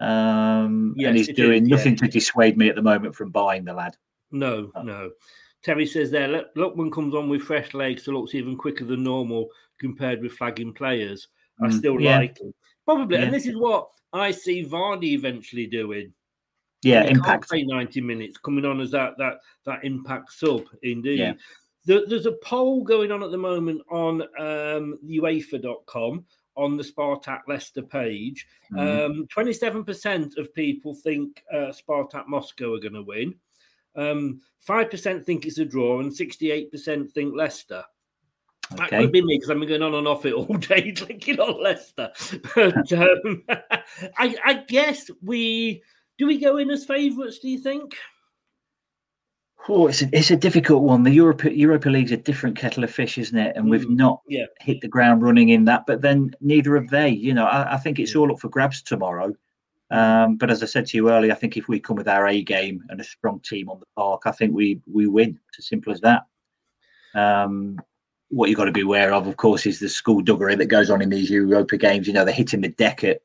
Um, 0.00 0.94
yes, 0.96 1.08
and 1.08 1.16
he's 1.16 1.28
doing 1.28 1.64
is, 1.64 1.68
nothing 1.68 1.92
yeah. 1.94 2.06
to 2.06 2.08
dissuade 2.08 2.56
me 2.56 2.68
at 2.68 2.76
the 2.76 2.82
moment 2.82 3.14
from 3.14 3.30
buying 3.30 3.64
the 3.64 3.72
lad. 3.72 3.96
No, 4.30 4.70
oh. 4.74 4.82
no. 4.82 5.10
Terry 5.64 5.86
says 5.86 6.10
there, 6.10 6.44
Lookman 6.56 6.92
comes 6.92 7.14
on 7.14 7.28
with 7.28 7.42
fresh 7.42 7.74
legs, 7.74 8.04
so 8.04 8.12
looks 8.12 8.34
even 8.34 8.56
quicker 8.56 8.84
than 8.84 9.02
normal 9.02 9.48
compared 9.80 10.22
with 10.22 10.32
flagging 10.32 10.72
players. 10.72 11.28
I 11.60 11.66
mm, 11.66 11.72
still 11.72 12.00
yeah. 12.00 12.18
like 12.18 12.38
him. 12.38 12.54
Probably. 12.84 13.18
Yeah. 13.18 13.24
And 13.24 13.34
this 13.34 13.46
is 13.46 13.56
what 13.56 13.88
I 14.12 14.30
see 14.30 14.64
Vardy 14.64 15.12
eventually 15.12 15.66
doing. 15.66 16.12
Yeah, 16.82 17.04
impact. 17.04 17.48
Play 17.48 17.64
ninety 17.64 18.00
minutes 18.00 18.36
coming 18.38 18.64
on 18.64 18.80
as 18.80 18.90
that 18.92 19.18
that 19.18 19.38
that 19.66 19.84
impact 19.84 20.32
sub. 20.32 20.64
Indeed. 20.82 21.18
Yeah. 21.18 21.32
there's 21.84 22.26
a 22.26 22.38
poll 22.42 22.82
going 22.84 23.10
on 23.10 23.22
at 23.22 23.30
the 23.30 23.38
moment 23.38 23.80
on 23.90 24.22
um, 24.38 24.98
UEFA.com 25.04 26.24
on 26.58 26.76
the 26.76 26.82
Spartak 26.82 27.42
Leicester 27.46 27.82
page. 27.82 28.46
Mm-hmm. 28.72 29.20
Um, 29.20 29.28
27% 29.34 30.36
of 30.36 30.52
people 30.52 30.92
think 30.92 31.42
uh, 31.52 31.72
Spartak 31.72 32.26
Moscow 32.26 32.74
are 32.74 32.80
going 32.80 32.94
to 32.94 33.02
win. 33.02 33.34
Um, 33.96 34.40
5% 34.68 35.24
think 35.24 35.46
it's 35.46 35.58
a 35.58 35.64
draw, 35.64 36.00
and 36.00 36.12
68% 36.12 37.12
think 37.12 37.34
Leicester. 37.34 37.84
Okay. 38.72 38.86
That 38.90 38.90
could 38.90 39.12
be 39.12 39.22
me 39.22 39.36
because 39.36 39.50
I'm 39.50 39.66
going 39.66 39.82
on 39.82 39.94
and 39.94 40.06
off 40.06 40.26
it 40.26 40.34
all 40.34 40.56
day, 40.56 40.92
clicking 40.96 41.40
on 41.40 41.62
Leicester. 41.62 42.10
But 42.54 42.92
um, 42.92 43.44
I, 44.18 44.36
I 44.44 44.64
guess 44.66 45.10
we 45.22 45.82
do 46.18 46.26
we 46.26 46.38
go 46.38 46.56
in 46.56 46.70
as 46.70 46.84
favourites? 46.84 47.38
Do 47.38 47.48
you 47.48 47.58
think? 47.58 47.96
Oh, 49.68 49.86
it's 49.86 50.02
a, 50.02 50.08
it's 50.12 50.30
a 50.30 50.36
difficult 50.36 50.82
one. 50.82 51.02
The 51.02 51.10
Europa 51.10 51.54
Europa 51.54 51.90
League's 51.90 52.12
a 52.12 52.16
different 52.16 52.56
kettle 52.56 52.84
of 52.84 52.90
fish, 52.90 53.18
isn't 53.18 53.38
it? 53.38 53.54
And 53.54 53.66
mm, 53.66 53.70
we've 53.70 53.88
not 53.88 54.22
yeah. 54.26 54.46
hit 54.60 54.80
the 54.80 54.88
ground 54.88 55.22
running 55.22 55.50
in 55.50 55.64
that. 55.66 55.84
But 55.86 56.00
then 56.00 56.34
neither 56.40 56.74
have 56.74 56.88
they. 56.88 57.10
You 57.10 57.34
know, 57.34 57.44
I, 57.44 57.74
I 57.74 57.76
think 57.76 57.98
it's 57.98 58.16
all 58.16 58.32
up 58.32 58.40
for 58.40 58.48
grabs 58.48 58.82
tomorrow. 58.82 59.34
Um, 59.90 60.36
but 60.36 60.50
as 60.50 60.62
I 60.62 60.66
said 60.66 60.86
to 60.86 60.96
you 60.96 61.10
earlier, 61.10 61.32
I 61.32 61.36
think 61.36 61.56
if 61.56 61.68
we 61.68 61.80
come 61.80 61.96
with 61.96 62.08
our 62.08 62.28
A 62.28 62.42
game 62.42 62.84
and 62.88 63.00
a 63.00 63.04
strong 63.04 63.40
team 63.40 63.70
on 63.70 63.80
the 63.80 63.86
park, 63.96 64.22
I 64.26 64.32
think 64.32 64.54
we 64.54 64.80
we 64.90 65.06
win. 65.06 65.38
It's 65.48 65.60
as 65.60 65.68
simple 65.68 65.92
as 65.92 66.00
that. 66.00 66.22
Um, 67.14 67.78
what 68.30 68.48
you've 68.48 68.58
got 68.58 68.66
to 68.66 68.72
be 68.72 68.82
aware 68.82 69.12
of, 69.12 69.26
of 69.26 69.36
course, 69.36 69.64
is 69.66 69.80
the 69.80 69.88
school 69.88 70.22
duggery 70.22 70.56
that 70.56 70.66
goes 70.66 70.90
on 70.90 71.00
in 71.00 71.08
these 71.08 71.30
Europa 71.30 71.76
games. 71.76 72.06
You 72.06 72.12
know, 72.12 72.24
they're 72.24 72.34
hitting 72.34 72.60
the 72.60 72.68
deck 72.68 73.02
at 73.04 73.22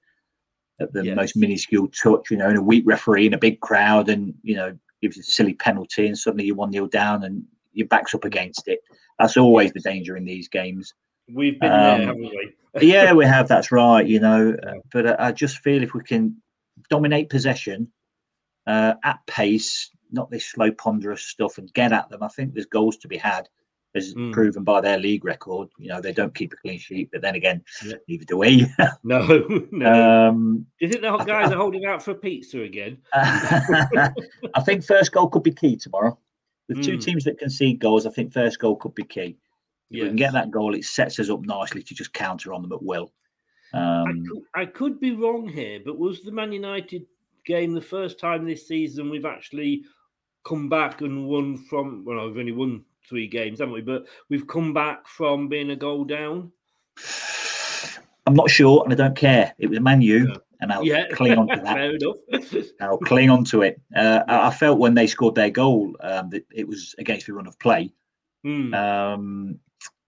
at 0.79 0.91
the 0.93 1.05
yes. 1.05 1.15
most 1.15 1.35
minuscule 1.35 1.87
touch, 1.89 2.31
you 2.31 2.37
know, 2.37 2.49
and 2.49 2.57
a 2.57 2.61
weak 2.61 2.83
referee 2.85 3.27
in 3.27 3.33
a 3.33 3.37
big 3.37 3.59
crowd 3.61 4.09
and, 4.09 4.33
you 4.41 4.55
know, 4.55 4.77
gives 5.01 5.17
you 5.17 5.21
a 5.21 5.23
silly 5.23 5.53
penalty 5.53 6.07
and 6.07 6.17
suddenly 6.17 6.45
you're 6.45 6.55
1 6.55 6.71
nil 6.71 6.87
down 6.87 7.23
and 7.23 7.43
your 7.73 7.87
back's 7.87 8.15
up 8.15 8.25
against 8.25 8.67
it. 8.67 8.79
That's 9.19 9.37
always 9.37 9.71
the 9.71 9.79
danger 9.79 10.17
in 10.17 10.25
these 10.25 10.47
games. 10.47 10.93
We've 11.31 11.59
been 11.59 11.71
um, 11.71 11.79
there, 11.79 12.07
haven't 12.07 12.21
we? 12.21 12.53
yeah, 12.81 13.13
we 13.13 13.25
have. 13.25 13.47
That's 13.47 13.71
right, 13.71 14.05
you 14.05 14.19
know. 14.19 14.55
Yeah. 14.63 14.73
But 14.91 15.07
I, 15.07 15.27
I, 15.27 15.31
just 15.31 15.59
feel 15.59 15.83
if 15.83 15.93
we 15.93 16.03
can 16.03 16.35
dominate 16.89 17.29
possession 17.29 17.91
uh, 18.67 18.95
at 19.03 19.19
pace, 19.27 19.91
not 20.11 20.31
this 20.31 20.45
slow, 20.45 20.71
ponderous 20.71 21.23
stuff, 21.23 21.57
and 21.57 21.71
get 21.73 21.91
at 21.91 22.09
them, 22.09 22.23
I 22.23 22.27
think 22.29 22.53
there's 22.53 22.65
goals 22.65 22.97
to 22.97 23.07
be 23.07 23.17
had. 23.17 23.47
As 23.95 24.13
mm. 24.13 24.31
proven 24.33 24.63
by 24.63 24.81
their 24.81 24.97
league 24.97 25.23
record. 25.23 25.69
You 25.77 25.89
know, 25.89 26.01
they 26.01 26.13
don't 26.13 26.33
keep 26.33 26.53
a 26.53 26.55
clean 26.57 26.79
sheet, 26.79 27.09
but 27.11 27.21
then 27.21 27.35
again, 27.35 27.63
yeah. 27.85 27.95
neither 28.07 28.25
do 28.25 28.37
we. 28.37 28.67
no, 29.03 29.45
no. 29.71 30.27
Um, 30.29 30.65
do 30.79 30.85
you 30.85 30.91
think 30.91 31.01
the 31.01 31.17
guys 31.17 31.51
are 31.51 31.57
holding 31.57 31.85
out 31.85 32.03
for 32.03 32.13
pizza 32.13 32.61
again? 32.61 32.97
I 33.13 34.11
think 34.65 34.83
first 34.83 35.11
goal 35.11 35.29
could 35.29 35.43
be 35.43 35.51
key 35.51 35.75
tomorrow. 35.75 36.17
With 36.69 36.77
mm. 36.77 36.83
two 36.85 36.93
hmm. 36.93 36.99
teams 36.99 37.23
that 37.25 37.39
concede 37.39 37.79
goals, 37.79 38.05
I 38.05 38.09
think 38.11 38.31
first 38.31 38.57
goal 38.59 38.77
could 38.77 38.95
be 38.95 39.03
key. 39.03 39.37
If 39.91 39.97
yes. 39.97 40.03
we 40.03 40.07
can 40.07 40.15
get 40.15 40.33
that 40.33 40.49
goal, 40.49 40.73
it 40.73 40.85
sets 40.85 41.19
us 41.19 41.29
up 41.29 41.41
nicely 41.41 41.83
to 41.83 41.93
just 41.93 42.13
counter 42.13 42.53
on 42.53 42.61
them 42.61 42.71
at 42.71 42.81
will. 42.81 43.11
Um, 43.73 43.81
I, 44.07 44.13
could, 44.13 44.43
I 44.55 44.65
could 44.65 44.99
be 44.99 45.11
wrong 45.11 45.47
here, 45.47 45.81
but 45.83 45.99
was 45.99 46.21
the 46.21 46.31
Man 46.31 46.53
United 46.53 47.05
game 47.45 47.73
the 47.73 47.81
first 47.81 48.17
time 48.17 48.45
this 48.45 48.65
season 48.67 49.09
we've 49.09 49.25
actually 49.25 49.83
come 50.45 50.69
back 50.69 51.01
and 51.01 51.27
won 51.27 51.57
from? 51.57 52.05
Well, 52.05 52.27
we've 52.27 52.37
only 52.37 52.53
won 52.53 52.85
three 53.07 53.27
games, 53.27 53.59
haven't 53.59 53.73
we? 53.73 53.81
But 53.81 54.05
we've 54.29 54.47
come 54.47 54.73
back 54.73 55.07
from 55.07 55.47
being 55.47 55.71
a 55.71 55.75
goal 55.75 56.05
down. 56.05 56.51
I'm 58.25 58.35
not 58.35 58.49
sure, 58.49 58.83
and 58.83 58.93
I 58.93 58.95
don't 58.95 59.17
care. 59.17 59.53
It 59.57 59.69
was 59.69 59.79
Man 59.79 60.01
U, 60.01 60.29
yeah. 60.29 60.35
and 60.61 60.71
I'll 60.71 60.85
yeah. 60.85 61.07
cling 61.11 61.37
on 61.37 61.47
to 61.47 61.55
that. 61.63 62.71
I'll 62.81 62.97
cling 62.97 63.29
on 63.29 63.43
to 63.45 63.63
it. 63.63 63.81
Uh, 63.95 64.23
I 64.27 64.51
felt 64.51 64.79
when 64.79 64.93
they 64.93 65.07
scored 65.07 65.35
their 65.35 65.49
goal 65.49 65.95
um, 66.01 66.29
that 66.29 66.45
it 66.53 66.67
was 66.67 66.95
against 66.99 67.27
the 67.27 67.33
run 67.33 67.47
of 67.47 67.59
play. 67.59 67.93
Mm. 68.45 68.73
Um, 68.73 69.59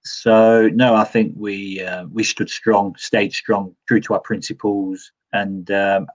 so 0.04 0.70
no, 0.70 0.96
I 0.96 1.04
think 1.04 1.34
we 1.36 1.82
uh, 1.82 2.06
we 2.06 2.24
stood 2.24 2.50
strong, 2.50 2.96
stayed 2.98 3.34
strong, 3.34 3.76
true 3.88 4.00
to 4.02 4.14
our 4.14 4.20
principles, 4.22 5.12
and 5.34 5.70
um, 5.72 6.08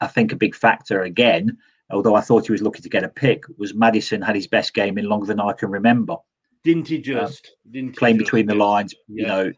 I 0.00 0.06
think 0.06 0.32
a 0.32 0.36
big 0.36 0.54
factor 0.54 1.02
again, 1.02 1.58
although 1.90 2.14
I 2.14 2.20
thought 2.20 2.46
he 2.46 2.52
was 2.52 2.62
lucky 2.62 2.82
to 2.82 2.88
get 2.88 3.04
a 3.04 3.08
pick, 3.08 3.44
was 3.58 3.74
Maddison 3.74 4.22
had 4.22 4.34
his 4.34 4.46
best 4.46 4.74
game 4.74 4.98
in 4.98 5.08
longer 5.08 5.26
than 5.26 5.40
I 5.40 5.52
can 5.52 5.70
remember. 5.70 6.16
Didn't 6.64 6.88
he 6.88 6.96
um, 6.96 7.02
just? 7.02 7.52
Um, 7.66 7.72
Didn't 7.72 7.90
he 7.90 7.96
playing 7.96 8.18
just, 8.18 8.26
between 8.26 8.46
the 8.46 8.54
lines? 8.54 8.94
Yeah. 9.08 9.22
You 9.22 9.26
know, 9.26 9.52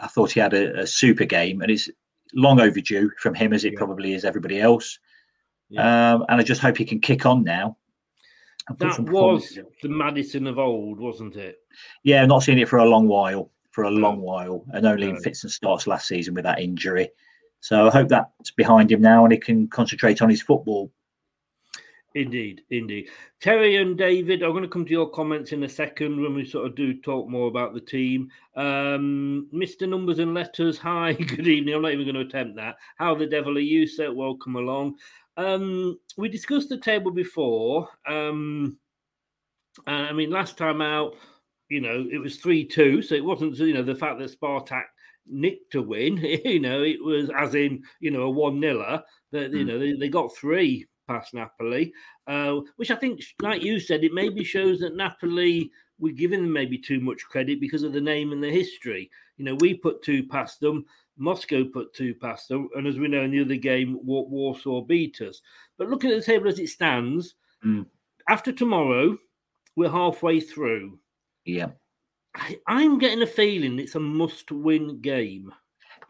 I 0.00 0.06
thought 0.06 0.32
he 0.32 0.40
had 0.40 0.54
a, 0.54 0.80
a, 0.80 0.86
super 0.86 1.24
game, 1.24 1.62
and 1.62 1.70
it's 1.70 1.90
long 2.34 2.60
overdue 2.60 3.10
from 3.18 3.34
him 3.34 3.52
as 3.52 3.64
it 3.64 3.72
yeah. 3.72 3.78
probably 3.78 4.14
is 4.14 4.24
everybody 4.24 4.60
else. 4.60 4.98
Yeah. 5.68 6.14
Um, 6.14 6.24
and 6.28 6.40
I 6.40 6.44
just 6.44 6.60
hope 6.60 6.76
he 6.76 6.84
can 6.84 7.00
kick 7.00 7.26
on 7.26 7.44
now 7.44 7.76
that 8.68 8.98
was 9.00 9.58
the 9.82 9.88
Maddison 9.88 10.46
of 10.46 10.58
old, 10.58 10.98
wasn't 10.98 11.36
it? 11.36 11.58
Yeah, 12.04 12.24
not 12.26 12.42
seen 12.42 12.58
it 12.58 12.68
for 12.68 12.78
a 12.78 12.84
long 12.84 13.08
while, 13.08 13.50
for 13.70 13.84
a 13.84 13.90
long 13.90 14.20
while, 14.20 14.64
and 14.72 14.86
only 14.86 15.08
no. 15.08 15.16
in 15.16 15.22
fits 15.22 15.44
and 15.44 15.52
starts 15.52 15.86
last 15.86 16.08
season 16.08 16.34
with 16.34 16.44
that 16.44 16.60
injury. 16.60 17.10
So 17.60 17.86
I 17.86 17.90
hope 17.90 18.08
that's 18.08 18.50
behind 18.52 18.90
him 18.90 19.00
now 19.00 19.24
and 19.24 19.32
he 19.32 19.38
can 19.38 19.68
concentrate 19.68 20.20
on 20.20 20.28
his 20.28 20.42
football. 20.42 20.90
Indeed, 22.14 22.62
indeed. 22.70 23.08
Terry 23.40 23.76
and 23.76 23.96
David, 23.96 24.42
I'm 24.42 24.50
going 24.50 24.62
to 24.62 24.68
come 24.68 24.84
to 24.84 24.90
your 24.90 25.10
comments 25.10 25.52
in 25.52 25.62
a 25.62 25.68
second 25.68 26.20
when 26.20 26.34
we 26.34 26.44
sort 26.44 26.66
of 26.66 26.74
do 26.74 27.00
talk 27.00 27.28
more 27.28 27.48
about 27.48 27.72
the 27.72 27.80
team. 27.80 28.28
Um, 28.54 29.48
Mr. 29.52 29.88
Numbers 29.88 30.18
and 30.18 30.34
Letters, 30.34 30.76
hi, 30.82 31.14
good 31.14 31.48
evening. 31.48 31.74
I'm 31.74 31.82
not 31.82 31.92
even 31.92 32.04
going 32.04 32.14
to 32.14 32.20
attempt 32.28 32.56
that. 32.56 32.76
How 32.96 33.14
the 33.14 33.26
devil 33.26 33.56
are 33.56 33.60
you, 33.60 33.86
sir? 33.86 34.12
Welcome 34.12 34.56
along. 34.56 34.96
Um, 35.38 35.98
we 36.18 36.28
discussed 36.28 36.68
the 36.68 36.76
table 36.76 37.10
before. 37.10 37.88
Um, 38.06 38.78
I 39.86 40.12
mean, 40.12 40.30
last 40.30 40.58
time 40.58 40.82
out, 40.82 41.14
you 41.70 41.80
know, 41.80 42.06
it 42.12 42.18
was 42.18 42.36
3 42.36 42.66
2. 42.66 43.00
So 43.00 43.14
it 43.14 43.24
wasn't, 43.24 43.56
you 43.56 43.72
know, 43.72 43.82
the 43.82 43.94
fact 43.94 44.18
that 44.18 44.38
Spartak 44.38 44.84
nicked 45.26 45.72
to 45.72 45.80
win, 45.80 46.18
you 46.44 46.60
know, 46.60 46.82
it 46.82 47.02
was 47.02 47.30
as 47.34 47.54
in, 47.54 47.82
you 48.00 48.10
know, 48.10 48.22
a 48.22 48.30
1 48.30 48.60
0 48.60 49.02
that, 49.30 49.50
you 49.52 49.62
hmm. 49.62 49.66
know, 49.66 49.78
they, 49.78 49.94
they 49.94 50.08
got 50.10 50.36
three 50.36 50.86
past 51.06 51.34
Napoli, 51.34 51.92
uh, 52.26 52.60
which 52.76 52.90
I 52.90 52.96
think, 52.96 53.20
like 53.40 53.62
you 53.62 53.80
said, 53.80 54.04
it 54.04 54.12
maybe 54.12 54.44
shows 54.44 54.80
that 54.80 54.96
Napoli, 54.96 55.70
we're 55.98 56.14
giving 56.14 56.42
them 56.42 56.52
maybe 56.52 56.78
too 56.78 57.00
much 57.00 57.22
credit 57.24 57.60
because 57.60 57.82
of 57.82 57.92
the 57.92 58.00
name 58.00 58.32
and 58.32 58.42
the 58.42 58.50
history. 58.50 59.10
You 59.36 59.44
know, 59.44 59.54
we 59.56 59.74
put 59.74 60.02
two 60.02 60.24
past 60.26 60.60
them. 60.60 60.84
Moscow 61.18 61.64
put 61.64 61.94
two 61.94 62.14
past 62.14 62.48
them, 62.48 62.68
and 62.74 62.86
as 62.86 62.98
we 62.98 63.06
know 63.06 63.22
in 63.22 63.30
the 63.30 63.42
other 63.42 63.56
game, 63.56 63.98
Warsaw 64.02 64.80
beat 64.82 65.20
us. 65.20 65.42
But 65.78 65.88
looking 65.88 66.10
at 66.10 66.16
the 66.16 66.24
table 66.24 66.48
as 66.48 66.58
it 66.58 66.68
stands, 66.68 67.34
mm. 67.64 67.86
after 68.28 68.50
tomorrow, 68.50 69.16
we're 69.76 69.90
halfway 69.90 70.40
through. 70.40 70.98
Yeah. 71.44 71.68
I, 72.34 72.58
I'm 72.66 72.98
getting 72.98 73.22
a 73.22 73.26
feeling 73.26 73.78
it's 73.78 73.94
a 73.94 74.00
must 74.00 74.50
win 74.50 75.00
game. 75.00 75.52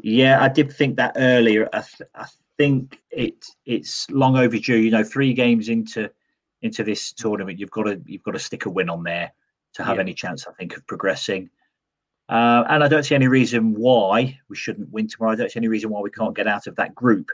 Yeah, 0.01 0.43
I 0.43 0.49
did 0.49 0.73
think 0.73 0.97
that 0.97 1.15
earlier. 1.17 1.69
I, 1.73 1.81
th- 1.81 2.11
I 2.15 2.27
think 2.63 3.01
it 3.11 3.45
it's 3.67 4.09
long 4.11 4.37
overdue. 4.37 4.79
You 4.79 4.91
know, 4.91 5.05
three 5.05 5.33
games 5.33 5.69
into 5.69 6.11
into 6.63 6.85
this 6.85 7.13
tournament, 7.13 7.59
you've 7.59 7.71
got 7.71 7.85
to 7.85 8.01
you've 8.07 8.23
got 8.23 8.33
to 8.33 8.39
stick 8.39 8.67
a 8.67 8.71
win 8.71 8.89
on 8.89 9.03
there 9.03 9.33
to 9.75 9.85
have 9.85 9.97
yeah. 9.97 10.03
any 10.03 10.15
chance. 10.15 10.47
I 10.47 10.53
think 10.53 10.77
of 10.77 10.87
progressing. 10.87 11.51
Uh, 12.29 12.65
and 12.69 12.85
I 12.85 12.89
don't 12.89 13.03
see 13.03 13.17
any 13.17 13.27
reason 13.27 13.75
why 13.75 14.39
we 14.49 14.57
shouldn't 14.57 14.91
win 14.91 15.09
tomorrow. 15.09 15.33
I 15.33 15.37
don't 15.37 15.51
see 15.51 15.59
any 15.59 15.69
reason 15.69 15.91
why 15.91 16.01
we 16.01 16.11
can't 16.11 16.37
get 16.37 16.47
out 16.47 16.67
of 16.67 16.77
that 16.77 16.95
group. 16.95 17.29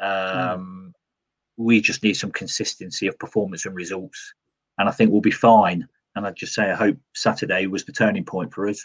Um, 0.00 0.10
mm. 0.10 0.92
We 1.56 1.80
just 1.80 2.02
need 2.02 2.14
some 2.14 2.32
consistency 2.32 3.06
of 3.06 3.18
performance 3.18 3.64
and 3.64 3.74
results, 3.76 4.34
and 4.78 4.88
I 4.88 4.92
think 4.92 5.12
we'll 5.12 5.20
be 5.20 5.30
fine. 5.30 5.86
And 6.14 6.26
I'd 6.26 6.36
just 6.36 6.54
say 6.54 6.70
I 6.70 6.74
hope 6.74 6.96
Saturday 7.14 7.66
was 7.66 7.84
the 7.84 7.92
turning 7.92 8.24
point 8.24 8.52
for 8.52 8.68
us. 8.68 8.84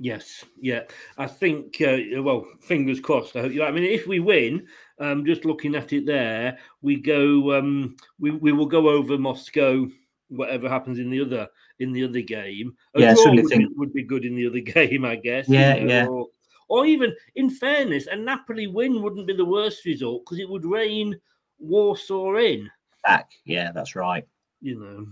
Yes, 0.00 0.44
yeah, 0.60 0.82
I 1.16 1.26
think. 1.26 1.80
Uh, 1.80 2.22
well, 2.22 2.46
fingers 2.60 3.00
crossed. 3.00 3.34
I 3.34 3.40
hope 3.40 3.52
you. 3.52 3.64
I 3.64 3.72
mean, 3.72 3.82
if 3.82 4.06
we 4.06 4.20
win, 4.20 4.66
um, 5.00 5.26
just 5.26 5.44
looking 5.44 5.74
at 5.74 5.92
it 5.92 6.06
there, 6.06 6.58
we 6.82 6.96
go. 6.96 7.58
Um, 7.58 7.96
we 8.20 8.30
we 8.30 8.52
will 8.52 8.66
go 8.66 8.88
over 8.88 9.18
Moscow. 9.18 9.88
Whatever 10.28 10.68
happens 10.68 11.00
in 11.00 11.10
the 11.10 11.20
other 11.20 11.48
in 11.80 11.92
the 11.92 12.04
other 12.04 12.20
game. 12.20 12.76
A 12.94 13.00
yeah, 13.00 13.14
draw 13.14 13.34
would, 13.34 13.48
think... 13.48 13.68
be, 13.68 13.74
would 13.76 13.92
be 13.92 14.02
good 14.04 14.24
in 14.24 14.36
the 14.36 14.46
other 14.46 14.60
game, 14.88 15.04
I 15.04 15.16
guess. 15.16 15.48
Yeah, 15.48 15.76
you 15.76 15.84
know, 15.84 15.92
yeah. 15.92 16.06
Or, 16.06 16.26
or, 16.68 16.86
even, 16.86 17.14
in 17.36 17.50
fairness, 17.50 18.06
a 18.06 18.16
Napoli 18.16 18.66
win 18.66 19.02
wouldn't 19.02 19.26
be 19.26 19.34
the 19.34 19.44
worst 19.44 19.84
result 19.84 20.24
because 20.24 20.38
it 20.38 20.48
would 20.48 20.64
rein 20.64 21.18
Warsaw 21.58 22.36
in. 22.36 22.70
Back, 23.04 23.30
yeah, 23.44 23.72
that's 23.72 23.96
right. 23.96 24.26
You 24.60 25.08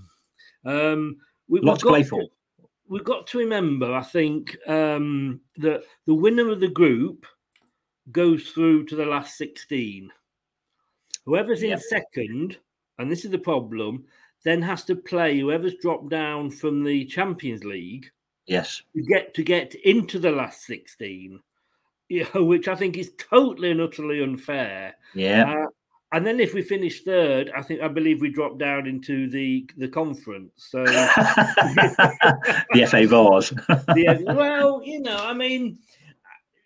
know, 0.64 0.92
um, 0.92 1.16
we, 1.48 1.60
lots 1.60 1.82
to 1.82 1.88
play 1.88 2.02
for. 2.02 2.22
We've 2.88 3.04
got 3.04 3.26
to 3.28 3.38
remember, 3.38 3.92
I 3.92 4.02
think, 4.02 4.56
um, 4.66 5.40
that 5.56 5.82
the 6.06 6.14
winner 6.14 6.50
of 6.50 6.60
the 6.60 6.68
group 6.68 7.26
goes 8.12 8.50
through 8.50 8.86
to 8.86 8.96
the 8.96 9.06
last 9.06 9.36
16. 9.36 10.10
Whoever's 11.24 11.62
in 11.62 11.70
yep. 11.70 11.80
second, 11.80 12.58
and 12.98 13.10
this 13.10 13.24
is 13.24 13.32
the 13.32 13.38
problem, 13.38 14.04
then 14.44 14.62
has 14.62 14.84
to 14.84 14.94
play 14.94 15.38
whoever's 15.38 15.74
dropped 15.82 16.08
down 16.08 16.50
from 16.50 16.84
the 16.84 17.04
Champions 17.06 17.64
League. 17.64 18.06
Yes. 18.46 18.82
To 18.94 19.02
get 19.02 19.34
to 19.34 19.42
get 19.42 19.74
into 19.74 20.20
the 20.20 20.30
last 20.30 20.64
16. 20.66 21.40
You 22.08 22.26
know, 22.34 22.44
which 22.44 22.68
I 22.68 22.76
think 22.76 22.96
is 22.96 23.12
totally 23.18 23.72
and 23.72 23.80
utterly 23.80 24.22
unfair. 24.22 24.94
Yeah. 25.14 25.52
Uh, 25.52 25.66
and 26.12 26.26
then 26.26 26.40
if 26.40 26.54
we 26.54 26.62
finish 26.62 27.02
third, 27.02 27.50
I 27.56 27.62
think 27.62 27.80
I 27.80 27.88
believe 27.88 28.20
we 28.20 28.30
drop 28.30 28.58
down 28.58 28.86
into 28.86 29.28
the 29.28 29.68
the 29.76 29.88
conference. 29.88 30.52
So 30.56 30.84
the 30.84 32.86
FA 32.88 33.06
Vars. 33.06 33.52
yeah, 33.96 34.18
well, 34.32 34.82
you 34.84 35.00
know, 35.00 35.16
I 35.16 35.32
mean, 35.32 35.78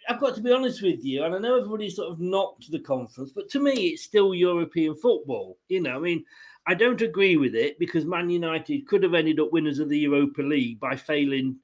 I've 0.09 0.20
got 0.20 0.34
to 0.34 0.43
be 0.43 0.53
honest 0.53 0.82
with 0.82 1.05
you, 1.05 1.24
and 1.24 1.34
I 1.34 1.38
know 1.38 1.57
everybody's 1.57 1.97
sort 1.97 2.12
of 2.12 2.20
knocked 2.20 2.70
the 2.70 2.80
conference, 2.80 3.32
but 3.34 3.49
to 3.51 3.61
me, 3.61 3.88
it's 3.88 4.03
still 4.03 4.34
European 4.34 4.95
football. 4.95 5.57
You 5.68 5.82
know, 5.82 5.97
I 5.97 6.01
mean, 6.01 6.24
I 6.66 6.74
don't 6.74 7.01
agree 7.01 7.36
with 7.36 7.55
it 7.55 7.78
because 7.78 8.05
Man 8.05 8.28
United 8.28 8.86
could 8.86 9.03
have 9.03 9.14
ended 9.14 9.41
up 9.41 9.53
winners 9.53 9.78
of 9.78 9.88
the 9.88 9.99
Europa 9.99 10.43
League 10.43 10.80
by 10.80 10.97
failing 10.97 11.57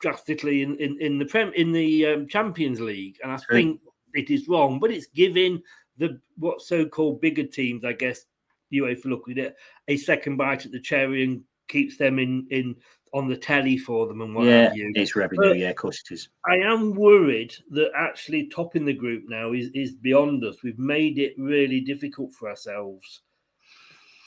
drastically 0.00 0.62
in, 0.62 0.76
in, 0.76 1.00
in 1.00 1.18
the 1.18 1.24
Prem 1.24 1.52
in 1.54 1.72
the 1.72 2.06
um, 2.06 2.28
Champions 2.28 2.80
League, 2.80 3.18
and 3.22 3.32
I 3.32 3.36
True. 3.36 3.56
think 3.56 3.80
it 4.12 4.30
is 4.30 4.46
wrong. 4.46 4.78
But 4.78 4.92
it's 4.92 5.06
giving 5.06 5.60
the 5.98 6.20
what 6.36 6.60
so-called 6.60 7.20
bigger 7.20 7.44
teams, 7.44 7.84
I 7.84 7.92
guess, 7.92 8.24
UEFA 8.72 9.06
look 9.06 9.28
at 9.30 9.38
it, 9.38 9.56
a 9.88 9.96
second 9.96 10.36
bite 10.36 10.66
at 10.66 10.72
the 10.72 10.80
cherry 10.80 11.24
and 11.24 11.42
keeps 11.68 11.96
them 11.96 12.18
in 12.18 12.46
in 12.50 12.76
on 13.12 13.28
the 13.28 13.36
telly 13.36 13.78
for 13.78 14.08
them 14.08 14.20
and 14.20 14.34
what 14.34 14.44
yeah, 14.44 14.64
have 14.64 14.76
you. 14.76 14.92
It's 14.94 15.14
revenue, 15.14 15.50
but 15.50 15.58
yeah, 15.58 15.70
of 15.70 15.76
course 15.76 16.02
it 16.04 16.14
is. 16.14 16.28
I 16.46 16.56
am 16.56 16.94
worried 16.94 17.54
that 17.70 17.92
actually 17.96 18.48
topping 18.48 18.84
the 18.84 18.92
group 18.92 19.24
now 19.28 19.52
is 19.52 19.70
is 19.74 19.92
beyond 19.92 20.44
us. 20.44 20.62
We've 20.62 20.78
made 20.78 21.18
it 21.18 21.34
really 21.38 21.80
difficult 21.80 22.32
for 22.32 22.48
ourselves. 22.48 23.22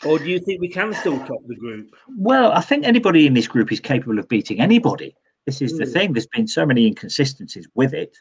Or 0.05 0.20
do 0.20 0.26
you 0.26 0.39
think 0.39 0.61
we 0.61 0.70
can 0.70 0.93
still 0.93 1.18
top 1.26 1.39
the 1.47 1.55
group? 1.55 1.95
Well, 2.18 2.51
I 2.51 2.61
think 2.61 2.86
anybody 2.86 3.26
in 3.26 3.34
this 3.34 3.47
group 3.47 3.72
is 3.72 3.80
capable 3.80 4.20
of 4.20 4.30
beating 4.30 4.61
anybody. 4.61 5.15
This 5.47 5.59
is 5.59 5.74
mm. 5.74 5.80
the 5.80 5.86
hmm. 5.86 5.91
thing. 5.91 6.13
There's 6.13 6.28
been 6.28 6.47
so 6.47 6.68
many 6.68 6.86
inconsistencies 6.86 7.68
with 7.74 7.93
it. 7.93 8.15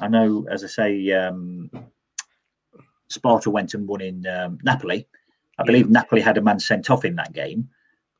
I 0.00 0.06
know, 0.06 0.46
as 0.48 0.62
I 0.62 0.68
say, 0.68 1.10
um, 1.12 1.70
Sparta 3.08 3.50
went 3.50 3.74
and 3.74 3.86
won 3.86 4.00
in 4.00 4.26
um, 4.26 4.58
Napoli. 4.62 5.06
I 5.58 5.64
believe 5.64 5.86
yeah. 5.86 5.92
Napoli 5.92 6.20
had 6.20 6.38
a 6.38 6.42
man 6.42 6.60
sent 6.60 6.90
off 6.90 7.04
in 7.04 7.16
that 7.16 7.32
game, 7.32 7.68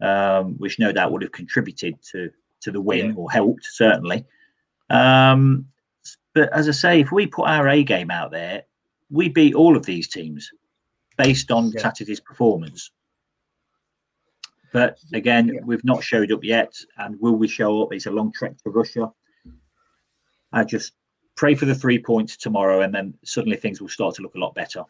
um, 0.00 0.54
which 0.58 0.78
no 0.78 0.92
doubt 0.92 1.12
would 1.12 1.22
have 1.22 1.32
contributed 1.32 2.02
to 2.12 2.30
to 2.60 2.72
the 2.72 2.80
win 2.80 3.10
yeah. 3.10 3.14
or 3.16 3.30
helped 3.30 3.64
certainly. 3.64 4.24
Um, 4.90 5.66
but 6.34 6.52
as 6.52 6.68
I 6.68 6.72
say, 6.72 7.00
if 7.00 7.12
we 7.12 7.26
put 7.26 7.48
our 7.48 7.68
A 7.68 7.84
game 7.84 8.10
out 8.10 8.30
there, 8.30 8.64
we 9.10 9.28
beat 9.28 9.54
all 9.54 9.76
of 9.76 9.86
these 9.86 10.08
teams 10.08 10.50
based 11.16 11.50
on 11.50 11.70
yeah. 11.70 11.80
Saturday's 11.80 12.20
performance. 12.20 12.90
But 14.72 14.98
again, 15.12 15.48
yeah. 15.48 15.60
we've 15.64 15.84
not 15.84 16.04
showed 16.04 16.30
up 16.32 16.44
yet, 16.44 16.74
and 16.98 17.18
will 17.20 17.36
we 17.36 17.48
show 17.48 17.82
up? 17.82 17.92
It's 17.92 18.06
a 18.06 18.10
long 18.10 18.32
trek 18.32 18.56
to 18.58 18.70
Russia. 18.70 19.10
I 20.52 20.64
just 20.64 20.92
pray 21.38 21.54
for 21.54 21.64
the 21.64 21.74
three 21.74 21.98
points 21.98 22.36
tomorrow, 22.36 22.82
and 22.82 22.94
then 22.94 23.14
suddenly 23.24 23.56
things 23.56 23.80
will 23.80 23.88
start 23.88 24.14
to 24.16 24.22
look 24.22 24.34
a 24.34 24.38
lot 24.38 24.54
better. 24.54 24.82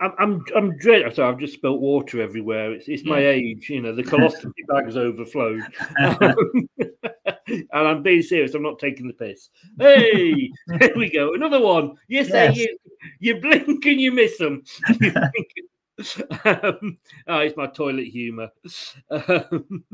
I'm 0.00 0.12
I'm, 0.18 0.44
I'm 0.54 0.76
dread. 0.78 1.12
Sorry, 1.14 1.28
I've 1.32 1.40
just 1.40 1.54
spilt 1.54 1.80
water 1.80 2.20
everywhere. 2.20 2.72
It's 2.72 2.88
it's 2.88 3.04
my 3.04 3.20
yeah. 3.20 3.30
age, 3.30 3.70
you 3.70 3.80
know. 3.80 3.94
The 3.94 4.04
colostomy 4.04 4.52
bag's 4.68 4.96
overflowed, 4.96 5.62
and 7.46 7.68
I'm 7.72 8.02
being 8.02 8.22
serious. 8.22 8.54
I'm 8.54 8.62
not 8.62 8.78
taking 8.78 9.08
the 9.08 9.14
piss. 9.14 9.48
Hey, 9.78 10.50
here 10.80 10.96
we 10.96 11.10
go. 11.10 11.34
Another 11.34 11.60
one. 11.60 11.94
You 12.06 12.24
say 12.24 12.52
yes. 12.52 12.56
you 12.56 12.78
you 13.18 13.40
blink 13.40 13.84
and 13.86 14.00
you 14.00 14.12
miss 14.12 14.36
them. 14.38 14.62
um, 16.44 16.98
oh, 17.28 17.38
it's 17.38 17.56
my 17.56 17.66
toilet 17.66 18.06
humour. 18.06 18.50
Um, 19.10 19.84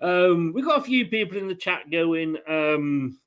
um, 0.00 0.52
we've 0.54 0.64
got 0.64 0.80
a 0.80 0.84
few 0.84 1.06
people 1.06 1.38
in 1.38 1.48
the 1.48 1.54
chat 1.54 1.90
going. 1.90 2.36
Um, 2.48 3.18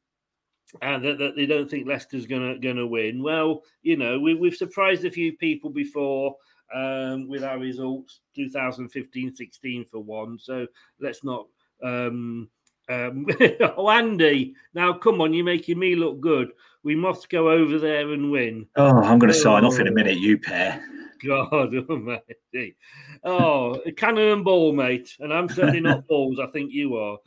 and 0.82 1.04
that, 1.04 1.18
that, 1.18 1.36
they 1.36 1.46
don't 1.46 1.70
think 1.70 1.88
Leicester's 1.88 2.26
gonna 2.26 2.58
gonna 2.60 2.86
win. 2.86 3.24
Well, 3.24 3.64
you 3.82 3.98
know, 3.98 4.20
we, 4.20 4.36
we've 4.36 4.56
surprised 4.56 5.06
a 5.06 5.12
few 5.12 5.36
people 5.38 5.70
before 5.70 6.36
um, 6.74 7.28
with 7.28 7.44
our 7.44 7.58
results 7.58 8.22
2015-16 8.38 9.90
for 9.90 10.00
one. 10.00 10.38
So 10.40 10.68
let's 11.00 11.24
not. 11.24 11.48
Um, 11.84 12.50
um, 12.90 13.26
oh, 13.78 13.90
Andy! 13.90 14.56
Now, 14.74 14.94
come 14.94 15.22
on, 15.22 15.34
you're 15.34 15.46
making 15.46 15.80
me 15.80 15.96
look 15.96 16.20
good. 16.20 16.52
We 16.84 16.96
must 16.96 17.30
go 17.30 17.50
over 17.50 17.78
there 17.78 18.12
and 18.12 18.32
win. 18.32 18.66
Oh, 18.76 19.02
I'm 19.02 19.20
going 19.20 19.32
to 19.32 19.38
oh. 19.38 19.42
sign 19.42 19.66
off 19.66 19.80
in 19.80 19.88
a 19.88 19.92
minute. 19.92 20.18
You 20.18 20.38
pair. 20.38 20.84
God 21.24 21.76
almighty. 21.90 22.76
Oh, 23.24 23.80
cannon 23.98 24.32
and 24.32 24.46
ball, 24.46 24.74
mate. 24.74 25.16
And 25.20 25.34
I'm 25.34 25.50
certainly 25.50 25.82
not 25.82 26.08
balls. 26.10 26.40
I 26.40 26.48
think 26.48 26.72
you 26.72 26.96
are. 26.96 27.18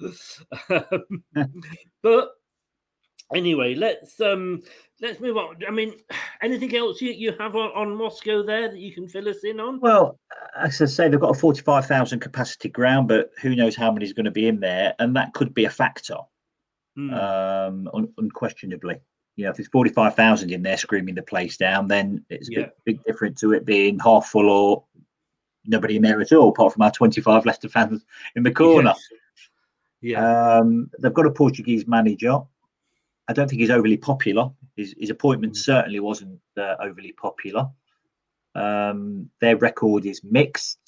but 2.03 2.31
anyway, 3.35 3.75
let's 3.75 4.21
um 4.21 4.63
let's 5.03 5.21
move 5.21 5.37
on. 5.37 5.57
I 5.69 5.71
mean, 5.71 5.95
anything 6.43 6.75
else 6.75 7.03
you, 7.03 7.13
you 7.13 7.33
have 7.39 7.55
on, 7.57 7.71
on 7.73 7.97
Moscow 7.97 8.43
there 8.43 8.71
that 8.71 8.79
you 8.79 8.93
can 8.93 9.09
fill 9.09 9.29
us 9.29 9.45
in 9.45 9.61
on? 9.61 9.81
Well, 9.81 10.19
as 10.59 10.81
I 10.81 10.87
say, 10.87 11.09
they've 11.09 11.21
got 11.21 11.37
a 11.37 11.39
forty-five 11.39 11.87
thousand 11.87 12.21
capacity 12.21 12.71
ground, 12.71 13.09
but 13.09 13.31
who 13.41 13.55
knows 13.55 13.77
how 13.77 13.91
many 13.91 14.07
is 14.07 14.13
going 14.13 14.25
to 14.25 14.31
be 14.31 14.49
in 14.49 14.61
there, 14.61 14.95
and 14.99 15.15
that 15.17 15.35
could 15.35 15.53
be 15.53 15.65
a 15.67 15.71
factor, 15.71 16.17
mm. 16.99 17.13
um, 17.13 17.91
un- 17.93 18.13
unquestionably. 18.17 19.01
You 19.37 19.45
know, 19.45 19.51
if 19.51 19.57
there's 19.57 19.69
forty-five 19.69 20.15
thousand 20.15 20.53
in 20.53 20.63
there 20.63 20.79
screaming 20.79 21.17
the 21.17 21.23
place 21.23 21.57
down, 21.57 21.89
then 21.89 22.25
it's 22.31 22.49
a 22.49 22.53
yeah. 22.53 22.59
big, 22.59 22.71
big 22.85 23.05
difference 23.05 23.41
to 23.41 23.53
it 23.53 23.67
being 23.67 23.99
half 23.99 24.27
full 24.27 24.49
or 24.49 24.85
nobody 25.65 25.97
in 25.97 26.03
there 26.03 26.21
at 26.21 26.33
all, 26.33 26.49
apart 26.49 26.73
from 26.73 26.83
our 26.83 26.91
twenty-five 26.91 27.45
Leicester 27.45 27.69
fans 27.69 28.05
in 28.37 28.43
the 28.43 28.53
corner. 28.53 28.95
Yes. 28.95 29.09
Yeah, 30.05 30.57
um, 30.59 30.91
they've 30.99 31.15
got 31.15 31.27
a 31.27 31.31
Portuguese 31.31 31.87
manager 31.87 32.41
I 33.33 33.35
don't 33.35 33.49
think 33.49 33.61
he's 33.61 33.71
overly 33.71 33.97
popular. 33.97 34.51
His, 34.77 34.95
his 34.99 35.09
appointment 35.09 35.55
mm. 35.55 35.57
certainly 35.57 36.01
wasn't 36.01 36.39
uh, 36.59 36.75
overly 36.81 37.13
popular. 37.13 37.67
Um, 38.55 39.31
their 39.41 39.57
record 39.57 40.05
is 40.05 40.23
mixed, 40.23 40.79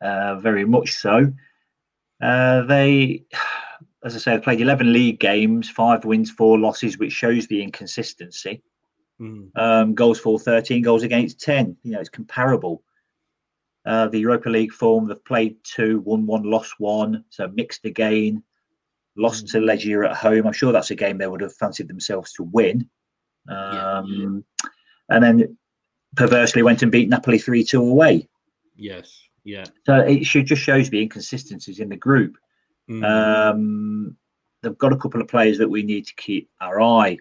uh, 0.00 0.34
very 0.40 0.64
much 0.64 0.94
so. 0.94 1.32
Uh, 2.20 2.62
they, 2.62 3.22
as 4.04 4.16
I 4.16 4.18
say, 4.18 4.32
have 4.32 4.42
played 4.42 4.60
11 4.60 4.92
league 4.92 5.20
games, 5.20 5.70
five 5.70 6.04
wins, 6.04 6.32
four 6.32 6.58
losses, 6.58 6.98
which 6.98 7.12
shows 7.12 7.46
the 7.46 7.62
inconsistency. 7.62 8.64
Mm. 9.20 9.50
Um, 9.54 9.94
goals 9.94 10.18
for 10.18 10.40
13, 10.40 10.82
goals 10.82 11.04
against 11.04 11.40
10. 11.40 11.76
You 11.84 11.92
know, 11.92 12.00
it's 12.00 12.08
comparable. 12.08 12.82
Uh, 13.84 14.08
the 14.08 14.18
Europa 14.18 14.48
League 14.48 14.72
form, 14.72 15.06
they've 15.06 15.24
played 15.24 15.58
two, 15.62 16.00
won 16.00 16.26
one, 16.26 16.42
lost 16.42 16.74
one, 16.78 17.24
so 17.30 17.46
mixed 17.46 17.84
again 17.84 18.42
lost 19.16 19.46
mm. 19.46 19.52
to 19.52 19.58
Legia 19.58 20.08
at 20.08 20.16
home. 20.16 20.46
I'm 20.46 20.52
sure 20.52 20.72
that's 20.72 20.90
a 20.90 20.94
game 20.94 21.18
they 21.18 21.26
would 21.26 21.40
have 21.40 21.54
fancied 21.54 21.88
themselves 21.88 22.32
to 22.34 22.42
win. 22.44 22.88
Um, 23.48 24.44
yeah. 24.62 24.68
And 25.08 25.24
then 25.24 25.56
perversely 26.16 26.62
went 26.62 26.82
and 26.82 26.92
beat 26.92 27.08
Napoli 27.08 27.38
3 27.38 27.64
2 27.64 27.80
away. 27.80 28.28
Yes. 28.76 29.22
Yeah. 29.44 29.64
So 29.84 29.98
it 30.00 30.24
should 30.24 30.46
just 30.46 30.62
shows 30.62 30.90
the 30.90 31.00
inconsistencies 31.00 31.80
in 31.80 31.88
the 31.88 31.96
group. 31.96 32.36
Mm. 32.90 33.04
Um, 33.04 34.16
they've 34.62 34.76
got 34.78 34.92
a 34.92 34.96
couple 34.96 35.20
of 35.20 35.28
players 35.28 35.58
that 35.58 35.68
we 35.68 35.82
need 35.82 36.06
to 36.06 36.14
keep 36.16 36.50
our 36.60 36.80
eye 36.80 37.18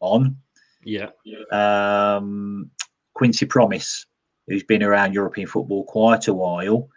on. 0.00 0.36
Yeah. 0.84 1.10
Um, 1.52 2.70
Quincy 3.14 3.46
Promes, 3.46 4.06
who's 4.46 4.64
been 4.64 4.82
around 4.82 5.14
European 5.14 5.46
football 5.46 5.84
quite 5.84 6.28
a 6.28 6.34
while. 6.34 6.88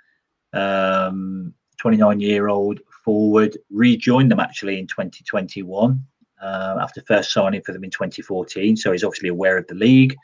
Um, 0.54 1.54
29 1.80 2.20
year 2.20 2.48
old 2.48 2.80
forward, 3.04 3.58
rejoined 3.70 4.32
them 4.32 4.40
actually 4.40 4.80
in 4.80 4.88
2021 4.88 6.04
uh, 6.42 6.78
after 6.82 7.02
first 7.02 7.32
signing 7.32 7.62
for 7.62 7.72
them 7.72 7.84
in 7.84 7.90
2014. 7.90 8.76
So 8.78 8.92
he's 8.92 9.04
obviously 9.04 9.30
aware 9.30 9.58
of 9.58 9.68
the 9.68 9.76
league. 9.76 10.16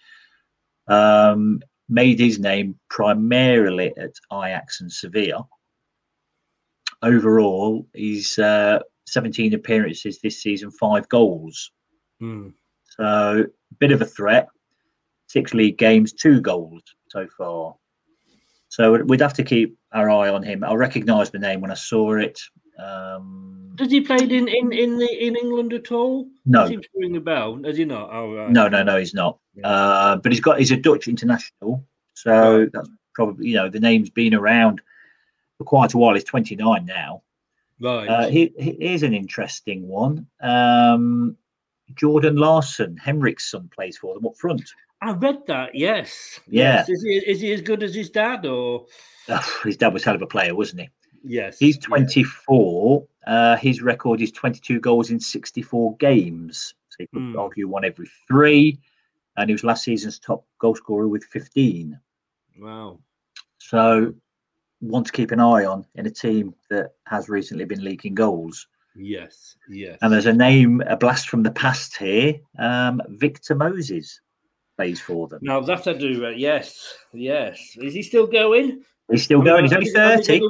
Um, 0.88 1.62
made 1.88 2.20
his 2.20 2.40
name 2.40 2.80
primarily 2.90 3.94
at 3.98 4.14
Ajax 4.32 4.82
and 4.82 4.92
Sevilla. 4.92 5.48
Overall, 7.02 7.88
he's 7.94 8.38
uh, 8.38 8.80
17 9.08 9.54
appearances 9.54 10.20
this 10.20 10.42
season, 10.42 10.72
five 10.72 11.08
goals. 11.10 11.72
Mm. 12.22 12.54
So, 12.98 13.46
bit 13.80 13.92
of 13.92 14.02
a 14.02 14.06
threat. 14.06 14.50
Six 15.28 15.54
league 15.54 15.78
games, 15.78 16.12
two 16.12 16.42
goals 16.42 16.82
so 17.08 17.28
far. 17.38 17.76
So 18.80 18.94
we'd 18.94 19.20
have 19.20 19.34
to 19.34 19.44
keep 19.44 19.78
our 19.92 20.10
eye 20.10 20.30
on 20.30 20.42
him. 20.42 20.64
I 20.64 20.74
recognised 20.74 21.34
the 21.34 21.40
name 21.40 21.60
when 21.60 21.70
I 21.70 21.74
saw 21.74 22.14
it. 22.14 22.40
Um, 22.82 23.76
Has 23.78 23.92
he 23.92 24.00
played 24.00 24.32
in, 24.32 24.48
in, 24.48 24.72
in 24.72 24.98
the 24.98 25.28
in 25.28 25.36
England 25.36 25.74
at 25.74 25.92
all? 25.92 26.30
No. 26.46 26.66
Seems 26.66 26.86
to 26.86 26.92
ring 26.96 27.18
a 27.18 27.20
bell. 27.20 27.60
Has 27.66 27.76
he 27.76 27.84
not? 27.84 28.10
Oh, 28.10 28.34
right. 28.34 28.50
No, 28.50 28.70
no, 28.70 28.82
no, 28.82 28.98
he's 28.98 29.14
not. 29.14 29.38
Yeah. 29.54 29.68
Uh, 29.68 30.16
but 30.16 30.32
he's 30.32 30.40
got 30.40 30.60
he's 30.60 30.72
a 30.72 30.78
Dutch 30.78 31.10
international, 31.10 31.86
so 32.14 32.60
right. 32.60 32.70
that's 32.72 32.90
probably 33.16 33.48
you 33.48 33.56
know 33.56 33.68
the 33.68 33.82
name's 33.82 34.12
been 34.12 34.34
around 34.34 34.80
for 35.58 35.66
quite 35.66 35.94
a 35.94 35.98
while. 35.98 36.14
He's 36.14 36.24
29 36.24 36.86
now. 36.86 37.22
Right. 37.82 38.08
Uh, 38.08 38.28
he, 38.30 38.54
he 38.58 38.70
is 38.80 39.04
an 39.04 39.14
interesting 39.14 39.90
one. 39.90 40.26
Um, 40.40 41.36
Jordan 41.96 42.38
Larsson, 42.38 42.96
Henrik's 42.96 43.52
son, 43.52 43.70
plays 43.76 43.98
for 43.98 44.14
them 44.14 44.26
up 44.26 44.38
front. 44.38 44.72
I 45.02 45.12
read 45.12 45.46
that. 45.48 45.74
Yes. 45.74 46.40
Yeah. 46.48 46.86
Yes. 46.88 46.90
Is 46.90 47.04
he 47.04 47.10
is 47.18 47.42
he 47.42 47.54
as 47.54 47.62
good 47.62 47.84
as 47.84 47.96
his 47.96 48.10
dad 48.10 48.46
or? 48.46 48.86
Oh, 49.30 49.60
his 49.64 49.78
dad 49.78 49.94
was 49.94 50.04
hell 50.04 50.16
of 50.16 50.22
a 50.22 50.28
player, 50.28 50.56
wasn't 50.56 50.82
he? 50.82 50.90
Yes. 51.24 51.60
He's 51.60 51.78
24. 51.78 53.06
Yeah. 53.28 53.34
Uh, 53.34 53.58
his 53.58 53.82
record 53.82 54.22
is 54.22 54.32
22 54.32 54.80
goals 54.80 55.12
in 55.12 55.20
64 55.20 55.96
games. 55.98 56.74
So 56.90 56.96
you 57.00 57.08
could 57.14 57.22
mm. 57.22 57.40
argue 57.40 57.68
one 57.68 57.86
every 57.86 58.10
three. 58.28 58.80
And 59.38 59.50
he 59.50 59.54
was 59.54 59.64
last 59.64 59.84
season's 59.84 60.20
top 60.20 60.46
goal 60.60 60.76
scorer 60.76 61.08
with 61.08 61.24
15. 61.26 62.00
Wow. 62.60 63.00
So, 63.58 64.14
want 64.82 65.06
to 65.08 65.12
keep 65.12 65.32
an 65.32 65.40
eye 65.40 65.66
on 65.66 65.86
in 65.96 66.06
a 66.06 66.10
team 66.10 66.56
that 66.70 66.94
has 67.06 67.30
recently 67.30 67.66
been 67.66 67.84
leaking 67.84 68.16
goals. 68.16 68.68
Yes, 68.96 69.56
yes. 69.70 69.98
And 70.02 70.12
there's 70.12 70.26
a 70.26 70.34
name, 70.34 70.82
a 70.88 70.98
blast 70.98 71.30
from 71.30 71.44
the 71.44 71.52
past 71.52 71.96
here. 71.98 72.36
Um, 72.58 73.02
Victor 73.10 73.56
Moses 73.56 74.20
plays 74.80 75.02
for 75.02 75.28
them. 75.28 75.40
Now 75.42 75.60
that 75.60 75.86
I 75.90 75.94
do, 75.94 76.26
uh, 76.26 76.30
yes, 76.30 76.96
yes. 77.12 77.76
Is 77.82 77.94
he 77.94 78.02
still 78.02 78.26
going? 78.26 78.82
He's 79.12 79.24
still 79.24 79.42
going. 79.42 79.66
He's 79.66 79.74
only 79.74 79.90
thirty. 79.90 80.42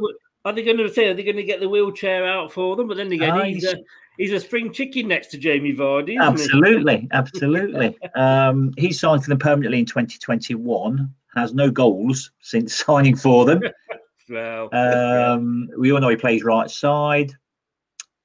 Are 0.45 0.53
they 0.53 0.63
going 0.63 0.77
to 0.77 0.93
say? 0.93 1.07
Are 1.07 1.15
they 1.15 1.23
going 1.23 1.35
to 1.35 1.43
get 1.43 1.59
the 1.59 1.67
wheelchair 1.67 2.27
out 2.27 2.53
for 2.53 2.75
them? 2.75 2.87
But 2.87 2.97
then 2.97 3.11
again, 3.11 3.31
oh, 3.31 3.43
he's, 3.43 3.63
he's, 3.63 3.73
a, 3.73 3.77
he's 4.17 4.31
a 4.31 4.39
spring 4.39 4.71
chicken 4.71 5.07
next 5.07 5.27
to 5.31 5.37
Jamie 5.39 5.73
Vardy. 5.75 6.21
Absolutely, 6.21 7.07
absolutely. 7.11 7.97
Um, 8.15 8.71
he 8.77 8.93
signed 8.93 9.23
for 9.23 9.29
them 9.29 9.39
permanently 9.39 9.79
in 9.79 9.85
2021. 9.85 11.11
Has 11.35 11.53
no 11.53 11.71
goals 11.71 12.31
since 12.39 12.75
signing 12.85 13.15
for 13.15 13.45
them. 13.45 13.61
well, 14.29 14.69
um, 14.73 15.69
we 15.75 15.91
all 15.91 15.99
know 15.99 16.09
he 16.09 16.15
plays 16.15 16.43
right 16.43 16.69
side. 16.69 17.33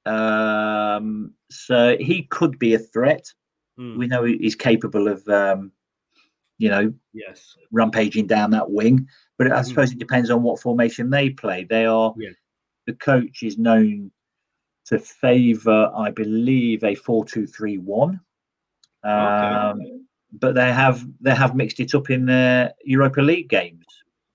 Um, 0.05 1.33
so 1.49 1.97
he 1.99 2.23
could 2.29 2.59
be 2.59 2.75
a 2.75 2.79
threat. 2.79 3.25
Mm. 3.79 3.97
We 3.97 4.07
know 4.07 4.23
he's 4.23 4.55
capable 4.55 5.07
of, 5.07 5.27
um, 5.27 5.71
you 6.57 6.69
know, 6.69 6.93
yes, 7.13 7.55
rampaging 7.71 8.27
down 8.27 8.51
that 8.51 8.69
wing. 8.69 9.07
But 9.37 9.51
I 9.51 9.59
mm. 9.59 9.65
suppose 9.65 9.91
it 9.91 9.99
depends 9.99 10.29
on 10.29 10.43
what 10.43 10.61
formation 10.61 11.09
they 11.09 11.29
play. 11.29 11.65
They 11.65 11.85
are 11.85 12.13
yeah. 12.17 12.29
the 12.87 12.93
coach 12.93 13.43
is 13.43 13.57
known 13.57 14.11
to 14.85 14.99
favour, 14.99 15.91
I 15.95 16.11
believe, 16.11 16.83
a 16.83 16.95
four-two-three-one. 16.95 18.19
Um, 19.03 19.81
okay. 19.81 19.91
But 20.33 20.55
they 20.55 20.71
have 20.71 21.05
they 21.21 21.35
have 21.35 21.55
mixed 21.55 21.79
it 21.79 21.95
up 21.95 22.09
in 22.09 22.25
their 22.25 22.73
Europa 22.83 23.21
League 23.21 23.49
games. 23.49 23.85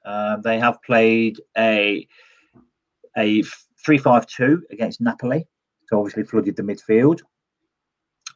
Uh, 0.04 0.36
they 0.36 0.58
have 0.58 0.82
played 0.82 1.40
a 1.56 2.06
a 3.16 3.42
three-five-two 3.84 4.64
against 4.70 5.00
Napoli, 5.00 5.46
so 5.88 5.98
obviously 5.98 6.24
flooded 6.24 6.56
the 6.56 6.62
midfield. 6.62 7.20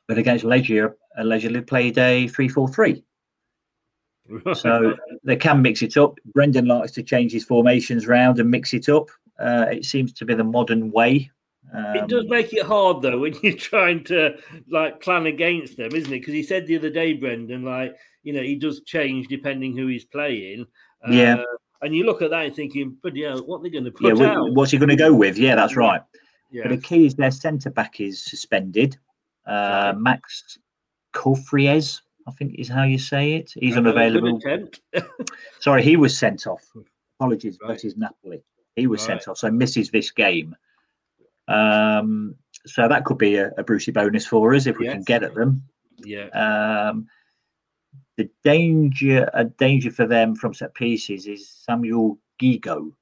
But 0.08 0.18
against 0.18 0.44
Legia, 0.44 0.92
allegedly 1.16 1.62
played 1.62 1.96
a 1.98 2.28
three-four-three. 2.28 3.02
so 4.54 4.94
they 5.22 5.36
can 5.36 5.62
mix 5.62 5.82
it 5.82 5.96
up. 5.96 6.18
Brendan 6.26 6.66
likes 6.66 6.92
to 6.92 7.02
change 7.02 7.32
his 7.32 7.44
formations 7.44 8.06
round 8.06 8.38
and 8.38 8.50
mix 8.50 8.72
it 8.74 8.88
up. 8.88 9.08
Uh, 9.38 9.66
it 9.70 9.84
seems 9.84 10.12
to 10.14 10.24
be 10.24 10.34
the 10.34 10.44
modern 10.44 10.90
way. 10.90 11.30
Um, 11.72 11.96
it 11.96 12.08
does 12.08 12.26
make 12.28 12.52
it 12.52 12.64
hard 12.64 13.02
though 13.02 13.18
when 13.18 13.34
you're 13.42 13.56
trying 13.56 14.04
to 14.04 14.36
like 14.68 15.00
plan 15.00 15.26
against 15.26 15.76
them, 15.76 15.94
isn't 15.94 16.12
it? 16.12 16.20
Because 16.20 16.34
he 16.34 16.42
said 16.42 16.66
the 16.66 16.78
other 16.78 16.90
day, 16.90 17.14
Brendan, 17.14 17.64
like 17.64 17.96
you 18.22 18.32
know, 18.32 18.42
he 18.42 18.54
does 18.54 18.82
change 18.82 19.28
depending 19.28 19.76
who 19.76 19.86
he's 19.86 20.04
playing. 20.04 20.66
Uh, 21.06 21.12
yeah. 21.12 21.42
And 21.82 21.94
you 21.94 22.04
look 22.04 22.22
at 22.22 22.30
that 22.30 22.46
and 22.46 22.54
thinking, 22.54 22.96
but 23.02 23.14
yeah, 23.14 23.36
what 23.36 23.58
are 23.58 23.62
they 23.62 23.70
going 23.70 23.84
to 23.84 23.90
put 23.90 24.16
yeah, 24.16 24.36
out? 24.36 24.54
What's 24.54 24.70
he 24.70 24.78
going 24.78 24.88
to 24.88 24.96
go 24.96 25.12
with? 25.12 25.36
Yeah, 25.36 25.54
that's 25.54 25.76
right. 25.76 26.00
Yeah. 26.50 26.62
But 26.62 26.70
the 26.70 26.80
key 26.80 27.04
is 27.04 27.14
their 27.14 27.30
centre 27.30 27.68
back 27.68 28.00
is 28.00 28.24
suspended. 28.24 28.96
Uh, 29.44 29.92
Max 29.96 30.58
Caufriez, 31.12 32.00
I 32.26 32.30
think 32.32 32.54
is 32.54 32.68
how 32.68 32.84
you 32.84 32.98
say 32.98 33.34
it. 33.34 33.52
He's 33.54 33.76
unavailable. 33.76 34.40
Sorry, 35.60 35.82
he 35.82 35.96
was 35.96 36.16
sent 36.16 36.46
off. 36.46 36.64
Apologies, 37.18 37.58
right. 37.62 37.72
versus 37.72 37.96
Napoli. 37.96 38.42
He 38.76 38.86
was 38.86 39.02
sent 39.02 39.28
off, 39.28 39.38
so 39.38 39.50
misses 39.50 39.90
this 39.90 40.10
game. 40.10 40.56
Um, 41.46 42.34
so 42.66 42.88
that 42.88 43.04
could 43.04 43.18
be 43.18 43.36
a, 43.36 43.52
a 43.58 43.62
Brucey 43.62 43.92
bonus 43.92 44.26
for 44.26 44.54
us 44.54 44.66
if 44.66 44.78
we 44.78 44.86
yes. 44.86 44.94
can 44.94 45.02
get 45.04 45.22
at 45.22 45.34
them. 45.34 45.62
Yeah. 46.04 46.28
Um, 46.28 47.06
the 48.16 48.28
danger, 48.42 49.28
a 49.34 49.44
danger 49.44 49.90
for 49.90 50.06
them 50.06 50.34
from 50.34 50.54
set 50.54 50.74
pieces 50.74 51.26
is 51.26 51.48
Samuel 51.48 52.18
Gigot, 52.40 52.92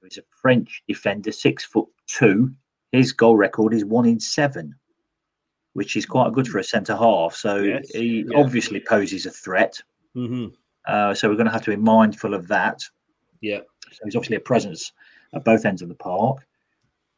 who's 0.00 0.18
a 0.18 0.22
French 0.40 0.82
defender, 0.88 1.32
six 1.32 1.64
foot 1.64 1.88
two. 2.06 2.52
His 2.92 3.12
goal 3.12 3.36
record 3.36 3.74
is 3.74 3.84
one 3.84 4.06
in 4.06 4.18
seven, 4.18 4.74
which 5.72 5.96
is 5.96 6.06
quite 6.06 6.32
good 6.32 6.48
for 6.48 6.58
a 6.58 6.64
centre 6.64 6.96
half. 6.96 7.34
So 7.34 7.56
yes. 7.56 7.88
he 7.90 8.24
yeah. 8.28 8.38
obviously 8.38 8.80
poses 8.80 9.26
a 9.26 9.30
threat. 9.30 9.80
Mm-hmm. 10.16 10.46
Uh, 10.86 11.14
so 11.14 11.28
we're 11.28 11.36
going 11.36 11.46
to 11.46 11.52
have 11.52 11.64
to 11.64 11.70
be 11.70 11.76
mindful 11.76 12.34
of 12.34 12.48
that. 12.48 12.82
Yeah. 13.40 13.60
So 13.92 14.04
he's 14.04 14.16
obviously 14.16 14.36
a 14.36 14.40
presence 14.40 14.92
at 15.34 15.44
both 15.44 15.64
ends 15.64 15.82
of 15.82 15.88
the 15.88 15.94
park. 15.94 16.46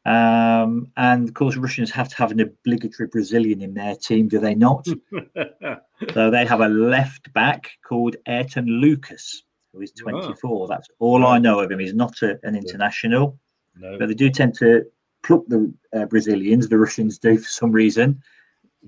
Um, 0.05 0.91
and 0.97 1.27
of 1.27 1.33
course, 1.35 1.55
Russians 1.55 1.91
have 1.91 2.09
to 2.09 2.15
have 2.17 2.31
an 2.31 2.39
obligatory 2.39 3.07
Brazilian 3.07 3.61
in 3.61 3.73
their 3.73 3.95
team, 3.95 4.27
do 4.27 4.39
they 4.39 4.55
not? 4.55 4.85
so 6.13 6.31
they 6.31 6.45
have 6.45 6.61
a 6.61 6.67
left 6.67 7.31
back 7.33 7.71
called 7.87 8.15
Ayrton 8.27 8.65
Lucas, 8.65 9.43
who 9.73 9.81
is 9.81 9.91
24. 9.91 10.67
That's 10.67 10.87
all 10.99 11.25
I 11.25 11.37
know 11.37 11.59
of 11.59 11.71
him. 11.71 11.79
He's 11.79 11.93
not 11.93 12.21
a, 12.23 12.39
an 12.43 12.55
international, 12.55 13.37
no. 13.75 13.97
but 13.99 14.07
they 14.07 14.15
do 14.15 14.31
tend 14.31 14.55
to 14.55 14.85
pluck 15.23 15.43
the 15.47 15.71
uh, 15.93 16.05
Brazilians, 16.05 16.67
the 16.67 16.79
Russians 16.79 17.19
do 17.19 17.37
for 17.37 17.49
some 17.49 17.71
reason. 17.71 18.21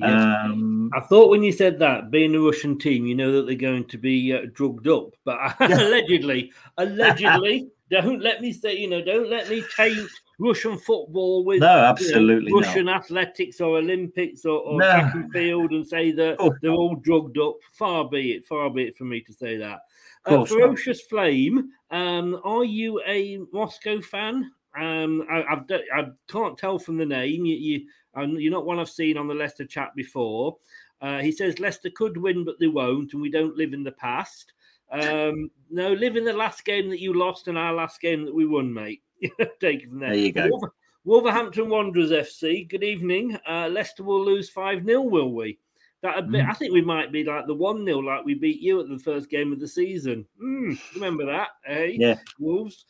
Um, 0.01 0.89
I 0.93 1.01
thought 1.01 1.29
when 1.29 1.43
you 1.43 1.51
said 1.51 1.77
that, 1.79 2.09
being 2.09 2.33
a 2.35 2.39
Russian 2.39 2.79
team, 2.79 3.05
you 3.05 3.13
know 3.15 3.31
that 3.33 3.45
they're 3.45 3.55
going 3.55 3.85
to 3.85 3.97
be 3.97 4.33
uh, 4.33 4.47
drugged 4.53 4.87
up, 4.87 5.09
but 5.23 5.37
allegedly, 5.59 6.51
allegedly, 6.77 7.69
don't 7.91 8.21
let 8.21 8.41
me 8.41 8.51
say, 8.51 8.75
you 8.75 8.89
know, 8.89 9.03
don't 9.03 9.29
let 9.29 9.49
me 9.49 9.63
taint 9.75 10.09
Russian 10.39 10.77
football 10.77 11.45
with 11.45 11.59
no, 11.59 11.67
absolutely 11.67 12.49
you 12.49 12.59
know, 12.59 12.65
Russian 12.65 12.85
not. 12.87 13.03
athletics 13.03 13.61
or 13.61 13.77
Olympics 13.77 14.45
or, 14.45 14.59
or 14.61 14.79
no. 14.79 14.89
track 14.89 15.13
and 15.13 15.31
field 15.31 15.71
and 15.71 15.85
say 15.85 16.11
that 16.11 16.37
oh. 16.39 16.55
they're 16.61 16.71
all 16.71 16.95
drugged 16.95 17.37
up. 17.37 17.57
Far 17.73 18.09
be 18.09 18.33
it, 18.33 18.45
far 18.45 18.69
be 18.71 18.85
it 18.85 18.95
for 18.95 19.05
me 19.05 19.21
to 19.21 19.33
say 19.33 19.57
that. 19.57 19.81
Uh, 20.25 20.43
Ferocious 20.45 20.99
not. 20.99 21.09
Flame, 21.09 21.69
um, 21.91 22.41
are 22.43 22.63
you 22.63 22.99
a 23.05 23.39
Moscow 23.51 24.01
fan? 24.01 24.49
Um, 24.75 25.27
I, 25.29 25.43
I've, 25.43 25.65
I 25.93 26.05
can't 26.29 26.57
tell 26.57 26.79
from 26.79 26.97
the 26.97 27.05
name. 27.05 27.45
You, 27.45 27.55
you, 27.55 27.87
you're 28.17 28.51
not 28.51 28.65
one 28.65 28.79
I've 28.79 28.89
seen 28.89 29.17
on 29.17 29.27
the 29.27 29.33
Leicester 29.33 29.65
chat 29.65 29.95
before. 29.95 30.57
Uh, 31.01 31.19
he 31.19 31.31
says 31.31 31.59
Leicester 31.59 31.89
could 31.89 32.17
win, 32.17 32.45
but 32.45 32.59
they 32.59 32.67
won't, 32.67 33.13
and 33.13 33.21
we 33.21 33.29
don't 33.29 33.57
live 33.57 33.73
in 33.73 33.83
the 33.83 33.91
past. 33.91 34.53
Um, 34.91 35.49
no, 35.69 35.91
live 35.93 36.15
in 36.15 36.23
the 36.23 36.33
last 36.33 36.63
game 36.65 36.89
that 36.89 37.01
you 37.01 37.13
lost 37.13 37.47
and 37.47 37.57
our 37.57 37.73
last 37.73 37.99
game 37.99 38.25
that 38.25 38.33
we 38.33 38.45
won, 38.45 38.73
mate. 38.73 39.01
Take 39.59 39.83
it 39.83 39.89
from 39.89 39.99
there. 39.99 40.09
There 40.09 40.19
you 40.19 40.31
go. 40.31 40.47
Wolver- 40.49 40.73
Wolverhampton 41.05 41.69
Wanderers 41.69 42.11
FC. 42.11 42.69
Good 42.69 42.83
evening. 42.83 43.37
Uh, 43.47 43.67
Leicester 43.69 44.03
will 44.03 44.23
lose 44.23 44.49
5 44.49 44.85
0, 44.85 45.01
will 45.01 45.33
we? 45.33 45.59
That 46.01 46.27
mm. 46.27 46.49
I 46.49 46.53
think 46.53 46.73
we 46.73 46.81
might 46.81 47.11
be 47.11 47.23
like 47.23 47.47
the 47.47 47.53
1 47.53 47.85
0, 47.85 47.99
like 47.99 48.23
we 48.23 48.35
beat 48.35 48.61
you 48.61 48.79
at 48.79 48.89
the 48.89 48.99
first 48.99 49.29
game 49.29 49.51
of 49.51 49.59
the 49.59 49.67
season. 49.67 50.25
Mm, 50.41 50.77
remember 50.93 51.25
that, 51.25 51.49
eh? 51.65 51.93
Yeah. 51.95 52.15
Wolves. 52.39 52.85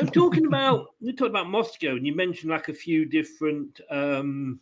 I'm 0.00 0.08
talking 0.08 0.46
about, 0.46 0.94
we 1.00 1.12
talked 1.12 1.30
about 1.30 1.48
Moscow, 1.48 1.96
and 1.96 2.06
you 2.06 2.14
mentioned 2.14 2.50
like 2.50 2.68
a 2.68 2.74
few 2.74 3.04
different 3.04 3.80
um, 3.90 4.60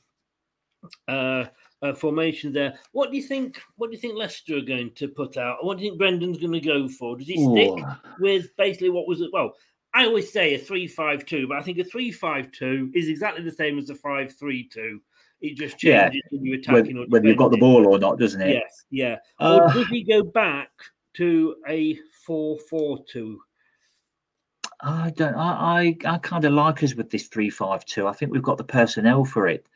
uh, 1.09 1.45
uh, 1.83 1.95
formations 1.95 2.55
there. 2.55 2.79
What 2.93 3.11
do 3.11 3.17
you 3.17 3.23
think? 3.23 3.61
What 3.77 3.91
do 3.91 3.97
you 3.97 4.01
think 4.01 4.17
Leicester 4.17 4.59
are 4.59 4.63
going 4.63 4.93
to 4.97 5.09
put 5.09 5.37
out? 5.37 5.65
What 5.65 5.79
do 5.79 5.85
you 5.85 5.91
think 5.91 5.99
Brendan's 5.99 6.39
going 6.39 6.53
to 6.53 6.61
go 6.61 6.89
for? 6.89 7.17
Does 7.17 7.27
he 7.27 7.35
stick 7.35 7.71
Ooh. 7.71 7.85
with 8.21 8.57
basically 8.57 8.91
what 8.91 9.09
was 9.09 9.21
it? 9.21 9.31
Well, 9.33 9.55
I 9.93 10.07
always 10.07 10.33
say 10.33 10.55
a 10.55 10.59
three-five-two, 10.59 11.47
but 11.49 11.57
I 11.57 11.63
think 11.63 11.79
a 11.79 11.85
three-five-two 11.85 12.93
is 12.95 13.09
exactly 13.09 13.45
the 13.45 13.53
same 13.53 13.79
as 13.79 13.91
a 13.91 13.95
five-three-two. 13.95 15.01
It 15.41 15.57
just 15.57 15.79
changes 15.79 16.15
yeah. 16.15 16.21
when 16.31 16.45
you're 16.45 16.59
attacking 16.59 16.99
when, 16.99 17.11
when 17.11 17.25
you've 17.25 17.37
got 17.37 17.51
the 17.51 17.59
ball 17.59 17.87
or 17.87 17.99
not, 17.99 18.19
doesn't 18.19 18.41
it? 18.41 18.55
Yes, 18.55 18.85
yeah. 18.91 19.17
Uh, 19.39 19.61
or 19.63 19.73
does 19.73 19.89
he 19.89 20.03
go 20.03 20.23
back 20.23 20.71
to 21.15 21.57
a 21.69 21.99
four-four-two? 22.27 23.41
I 24.85 25.11
don't. 25.17 25.35
I 25.35 25.97
I, 26.05 26.15
I 26.15 26.19
kind 26.19 26.45
of 26.45 26.53
like 26.53 26.83
us 26.83 26.95
with 26.95 27.11
this 27.11 27.29
three-five-two. 27.29 28.07
I 28.07 28.13
think 28.13 28.33
we've 28.33 28.43
got 28.43 28.59
the 28.59 28.65
personnel 28.65 29.25
for 29.25 29.49
it. 29.49 29.67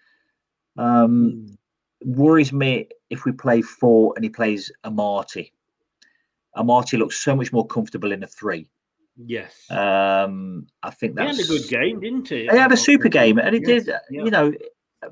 Um, 0.76 1.48
mm. 1.48 1.56
Worries 2.04 2.52
me 2.52 2.88
if 3.10 3.24
we 3.24 3.32
play 3.32 3.62
four 3.62 4.12
and 4.14 4.22
he 4.22 4.30
plays 4.30 4.70
Amartey. 4.84 5.50
Amartey 6.56 6.98
looks 6.98 7.16
so 7.16 7.34
much 7.34 7.52
more 7.52 7.66
comfortable 7.66 8.12
in 8.12 8.22
a 8.22 8.26
three. 8.26 8.68
Yes. 9.16 9.68
Um, 9.70 10.66
I 10.82 10.90
think 10.90 11.16
that's 11.16 11.36
he 11.36 11.42
had 11.42 11.44
a 11.44 11.58
good 11.58 11.68
game, 11.68 12.00
didn't 12.00 12.28
he? 12.28 12.42
He 12.42 12.56
had 12.56 12.70
a 12.70 12.76
super 12.76 13.08
game, 13.08 13.38
and 13.38 13.54
he 13.54 13.60
yes. 13.60 13.84
did. 13.84 13.94
Yeah. 14.10 14.24
You 14.24 14.30
know, 14.30 14.52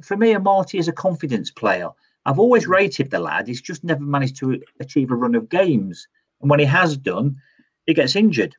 for 0.03 0.17
me, 0.17 0.35
Amartey 0.35 0.79
is 0.79 0.89
a 0.89 0.93
confidence 0.93 1.51
player. 1.51 1.89
I've 2.25 2.39
always 2.39 2.67
mm. 2.67 2.71
rated 2.71 3.11
the 3.11 3.19
lad. 3.19 3.49
He's 3.49 3.63
just 3.63 3.83
never 3.83 4.03
managed 4.03 4.37
to 4.37 4.61
achieve 4.79 5.11
a 5.11 5.17
run 5.17 5.35
of 5.35 5.49
games, 5.49 6.07
and 6.41 6.51
when 6.51 6.61
he 6.61 6.67
has 6.67 6.97
done, 6.97 7.37
he 7.87 7.95
gets 7.95 8.15
injured. 8.15 8.55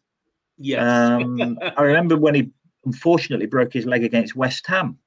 Yes. 0.58 0.82
Um, 0.82 1.60
I 1.78 1.84
remember 1.84 2.18
when 2.18 2.36
he 2.36 2.52
unfortunately 2.86 3.46
broke 3.46 3.74
his 3.74 3.86
leg 3.86 4.04
against 4.04 4.36
West 4.36 4.66
Ham 4.68 4.98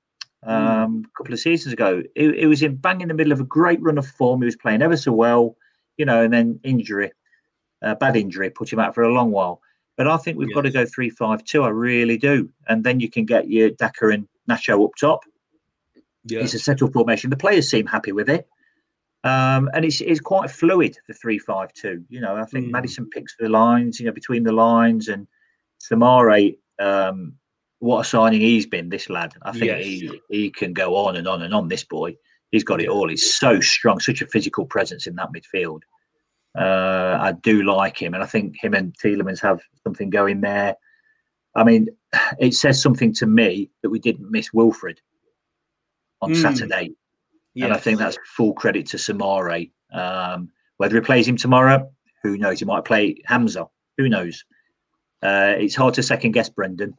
mm. 0.44 0.50
um, 0.50 1.02
mm. 1.02 1.04
a 1.04 1.10
couple 1.16 1.32
of 1.32 1.40
seasons 1.40 1.72
ago. 1.72 2.02
He, 2.14 2.32
he, 2.40 2.46
was 2.46 2.62
in 2.62 2.76
bang 2.76 3.00
in 3.00 3.08
the 3.08 3.14
middle 3.14 3.32
of 3.32 3.40
a 3.40 3.44
great 3.44 3.80
run 3.82 3.98
of 3.98 4.06
form. 4.06 4.40
He 4.42 4.46
was 4.46 4.56
playing 4.56 4.82
ever 4.82 4.96
so 4.96 5.12
well, 5.12 5.56
you 5.96 6.04
know, 6.04 6.22
and 6.22 6.32
then 6.32 6.60
injury, 6.62 7.12
uh, 7.82 7.94
bad 7.94 8.16
injury, 8.16 8.50
put 8.50 8.72
him 8.72 8.78
out 8.78 8.94
for 8.94 9.02
a 9.02 9.12
long 9.12 9.30
while. 9.30 9.60
But 9.96 10.06
I 10.08 10.16
think 10.16 10.38
we've 10.38 10.48
yes. 10.48 10.54
got 10.54 10.62
to 10.62 10.70
go 10.70 10.86
three 10.86 11.10
five 11.10 11.44
two. 11.44 11.62
I 11.62 11.68
really 11.68 12.16
do, 12.16 12.48
and 12.68 12.84
then 12.84 13.00
you 13.00 13.10
can 13.10 13.24
get 13.24 13.48
your 13.48 13.70
Daka 13.70 14.08
and 14.08 14.28
Nacho 14.48 14.84
up 14.84 14.92
top. 14.98 15.24
Yeah. 16.24 16.40
It's 16.40 16.54
a 16.54 16.58
settled 16.58 16.92
formation. 16.92 17.30
The 17.30 17.36
players 17.36 17.68
seem 17.68 17.86
happy 17.86 18.12
with 18.12 18.28
it. 18.28 18.46
Um, 19.22 19.68
and 19.74 19.84
it's, 19.84 20.00
it's 20.00 20.20
quite 20.20 20.50
fluid, 20.50 20.96
the 21.06 21.14
three 21.14 21.38
five 21.38 21.72
two. 21.74 22.04
You 22.08 22.20
know, 22.20 22.36
I 22.36 22.44
think 22.44 22.66
mm. 22.66 22.70
Maddison 22.70 23.08
picks 23.10 23.36
the 23.38 23.48
lines, 23.48 24.00
you 24.00 24.06
know, 24.06 24.12
between 24.12 24.44
the 24.44 24.52
lines 24.52 25.08
and 25.08 25.26
Soumaré, 25.80 26.56
um, 26.78 27.34
what 27.78 28.00
a 28.00 28.04
signing 28.04 28.40
he's 28.40 28.66
been, 28.66 28.88
this 28.88 29.08
lad. 29.08 29.34
I 29.42 29.52
think 29.52 29.64
yes. 29.64 29.84
he, 29.84 30.20
he 30.28 30.50
can 30.50 30.72
go 30.72 30.96
on 30.96 31.16
and 31.16 31.26
on 31.26 31.42
and 31.42 31.54
on, 31.54 31.68
this 31.68 31.84
boy. 31.84 32.16
He's 32.50 32.64
got 32.64 32.80
it 32.80 32.88
all. 32.88 33.08
He's 33.08 33.34
so 33.34 33.60
strong, 33.60 34.00
such 34.00 34.22
a 34.22 34.26
physical 34.26 34.66
presence 34.66 35.06
in 35.06 35.14
that 35.16 35.30
midfield. 35.32 35.80
Uh, 36.58 37.16
I 37.20 37.32
do 37.42 37.62
like 37.62 38.00
him, 38.00 38.12
and 38.12 38.22
I 38.22 38.26
think 38.26 38.56
him 38.62 38.74
and 38.74 38.94
Tielemans 38.98 39.40
have 39.40 39.60
something 39.82 40.10
going 40.10 40.40
there. 40.40 40.76
I 41.54 41.64
mean, 41.64 41.88
it 42.38 42.54
says 42.54 42.80
something 42.80 43.14
to 43.14 43.26
me 43.26 43.70
that 43.82 43.90
we 43.90 43.98
didn't 43.98 44.30
miss 44.30 44.52
Wilfred 44.52 45.00
on 46.20 46.32
mm. 46.32 46.42
Saturday, 46.42 46.92
yes. 47.54 47.64
and 47.64 47.72
I 47.72 47.78
think 47.78 47.98
that's 47.98 48.18
full 48.36 48.52
credit 48.52 48.86
to 48.88 48.96
Soumaré. 48.98 49.70
Um, 49.92 50.50
whether 50.76 50.96
he 50.96 51.00
plays 51.00 51.26
him 51.26 51.36
tomorrow, 51.36 51.90
who 52.22 52.36
knows? 52.36 52.58
He 52.58 52.64
might 52.64 52.84
play 52.84 53.16
Hamza. 53.24 53.68
Who 53.96 54.08
knows? 54.08 54.44
Uh, 55.22 55.54
it's 55.58 55.74
hard 55.74 55.94
to 55.94 56.02
second 56.02 56.32
guess 56.32 56.48
Brendan. 56.48 56.96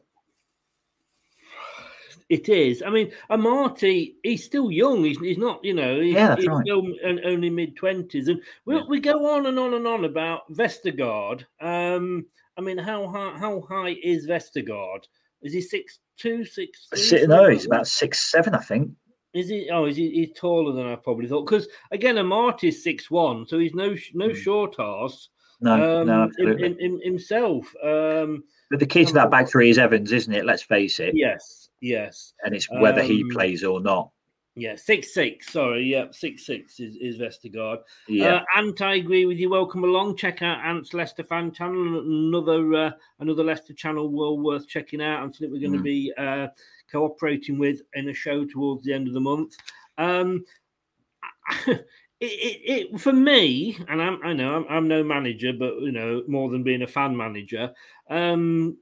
It 2.28 2.48
is. 2.48 2.82
I 2.82 2.88
mean, 2.88 3.12
Amartey, 3.30 4.14
he's 4.22 4.44
still 4.44 4.70
young. 4.70 5.04
He's, 5.04 5.18
he's 5.18 5.36
not, 5.36 5.62
you 5.62 5.74
know, 5.74 6.00
he's, 6.00 6.14
yeah, 6.14 6.34
he's 6.34 6.46
right. 6.46 6.64
still 6.64 6.82
only 7.26 7.50
mid 7.50 7.76
20s. 7.76 8.28
And 8.28 8.40
we, 8.64 8.76
yeah. 8.76 8.82
we 8.88 9.00
go 9.00 9.34
on 9.34 9.46
and 9.46 9.58
on 9.58 9.74
and 9.74 9.86
on 9.86 10.06
about 10.06 10.50
Vestergaard. 10.50 11.44
Um, 11.60 12.24
I 12.56 12.62
mean, 12.62 12.78
how 12.78 13.08
high, 13.08 13.36
how 13.36 13.60
high 13.68 13.96
is 14.02 14.26
Vestergaard? 14.26 15.04
Is 15.42 15.52
he 15.52 15.60
six 15.60 15.98
two, 16.16 16.44
six? 16.44 16.88
Three, 16.94 17.26
no, 17.26 17.48
he's 17.48 17.66
about 17.66 17.86
six 17.86 18.30
seven, 18.30 18.54
I 18.54 18.60
think. 18.60 18.92
Is 19.34 19.48
he? 19.48 19.68
Oh, 19.70 19.86
is 19.86 19.96
he? 19.96 20.10
He's 20.10 20.32
taller 20.38 20.72
than 20.72 20.86
I 20.86 20.96
probably 20.96 21.26
thought. 21.26 21.46
Because 21.46 21.66
again, 21.90 22.16
Amartey's 22.16 22.84
six 22.84 23.10
one, 23.10 23.46
so 23.46 23.58
he's 23.58 23.74
no 23.74 23.94
no 24.14 24.28
mm. 24.28 24.36
short 24.36 24.76
ass. 24.78 25.28
No, 25.62 26.00
um, 26.00 26.06
no, 26.06 26.22
absolutely. 26.24 26.66
In, 26.66 26.72
in, 26.78 27.00
in 27.00 27.00
himself. 27.12 27.72
Um, 27.82 28.44
but 28.70 28.80
the 28.80 28.86
key 28.86 29.04
to 29.04 29.12
that 29.14 29.30
back 29.30 29.48
three 29.48 29.70
is 29.70 29.78
Evans, 29.78 30.12
isn't 30.12 30.32
it? 30.32 30.44
Let's 30.44 30.62
face 30.62 30.98
it. 30.98 31.14
Yes, 31.14 31.68
yes. 31.80 32.34
And 32.44 32.54
it's 32.54 32.68
whether 32.70 33.00
um, 33.00 33.06
he 33.06 33.24
plays 33.30 33.62
or 33.62 33.80
not. 33.80 34.10
Yeah, 34.54 34.76
six 34.76 35.14
six. 35.14 35.50
Sorry, 35.50 35.84
yeah, 35.84 36.06
six 36.10 36.44
six 36.44 36.78
is 36.78 36.96
is 36.96 37.18
Vestergaard. 37.18 37.78
Yeah, 38.06 38.34
uh, 38.34 38.44
Ant, 38.56 38.82
I 38.82 38.96
agree 38.96 39.24
with 39.24 39.38
you. 39.38 39.48
Welcome 39.48 39.84
along. 39.84 40.16
Check 40.16 40.42
out 40.42 40.62
Ant's 40.62 40.92
Leicester 40.92 41.24
fan 41.24 41.52
channel. 41.52 42.00
Another 42.00 42.74
uh, 42.74 42.90
another 43.20 43.44
Leicester 43.44 43.72
channel 43.72 44.10
well 44.10 44.38
worth 44.38 44.68
checking 44.68 45.00
out. 45.00 45.20
I 45.20 45.30
think 45.30 45.52
we're 45.52 45.60
going 45.60 45.72
to 45.72 45.78
mm. 45.78 45.84
be 45.84 46.12
uh, 46.18 46.48
cooperating 46.90 47.58
with 47.58 47.80
in 47.94 48.10
a 48.10 48.14
show 48.14 48.44
towards 48.44 48.84
the 48.84 48.92
end 48.92 49.08
of 49.08 49.14
the 49.14 49.20
month. 49.20 49.54
Um, 49.96 50.44
it, 52.24 52.92
it, 52.92 53.00
for 53.00 53.12
me, 53.12 53.76
and 53.88 54.00
I'm, 54.00 54.20
I 54.24 54.32
know 54.32 54.56
I'm, 54.56 54.66
I'm, 54.68 54.88
no 54.88 55.02
manager, 55.02 55.52
but 55.52 55.80
you 55.80 55.92
know 55.92 56.22
more 56.28 56.50
than 56.50 56.62
being 56.62 56.82
a 56.82 56.86
fan 56.86 57.16
manager. 57.16 57.72
Um, 58.08 58.78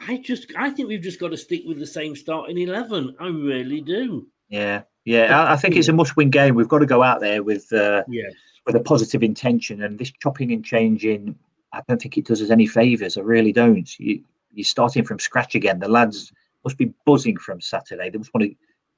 I 0.00 0.18
just 0.18 0.52
I 0.56 0.70
think 0.70 0.88
we've 0.88 1.02
just 1.02 1.20
got 1.20 1.30
to 1.30 1.36
stick 1.36 1.62
with 1.66 1.78
the 1.78 1.86
same 1.86 2.16
starting 2.16 2.58
eleven. 2.58 3.14
I 3.20 3.26
really 3.26 3.80
do. 3.80 4.28
Yeah, 4.48 4.82
yeah. 5.04 5.44
I, 5.44 5.52
I 5.52 5.56
think 5.56 5.76
it's 5.76 5.88
a 5.88 5.92
must-win 5.92 6.30
game. 6.30 6.54
We've 6.54 6.68
got 6.68 6.78
to 6.78 6.86
go 6.86 7.02
out 7.02 7.20
there 7.20 7.42
with 7.42 7.72
uh, 7.72 8.04
yes. 8.08 8.32
with 8.66 8.76
a 8.76 8.80
positive 8.80 9.22
intention, 9.22 9.82
and 9.82 9.98
this 9.98 10.12
chopping 10.22 10.52
and 10.52 10.64
changing, 10.64 11.36
I 11.72 11.82
don't 11.88 12.00
think 12.00 12.16
it 12.16 12.26
does 12.26 12.42
us 12.42 12.50
any 12.50 12.66
favors. 12.66 13.16
I 13.16 13.22
really 13.22 13.52
don't. 13.52 13.98
You, 13.98 14.22
you're 14.52 14.64
starting 14.64 15.04
from 15.04 15.18
scratch 15.18 15.54
again. 15.54 15.80
The 15.80 15.88
lads 15.88 16.32
must 16.64 16.78
be 16.78 16.92
buzzing 17.04 17.36
from 17.36 17.60
Saturday. 17.60 18.10
They 18.10 18.18
must 18.18 18.32
want 18.32 18.44
to 18.44 18.54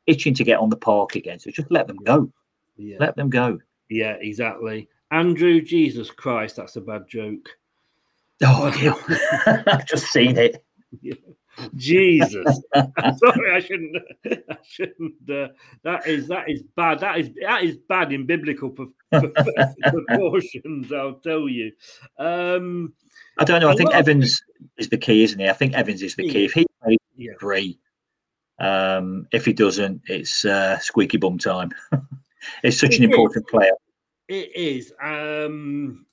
itching 0.07 0.35
to 0.35 0.45
get 0.45 0.59
on 0.59 0.71
the 0.71 0.77
park 0.77 1.16
again. 1.16 1.39
So 1.39 1.51
just 1.51 1.71
let 1.71 1.87
them 1.87 1.99
go. 1.99 2.33
Yeah. 2.79 2.97
Let 3.01 3.16
them 3.16 3.29
go. 3.29 3.59
Yeah, 3.91 4.16
exactly. 4.20 4.89
Andrew, 5.11 5.61
Jesus 5.61 6.11
Christ, 6.11 6.57
that's 6.57 6.76
a 6.76 6.81
bad 6.81 7.09
joke. 7.09 7.49
Oh, 8.45 8.66
I've 9.66 9.87
just 9.87 10.07
seen 10.07 10.39
it. 10.39 10.64
Yeah. 11.03 11.14
Jesus, 11.74 12.62
sorry, 12.74 13.53
I 13.53 13.61
shouldn't. 13.61 13.97
I 14.24 14.57
shouldn't. 14.64 15.14
Uh, 15.29 15.49
that 15.83 16.07
is 16.07 16.29
that 16.29 16.49
is 16.49 16.62
bad. 16.76 17.01
That 17.01 17.18
is 17.18 17.31
that 17.43 17.64
is 17.64 17.76
bad 17.89 18.12
in 18.12 18.26
biblical 18.26 18.72
proportions. 19.11 20.93
I'll 20.93 21.14
tell 21.14 21.49
you. 21.49 21.72
Um, 22.16 22.93
I 23.39 23.45
don't 23.45 23.61
know. 23.61 23.70
I 23.70 23.74
think 23.74 23.93
Evans 23.93 24.41
is 24.76 24.89
the 24.89 24.99
key, 24.99 25.24
isn't 25.24 25.39
he? 25.39 25.49
I 25.49 25.53
think 25.53 25.74
Evans 25.74 26.03
is 26.03 26.14
the 26.14 26.29
key. 26.29 26.45
If 26.45 26.53
he 26.53 26.66
plays 26.83 26.99
yeah. 27.16 28.97
um, 28.99 29.26
if 29.33 29.45
he 29.45 29.53
doesn't, 29.53 30.03
it's 30.07 30.45
uh, 30.45 30.79
squeaky 30.79 31.18
bum 31.18 31.39
time. 31.39 31.72
It's 32.62 32.78
such 32.78 32.95
it 32.95 32.99
an 32.99 33.05
is. 33.05 33.11
important 33.11 33.49
player. 33.49 33.72
It 34.28 34.55
is. 34.55 34.93
Um, 35.03 36.07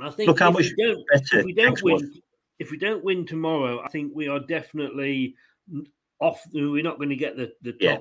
I 0.00 0.10
think. 0.10 0.28
Look 0.28 0.40
how 0.40 0.50
much 0.50 0.70
better. 0.76 0.96
If 1.38 1.44
we 1.44 1.52
don't 1.52 1.82
win, 1.82 2.12
if 2.58 2.70
we 2.70 2.78
don't 2.78 3.04
win 3.04 3.26
tomorrow, 3.26 3.80
I 3.84 3.88
think 3.88 4.12
we 4.14 4.28
are 4.28 4.40
definitely 4.40 5.34
off. 6.20 6.42
We're 6.52 6.82
not 6.82 6.98
going 6.98 7.10
to 7.10 7.16
get 7.16 7.36
the 7.36 7.52
the 7.62 7.72
top 7.72 7.80
yeah. 7.80 7.98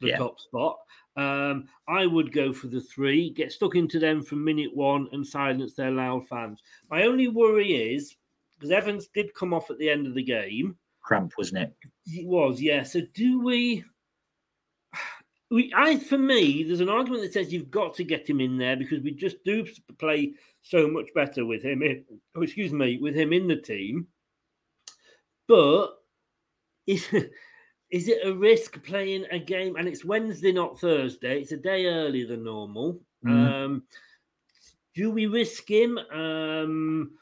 the 0.00 0.08
yeah. 0.08 0.18
top 0.18 0.40
spot. 0.40 0.78
Um, 1.16 1.68
I 1.88 2.04
would 2.06 2.30
go 2.32 2.52
for 2.52 2.66
the 2.66 2.80
three, 2.80 3.30
get 3.30 3.50
stuck 3.50 3.74
into 3.74 3.98
them 3.98 4.22
from 4.22 4.44
minute 4.44 4.74
one, 4.74 5.08
and 5.12 5.26
silence 5.26 5.74
their 5.74 5.90
loud 5.90 6.28
fans. 6.28 6.62
My 6.90 7.04
only 7.04 7.28
worry 7.28 7.94
is 7.94 8.14
because 8.54 8.70
Evans 8.70 9.08
did 9.14 9.34
come 9.34 9.54
off 9.54 9.70
at 9.70 9.78
the 9.78 9.88
end 9.88 10.06
of 10.06 10.14
the 10.14 10.22
game. 10.22 10.76
Cramp, 11.02 11.32
wasn't 11.38 11.62
it? 11.62 11.72
It 12.06 12.26
was, 12.26 12.60
yeah. 12.60 12.82
So 12.82 13.00
do 13.14 13.40
we? 13.40 13.84
We, 15.50 15.72
I, 15.76 15.98
for 15.98 16.18
me, 16.18 16.64
there's 16.64 16.80
an 16.80 16.88
argument 16.88 17.22
that 17.22 17.32
says 17.32 17.52
you've 17.52 17.70
got 17.70 17.94
to 17.94 18.04
get 18.04 18.28
him 18.28 18.40
in 18.40 18.58
there 18.58 18.76
because 18.76 19.00
we 19.00 19.12
just 19.12 19.42
do 19.44 19.64
play 19.98 20.32
so 20.62 20.88
much 20.88 21.06
better 21.14 21.44
with 21.44 21.62
him. 21.62 21.82
In, 21.82 22.04
oh, 22.34 22.42
excuse 22.42 22.72
me, 22.72 22.98
with 22.98 23.14
him 23.14 23.32
in 23.32 23.46
the 23.46 23.56
team. 23.56 24.08
But 25.46 25.90
is 26.86 27.06
is 27.90 28.08
it 28.08 28.26
a 28.26 28.34
risk 28.34 28.82
playing 28.82 29.26
a 29.30 29.38
game? 29.38 29.76
And 29.76 29.86
it's 29.86 30.04
Wednesday, 30.04 30.52
not 30.52 30.80
Thursday. 30.80 31.40
It's 31.40 31.52
a 31.52 31.56
day 31.56 31.86
earlier 31.86 32.26
than 32.26 32.44
normal. 32.44 33.00
Mm. 33.24 33.64
Um, 33.64 33.82
do 34.94 35.10
we 35.10 35.26
risk 35.26 35.70
him? 35.70 35.98
Um, 35.98 37.12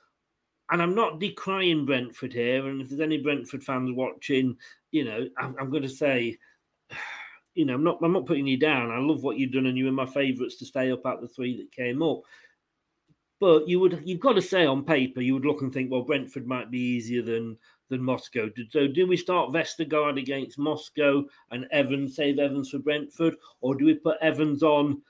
and 0.71 0.81
I'm 0.81 0.95
not 0.95 1.21
decrying 1.21 1.85
Brentford 1.85 2.33
here. 2.33 2.67
And 2.69 2.81
if 2.81 2.89
there's 2.89 3.01
any 3.01 3.19
Brentford 3.19 3.63
fans 3.63 3.93
watching, 3.93 4.57
you 4.93 5.05
know, 5.05 5.29
I'm, 5.39 5.55
I'm 5.61 5.71
going 5.71 5.83
to 5.83 5.89
say 5.89 6.39
you 7.55 7.65
know, 7.65 7.75
I'm 7.75 7.85
not 7.85 7.99
I'm 8.03 8.13
not 8.13 8.27
putting 8.27 8.47
you 8.47 8.57
down. 8.57 8.91
I 8.91 8.99
love 8.99 9.23
what 9.23 9.39
you've 9.39 9.53
done, 9.53 9.67
and 9.67 9.79
you 9.79 9.87
were 9.87 9.93
my 9.93 10.07
favourites 10.07 10.57
to 10.57 10.67
stay 10.67 10.91
up 10.91 11.07
at 11.07 11.21
the 11.21 11.29
three 11.29 11.57
that 11.57 11.73
came 11.73 12.03
up. 12.03 12.23
But 13.41 13.69
you 13.69 13.81
would 13.81 14.03
you've 14.05 14.21
got 14.21 14.35
to 14.35 14.43
say 14.43 14.67
on 14.67 14.85
paper, 14.85 15.21
you 15.21 15.35
would 15.35 15.45
look 15.45 15.63
and 15.63 15.73
think, 15.73 15.91
well, 15.91 16.03
Brentford 16.03 16.47
might 16.47 16.71
be 16.71 16.79
easier 16.79 17.23
than 17.23 17.57
than 17.91 18.03
Moscow. 18.03 18.49
So 18.71 18.87
do 18.87 19.07
we 19.07 19.17
start 19.17 19.53
Vestergaard 19.53 20.19
against 20.19 20.59
Moscow 20.59 21.25
and 21.51 21.67
Evans 21.71 22.17
save 22.17 22.39
Evans 22.39 22.71
for 22.71 22.79
Brentford, 22.79 23.37
or 23.61 23.75
do 23.75 23.85
we 23.85 23.95
put 23.95 24.17
Evans 24.21 24.63
on 24.63 25.03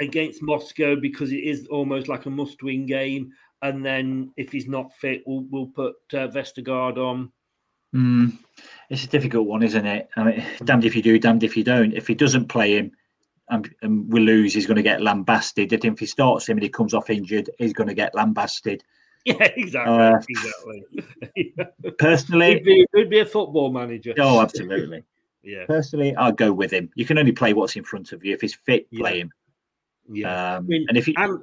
against 0.00 0.42
Moscow 0.42 0.96
because 0.96 1.32
it 1.32 1.44
is 1.44 1.66
almost 1.66 2.08
like 2.08 2.26
a 2.26 2.30
must-win 2.30 2.86
game, 2.86 3.30
and 3.62 3.84
then 3.84 4.32
if 4.36 4.50
he's 4.52 4.68
not 4.68 4.94
fit, 4.94 5.22
we'll 5.26 5.46
we'll 5.50 5.66
put 5.66 5.96
uh, 6.14 6.28
Vestergaard 6.28 6.96
on 6.96 7.30
Mm, 7.94 8.38
it's 8.88 9.04
a 9.04 9.08
difficult 9.08 9.46
one, 9.46 9.62
isn't 9.62 9.86
it? 9.86 10.08
I 10.16 10.24
mean, 10.24 10.44
damned 10.64 10.84
if 10.84 10.94
you 10.94 11.02
do, 11.02 11.18
damned 11.18 11.44
if 11.44 11.56
you 11.56 11.64
don't. 11.64 11.92
If 11.92 12.06
he 12.06 12.14
doesn't 12.14 12.48
play 12.48 12.76
him 12.76 12.92
and, 13.48 13.72
and 13.82 14.12
we 14.12 14.20
lose, 14.20 14.54
he's 14.54 14.66
going 14.66 14.76
to 14.76 14.82
get 14.82 15.02
lambasted. 15.02 15.72
And 15.72 15.84
if 15.84 15.98
he 15.98 16.06
starts 16.06 16.48
him 16.48 16.56
and 16.56 16.62
he 16.62 16.68
comes 16.68 16.94
off 16.94 17.10
injured, 17.10 17.50
he's 17.58 17.72
going 17.72 17.88
to 17.88 17.94
get 17.94 18.14
lambasted. 18.14 18.82
Yeah, 19.26 19.48
exactly. 19.54 19.94
Uh, 19.94 20.18
exactly. 20.30 21.54
personally, 21.98 22.54
he'd 22.54 22.64
be, 22.64 22.86
he'd 22.94 23.10
be, 23.10 23.18
a 23.18 23.26
football 23.26 23.70
manager. 23.70 24.14
Oh, 24.18 24.40
absolutely. 24.40 25.04
yeah. 25.42 25.66
Personally, 25.66 26.16
I'll 26.16 26.32
go 26.32 26.54
with 26.54 26.72
him. 26.72 26.88
You 26.94 27.04
can 27.04 27.18
only 27.18 27.32
play 27.32 27.52
what's 27.52 27.76
in 27.76 27.84
front 27.84 28.12
of 28.12 28.24
you. 28.24 28.32
If 28.32 28.40
he's 28.40 28.54
fit, 28.54 28.86
yeah. 28.90 29.00
play 29.00 29.20
him. 29.20 29.30
Yeah, 30.12 30.56
um, 30.56 30.64
I 30.64 30.66
mean, 30.66 30.86
and 30.88 30.98
if 30.98 31.06
he 31.06 31.14
Ant, 31.16 31.40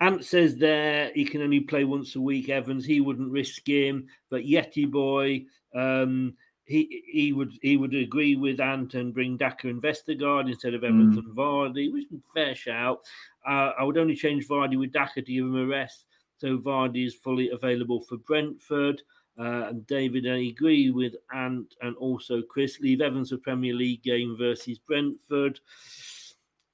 Ant 0.00 0.24
says 0.24 0.56
there 0.56 1.10
he 1.14 1.24
can 1.24 1.42
only 1.42 1.60
play 1.60 1.84
once 1.84 2.16
a 2.16 2.20
week, 2.20 2.48
Evans 2.48 2.86
he 2.86 3.00
wouldn't 3.00 3.30
risk 3.30 3.68
him, 3.68 4.06
but 4.30 4.44
Yeti 4.44 4.90
boy 4.90 5.44
um, 5.74 6.34
he 6.64 7.02
he 7.06 7.32
would 7.32 7.52
he 7.62 7.76
would 7.76 7.94
agree 7.94 8.34
with 8.34 8.60
Ant 8.60 8.94
and 8.94 9.14
bring 9.14 9.36
Daka 9.36 9.68
and 9.68 9.82
Vestergaard 9.82 10.48
instead 10.48 10.74
of 10.74 10.82
Evans 10.82 11.16
mm. 11.16 11.18
and 11.18 11.36
Vardy, 11.36 11.92
which 11.92 12.06
is 12.06 12.18
a 12.18 12.32
fair 12.34 12.54
shout. 12.54 13.00
Uh, 13.46 13.72
I 13.78 13.84
would 13.84 13.98
only 13.98 14.16
change 14.16 14.48
Vardy 14.48 14.78
with 14.78 14.92
Daka 14.92 15.22
to 15.22 15.32
give 15.32 15.44
him 15.44 15.56
a 15.56 15.66
rest, 15.66 16.06
so 16.38 16.58
Vardy 16.58 17.06
is 17.06 17.14
fully 17.14 17.50
available 17.50 18.00
for 18.00 18.16
Brentford. 18.16 19.02
Uh, 19.38 19.68
and 19.68 19.86
David, 19.86 20.26
I 20.26 20.48
agree 20.48 20.90
with 20.90 21.14
Ant 21.34 21.74
and 21.82 21.94
also 21.96 22.40
Chris. 22.40 22.80
Leave 22.80 23.02
Evans 23.02 23.32
a 23.32 23.38
Premier 23.38 23.74
League 23.74 24.02
game 24.02 24.34
versus 24.38 24.78
Brentford. 24.78 25.60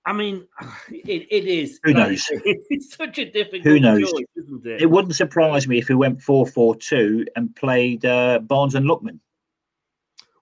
I 0.04 0.12
mean, 0.12 0.46
it, 0.90 1.26
it 1.30 1.46
is. 1.46 1.78
Who 1.84 1.94
knows? 1.94 2.28
It's 2.44 2.94
such 2.94 3.18
a 3.18 3.30
difficult 3.30 3.64
Who 3.64 3.80
knows? 3.80 4.10
choice, 4.10 4.24
isn't 4.36 4.66
it? 4.66 4.82
It 4.82 4.90
wouldn't 4.90 5.14
surprise 5.14 5.68
me 5.68 5.78
if 5.78 5.88
he 5.88 5.94
went 5.94 6.22
4 6.22 6.46
4 6.46 6.76
2 6.76 7.26
and 7.36 7.54
played 7.54 8.04
uh, 8.04 8.40
Barnes 8.40 8.74
and 8.74 8.86
Lookman. 8.86 9.18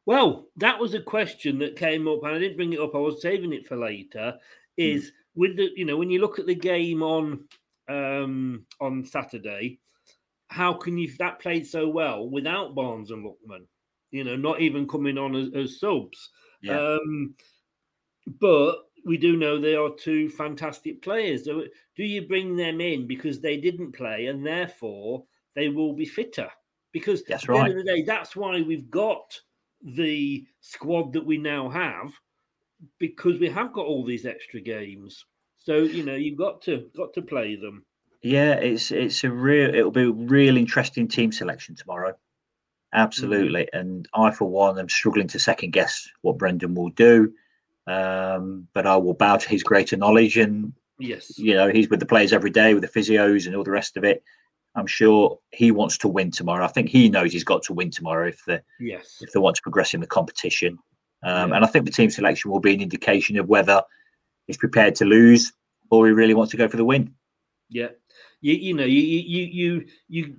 Well, 0.07 0.49
that 0.57 0.79
was 0.79 0.95
a 0.95 1.01
question 1.01 1.59
that 1.59 1.77
came 1.77 2.09
up, 2.09 2.25
and 2.25 2.35
I 2.35 2.39
didn't 2.39 2.57
bring 2.57 2.73
it 2.73 2.81
up. 2.81 2.95
I 2.95 2.99
was 2.99 3.23
saving 3.23 3.53
it 3.53 3.67
for 3.67 3.77
later. 3.77 4.39
Is 4.77 5.07
mm. 5.07 5.11
with 5.35 5.57
the 5.57 5.71
you 5.77 5.85
know 5.85 5.97
when 5.97 6.11
you 6.11 6.21
look 6.21 6.39
at 6.39 6.47
the 6.47 6.55
game 6.55 7.03
on 7.03 7.45
um 7.89 8.67
on 8.81 9.05
Saturday, 9.05 9.79
how 10.49 10.73
can 10.73 10.99
you 10.99 11.13
that 11.19 11.39
played 11.39 11.67
so 11.67 11.89
well 11.89 12.29
without 12.29 12.75
Barnes 12.75 13.11
and 13.11 13.25
Lookman? 13.25 13.67
You 14.11 14.25
know, 14.25 14.37
not 14.37 14.61
even 14.61 14.89
coming 14.89 15.19
on 15.19 15.37
as, 15.37 15.49
as 15.55 15.81
subs. 15.81 16.31
Yeah. 16.63 16.79
Um, 16.81 17.35
but 18.41 18.77
we 19.05 19.17
do 19.17 19.37
know 19.37 19.59
they 19.59 19.75
are 19.75 19.91
two 19.91 20.29
fantastic 20.29 21.03
players. 21.03 21.45
So 21.45 21.65
do 21.97 22.05
you 22.05 22.27
bring 22.27 22.57
them 22.57 22.81
in 22.81 23.07
because 23.07 23.41
they 23.41 23.57
didn't 23.57 23.93
play 23.93 24.27
and 24.27 24.45
therefore 24.45 25.25
they 25.55 25.69
will 25.69 25.95
be 25.95 26.07
fitter? 26.07 26.49
Because 26.93 27.23
that's 27.25 27.49
right. 27.49 27.59
At 27.59 27.65
the 27.65 27.71
end 27.71 27.79
of 27.79 27.87
the 27.87 27.93
day, 27.93 28.03
that's 28.03 28.35
why 28.35 28.61
we've 28.63 28.91
got 28.91 29.41
the 29.83 30.47
squad 30.61 31.13
that 31.15 31.25
we 31.25 31.39
now 31.39 31.69
have 31.69 32.13
because 32.99 33.39
we 33.39 33.49
have 33.49 33.73
got 33.73 33.87
all 33.87 34.05
these 34.05 34.27
extra 34.27 34.61
games. 34.61 35.25
So 35.59 35.79
you 35.79 36.05
know 36.05 36.15
you've 36.15 36.39
got 36.39 36.63
to 36.63 36.89
got 36.97 37.15
to 37.15 37.23
play 37.23 37.57
them. 37.57 37.85
Yeah, 38.23 38.55
it's 38.55 38.91
it's 38.91 39.25
a 39.25 39.31
real 39.31 39.75
it'll 39.75 39.91
be 39.91 40.05
a 40.05 40.11
real 40.11 40.57
interesting 40.57 41.09
team 41.09 41.33
selection 41.33 41.75
tomorrow. 41.75 42.15
Absolutely, 42.93 43.63
mm-hmm. 43.63 43.79
and 43.79 44.09
I 44.15 44.31
for 44.33 44.47
one 44.47 44.79
am 44.79 44.89
struggling 44.89 45.29
to 45.29 45.39
second 45.39 45.73
guess 45.73 46.09
what 46.23 46.39
Brendan 46.39 46.75
will 46.75 46.91
do. 46.91 47.33
Um, 47.91 48.69
but 48.73 48.87
I 48.87 48.97
will 48.97 49.15
bow 49.15 49.37
to 49.37 49.49
his 49.49 49.63
greater 49.63 49.97
knowledge. 49.97 50.37
And 50.37 50.73
yes, 50.99 51.39
you 51.39 51.55
know, 51.55 51.69
he's 51.69 51.89
with 51.91 52.01
the 52.01 52.07
players 52.07 52.33
every 52.33 52.51
day 52.51 52.75
with 52.75 52.83
the 52.83 53.01
physios 53.01 53.47
and 53.47 53.57
all 53.57 53.65
the 53.65 53.71
rest 53.71 53.97
of 53.97 54.05
it. 54.05 54.23
I'm 54.77 54.87
sure 54.87 55.39
he 55.51 55.73
wants 55.73 55.99
to 55.99 56.09
win 56.09 56.31
tomorrow. 56.31 56.65
I 56.65 56.69
think 56.69 56.89
he 56.89 57.09
knows 57.09 57.33
he's 57.33 57.45
got 57.45 57.63
to 57.65 57.73
win 57.73 57.91
tomorrow 57.91 58.29
if 58.29 58.45
the 58.47 58.63
yes 58.79 59.19
if 59.21 59.33
they 59.33 59.41
want 59.41 59.57
to 59.57 59.63
progress 59.63 59.95
in 59.95 60.01
the 60.01 60.07
competition. 60.07 60.79
Um, 61.23 61.51
yeah. 61.51 61.57
And 61.57 61.65
I 61.65 61.69
think 61.69 61.85
the 61.85 61.91
team 61.91 62.11
selection 62.11 62.51
will 62.51 62.61
be 62.61 62.75
an 62.75 62.81
indication 62.81 63.39
of 63.39 63.49
whether 63.49 63.83
he's 64.47 64.57
prepared 64.57 64.95
to 64.97 65.05
lose 65.05 65.53
or 65.91 66.07
he 66.07 66.13
really 66.13 66.35
wants 66.35 66.53
to 66.53 66.57
go 66.57 66.69
for 66.69 66.77
the 66.77 66.85
win. 66.85 67.15
Yeah, 67.69 67.89
you 68.41 68.55
you 68.55 68.75
know 68.75 68.85
you 68.85 69.01
you 69.01 69.45
you 69.45 69.87
you 70.09 70.37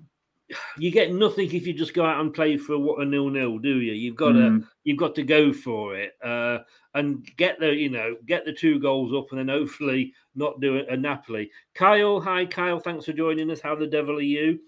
you 0.78 0.92
get 0.92 1.14
nothing 1.14 1.54
if 1.54 1.66
you 1.66 1.74
just 1.74 1.94
go 1.94 2.06
out 2.06 2.20
and 2.20 2.34
play 2.34 2.58
for 2.58 2.78
what 2.78 3.02
a 3.02 3.06
nil 3.06 3.30
nil, 3.30 3.58
do 3.58 3.80
you? 3.80 3.94
You've 3.94 4.16
got 4.16 4.34
mm. 4.34 4.62
to 4.62 4.68
you've 4.84 4.98
got 4.98 5.16
to 5.16 5.24
go 5.24 5.54
for 5.54 5.96
it 5.96 6.14
uh, 6.24 6.60
and 6.94 7.26
get 7.38 7.60
the 7.60 7.74
you 7.74 7.90
know 7.90 8.16
get 8.26 8.46
the 8.46 8.54
two 8.54 8.80
goals 8.80 9.14
up, 9.14 9.32
and 9.32 9.40
then 9.40 9.48
hopefully 9.48 10.14
not 10.36 10.60
do 10.62 10.78
a, 10.78 10.94
a 10.94 10.98
Napoli. 10.98 11.50
Kyle, 11.74 12.20
hi 12.20 12.46
Kyle, 12.46 12.80
thanks 12.80 13.06
for 13.06 13.14
joining 13.14 13.52
us. 13.52 13.62
How 13.62 13.76
the 13.76 13.88
devil 13.88 14.18
are 14.18 14.22
you? 14.22 14.60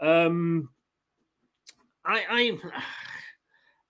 Um, 0.00 0.68
I 2.04 2.58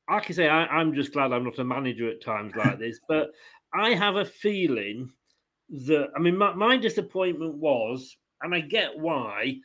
I 0.09 0.17
I 0.17 0.33
say, 0.33 0.49
I, 0.49 0.67
I'm 0.67 0.93
just 0.93 1.13
glad 1.13 1.33
I'm 1.33 1.45
not 1.45 1.59
a 1.61 1.65
manager 1.65 2.11
at 2.11 2.23
times 2.23 2.57
like 2.57 2.79
this, 2.79 2.99
but 3.09 3.31
I 3.73 3.91
have 3.91 4.17
a 4.17 4.25
feeling 4.25 5.11
that 5.87 6.09
I 6.17 6.19
mean 6.19 6.37
my, 6.37 6.53
my 6.55 6.77
disappointment 6.77 7.55
was, 7.55 8.17
and 8.43 8.55
I 8.55 8.61
get 8.61 8.99
why, 8.99 9.57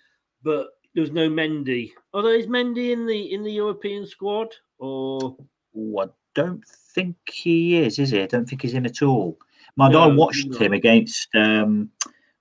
but 0.43 0.67
there 0.96 1.02
was 1.02 1.12
no 1.12 1.30
Mendy. 1.30 1.91
Although 2.14 2.30
is 2.30 2.48
Mendy 2.48 2.91
in 2.91 3.06
the 3.06 3.34
in 3.34 3.43
the 3.43 3.52
European 3.52 4.08
squad 4.08 4.56
or? 4.80 5.36
Oh, 5.78 6.00
I 6.00 6.06
don't 6.34 6.64
think 6.93 7.18
he 7.30 7.78
is. 7.78 8.00
Is 8.00 8.12
he? 8.12 8.22
I 8.22 8.26
don't 8.26 8.48
think 8.48 8.62
he's 8.62 8.74
in 8.74 8.86
at 8.86 9.02
all. 9.02 9.38
My 9.76 9.89
no, 9.89 10.00
I 10.00 10.08
watched 10.08 10.56
him 10.56 10.72
against. 10.72 11.28
Um, 11.36 11.89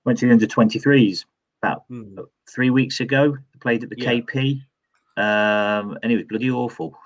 went 0.05 0.19
to 0.19 0.27
the 0.27 0.31
under 0.31 0.47
twenty 0.47 0.79
threes 0.79 1.25
about 1.61 1.83
hmm. 1.89 2.17
three 2.49 2.69
weeks 2.69 3.01
ago. 3.01 3.37
Played 3.59 3.83
at 3.83 3.89
the 3.89 3.99
yeah. 3.99 4.13
KP, 4.13 4.61
um, 5.17 5.97
and 6.01 6.11
he 6.11 6.15
was 6.15 6.25
bloody 6.29 6.49
awful. 6.49 6.97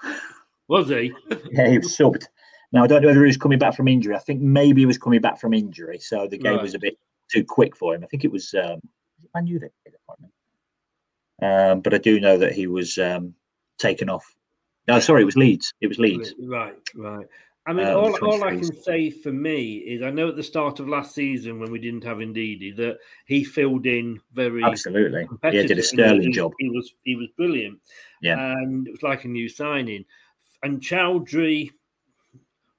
Was 0.68 0.90
he? 0.90 1.12
yeah, 1.52 1.68
he 1.68 1.80
was 1.80 1.98
subbed. 1.98 2.28
Now 2.72 2.84
I 2.84 2.88
don't 2.88 3.02
know 3.02 3.08
whether 3.08 3.22
he 3.22 3.28
was 3.28 3.38
coming 3.38 3.58
back 3.58 3.76
from 3.76 3.88
injury. 3.88 4.16
I 4.16 4.20
think 4.20 4.40
maybe 4.40 4.82
he 4.82 4.86
was 4.86 5.00
coming 5.00 5.20
back 5.20 5.40
from 5.40 5.56
injury, 5.56 5.98
so 5.98 6.28
the 6.28 6.38
game 6.38 6.54
right. 6.54 6.62
was 6.62 6.76
a 6.76 6.80
bit 6.80 6.96
too 7.28 7.44
quick 7.44 7.76
for 7.76 7.96
him. 7.96 8.04
I 8.04 8.08
think 8.08 8.24
it 8.24 8.32
was. 8.32 8.54
Um, 8.54 8.80
I 9.36 9.42
knew 9.42 9.58
that. 9.58 9.72
Um, 11.42 11.82
but 11.82 11.94
I 11.94 11.98
do 11.98 12.20
know 12.20 12.38
that 12.38 12.54
he 12.54 12.68
was 12.68 12.98
um, 12.98 13.34
taken 13.78 14.10
off. 14.10 14.36
No, 14.88 15.00
sorry, 15.00 15.22
it 15.22 15.26
was 15.26 15.38
Leeds. 15.38 15.74
It 15.82 15.88
was 15.88 16.00
Leeds. 16.00 16.34
Right, 16.40 16.76
right. 16.96 17.26
I 17.68 17.74
mean, 17.74 17.86
uh, 17.86 17.94
all, 17.94 18.16
all 18.26 18.44
I 18.44 18.56
can 18.56 18.82
say 18.82 19.12
for 19.12 19.32
me 19.32 19.76
is 19.78 20.02
I 20.02 20.10
know 20.10 20.30
at 20.30 20.36
the 20.36 20.42
start 20.42 20.80
of 20.80 20.88
last 20.88 21.14
season 21.14 21.60
when 21.60 21.72
we 21.72 21.78
didn't 21.78 22.04
have 22.04 22.18
Ndidi 22.18 22.76
that 22.78 22.98
he 23.26 23.44
filled 23.44 23.86
in 23.86 24.20
very 24.34 24.64
absolutely. 24.64 25.28
Yeah, 25.44 25.64
did 25.64 25.78
a 25.78 25.84
sterling 25.84 26.24
he, 26.24 26.32
job. 26.32 26.52
He 26.58 26.70
was 26.70 26.96
he 27.04 27.16
was 27.16 27.28
brilliant. 27.38 27.80
Yeah, 28.24 28.40
and 28.40 28.88
it 28.88 28.92
was 28.92 29.04
like 29.04 29.26
a 29.26 29.28
new 29.28 29.48
signing. 29.48 30.06
And 30.64 30.82
Choudhury, 30.82 31.70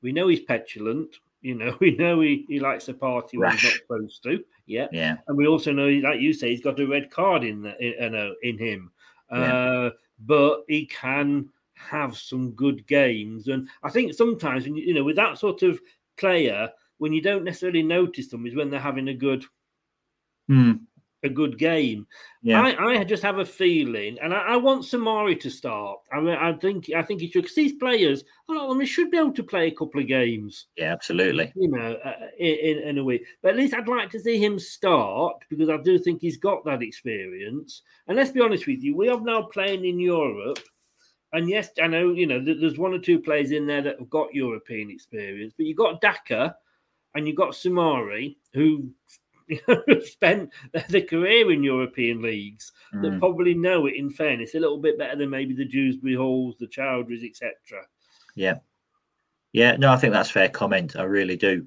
we 0.02 0.10
know 0.10 0.26
he's 0.26 0.40
petulant. 0.40 1.16
You 1.42 1.54
know, 1.54 1.76
we 1.80 1.96
know 1.96 2.20
he, 2.20 2.44
he 2.48 2.60
likes 2.60 2.86
to 2.86 2.94
party 2.94 3.38
when 3.38 3.52
he's 3.52 3.64
not 3.64 3.72
supposed 3.72 4.22
to. 4.24 4.44
Yeah. 4.66 4.88
Yeah. 4.92 5.16
And 5.26 5.36
we 5.36 5.46
also 5.46 5.72
know, 5.72 5.88
like 5.88 6.20
you 6.20 6.32
say, 6.32 6.50
he's 6.50 6.62
got 6.62 6.80
a 6.80 6.86
red 6.86 7.10
card 7.10 7.44
in 7.44 7.62
the, 7.62 8.04
in, 8.04 8.14
uh, 8.14 8.30
in 8.42 8.58
him. 8.58 8.90
Yeah. 9.32 9.54
Uh, 9.54 9.90
but 10.26 10.64
he 10.68 10.86
can 10.86 11.48
have 11.74 12.16
some 12.16 12.52
good 12.52 12.86
games. 12.86 13.48
And 13.48 13.68
I 13.82 13.90
think 13.90 14.14
sometimes, 14.14 14.64
when 14.64 14.76
you, 14.76 14.84
you 14.84 14.94
know, 14.94 15.04
with 15.04 15.16
that 15.16 15.38
sort 15.38 15.62
of 15.62 15.80
player, 16.18 16.68
when 16.98 17.12
you 17.12 17.22
don't 17.22 17.44
necessarily 17.44 17.82
notice 17.82 18.28
them 18.28 18.46
is 18.46 18.54
when 18.54 18.70
they're 18.70 18.80
having 18.80 19.08
a 19.08 19.14
good 19.14 19.44
mm 20.50 20.80
a 21.22 21.28
good 21.28 21.58
game. 21.58 22.06
Yeah. 22.42 22.62
I, 22.62 23.00
I 23.00 23.04
just 23.04 23.22
have 23.22 23.38
a 23.38 23.44
feeling, 23.44 24.18
and 24.22 24.32
I, 24.32 24.38
I 24.38 24.56
want 24.56 24.84
Soumaré 24.84 25.38
to 25.40 25.50
start. 25.50 25.98
I 26.12 26.20
mean, 26.20 26.34
I 26.34 26.52
think 26.54 26.90
I 26.96 27.02
think 27.02 27.20
he 27.20 27.30
should 27.30 27.42
because 27.42 27.54
these 27.54 27.74
players, 27.74 28.24
a 28.48 28.52
lot 28.52 28.70
of 28.70 28.76
them, 28.76 28.86
should 28.86 29.10
be 29.10 29.18
able 29.18 29.32
to 29.32 29.42
play 29.42 29.66
a 29.68 29.74
couple 29.74 30.00
of 30.00 30.06
games. 30.06 30.66
Yeah, 30.76 30.92
absolutely. 30.92 31.52
You 31.54 31.70
know, 31.70 31.96
uh, 32.04 32.12
in, 32.38 32.78
in 32.78 32.98
a 32.98 33.04
week, 33.04 33.24
But 33.42 33.50
at 33.50 33.56
least 33.56 33.74
I'd 33.74 33.88
like 33.88 34.10
to 34.10 34.20
see 34.20 34.42
him 34.42 34.58
start 34.58 35.36
because 35.48 35.68
I 35.68 35.76
do 35.78 35.98
think 35.98 36.20
he's 36.20 36.38
got 36.38 36.64
that 36.64 36.82
experience. 36.82 37.82
And 38.08 38.16
let's 38.16 38.32
be 38.32 38.40
honest 38.40 38.66
with 38.66 38.82
you, 38.82 38.96
we 38.96 39.08
are 39.08 39.20
now 39.20 39.42
playing 39.42 39.84
in 39.84 39.98
Europe. 39.98 40.58
And 41.32 41.48
yes, 41.48 41.70
I 41.80 41.86
know, 41.86 42.12
you 42.12 42.26
know, 42.26 42.42
there's 42.42 42.78
one 42.78 42.92
or 42.92 42.98
two 42.98 43.20
players 43.20 43.52
in 43.52 43.66
there 43.66 43.82
that 43.82 44.00
have 44.00 44.10
got 44.10 44.34
European 44.34 44.90
experience, 44.90 45.54
but 45.56 45.64
you've 45.64 45.76
got 45.76 46.00
Daka 46.00 46.56
and 47.14 47.26
you've 47.26 47.36
got 47.36 47.52
Soumaré, 47.52 48.36
who 48.52 48.90
spent 50.04 50.50
their 50.88 51.02
career 51.02 51.50
in 51.50 51.62
European 51.62 52.22
leagues 52.22 52.72
mm. 52.94 53.02
that 53.02 53.18
probably 53.18 53.54
know 53.54 53.86
it. 53.86 53.96
In 53.96 54.10
fairness, 54.10 54.54
a 54.54 54.60
little 54.60 54.78
bit 54.78 54.98
better 54.98 55.16
than 55.16 55.30
maybe 55.30 55.54
the 55.54 55.64
Dewsbury 55.64 56.14
Halls, 56.14 56.56
the 56.58 56.66
Choudhurys, 56.66 57.28
etc. 57.28 57.54
Yeah, 58.34 58.58
yeah. 59.52 59.76
No, 59.76 59.92
I 59.92 59.96
think 59.96 60.12
that's 60.12 60.30
fair 60.30 60.48
comment. 60.48 60.96
I 60.96 61.02
really 61.02 61.36
do. 61.36 61.66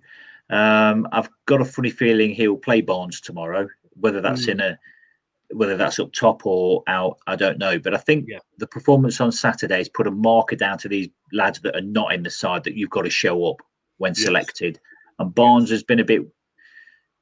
Um, 0.49 1.07
I've 1.11 1.29
got 1.45 1.61
a 1.61 1.65
funny 1.65 1.89
feeling 1.89 2.31
he'll 2.31 2.57
play 2.57 2.81
Barnes 2.81 3.21
tomorrow. 3.21 3.67
Whether 3.99 4.21
that's 4.21 4.45
mm. 4.45 4.53
in 4.53 4.59
a 4.59 4.79
whether 5.53 5.77
that's 5.77 5.99
up 5.99 6.11
top 6.13 6.45
or 6.45 6.84
out, 6.88 7.17
I 7.27 7.36
don't 7.36 7.57
know. 7.57 7.79
But 7.79 7.93
I 7.93 7.97
think 7.97 8.25
yeah. 8.27 8.39
the 8.57 8.67
performance 8.67 9.21
on 9.21 9.31
Saturday 9.31 9.77
has 9.77 9.89
put 9.89 10.07
a 10.07 10.11
marker 10.11 10.55
down 10.55 10.77
to 10.79 10.89
these 10.89 11.09
lads 11.31 11.59
that 11.61 11.75
are 11.75 11.81
not 11.81 12.13
in 12.13 12.23
the 12.23 12.29
side 12.29 12.63
that 12.63 12.75
you've 12.75 12.89
got 12.89 13.03
to 13.03 13.09
show 13.09 13.45
up 13.45 13.57
when 13.97 14.13
yes. 14.15 14.23
selected. 14.23 14.79
And 15.19 15.34
Barnes 15.34 15.69
has 15.69 15.84
been 15.84 15.99
a 15.99 16.05
bit 16.05 16.21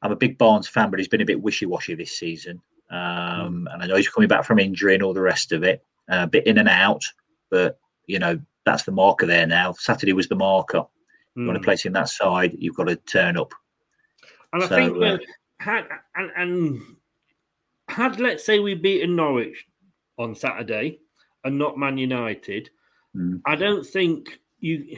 I'm 0.02 0.12
a 0.12 0.16
big 0.16 0.38
Barnes 0.38 0.68
fan, 0.68 0.90
but 0.90 1.00
he's 1.00 1.08
been 1.08 1.22
a 1.22 1.26
bit 1.26 1.42
wishy-washy 1.42 1.96
this 1.96 2.18
season. 2.18 2.62
Um, 2.90 3.68
and 3.72 3.82
I 3.82 3.86
know 3.88 3.96
he's 3.96 4.10
coming 4.10 4.28
back 4.28 4.44
from 4.44 4.60
injury 4.60 4.94
and 4.94 5.04
all 5.04 5.14
the 5.14 5.22
rest 5.22 5.52
of 5.52 5.64
it, 5.64 5.84
uh, 6.12 6.24
a 6.24 6.28
bit 6.28 6.48
in 6.48 6.58
and 6.58 6.68
out. 6.68 7.04
But 7.50 7.80
you 8.08 8.20
know 8.20 8.40
that's 8.66 8.84
the 8.84 8.92
marker 8.92 9.26
there 9.26 9.48
now. 9.48 9.74
Saturday 9.74 10.14
was 10.14 10.28
the 10.28 10.36
marker. 10.36 10.80
Mm. 11.38 11.42
You 11.42 11.48
want 11.48 11.60
to 11.60 11.64
place 11.64 11.86
in 11.86 11.94
that 11.94 12.10
side, 12.10 12.56
you've 12.58 12.76
got 12.76 12.86
to 12.86 12.96
turn 12.98 13.38
up. 13.38 13.54
And 14.54 14.64
I 14.64 14.68
think 14.68 15.02
uh, 15.02 15.18
had 15.60 15.86
and, 16.16 16.32
and 16.36 16.82
had 17.88 18.20
let's 18.20 18.46
say 18.46 18.60
we 18.60 18.76
beaten 18.76 19.16
Norwich 19.16 19.66
on 20.18 20.36
Saturday 20.36 21.00
and 21.44 21.58
not 21.58 21.78
Man 21.78 21.98
United, 21.98 22.70
mm. 23.16 23.42
I 23.46 23.56
don't 23.56 23.86
think 23.86 24.40
you 24.60 24.98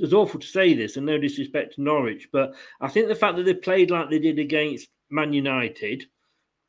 it's 0.00 0.12
awful 0.12 0.40
to 0.40 0.46
say 0.46 0.74
this, 0.74 0.96
and 0.96 1.06
no 1.06 1.18
disrespect 1.18 1.74
to 1.74 1.82
Norwich, 1.82 2.28
but 2.32 2.54
I 2.80 2.88
think 2.88 3.08
the 3.08 3.14
fact 3.14 3.36
that 3.36 3.44
they 3.44 3.54
played 3.54 3.90
like 3.90 4.10
they 4.10 4.18
did 4.18 4.38
against 4.38 4.88
Man 5.10 5.32
United, 5.32 6.04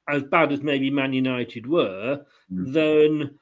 as 0.10 0.24
bad 0.24 0.52
as 0.52 0.62
maybe 0.62 0.90
Man 0.90 1.14
United 1.14 1.68
were, 1.68 2.26
mm. 2.52 2.74
then 2.74 3.38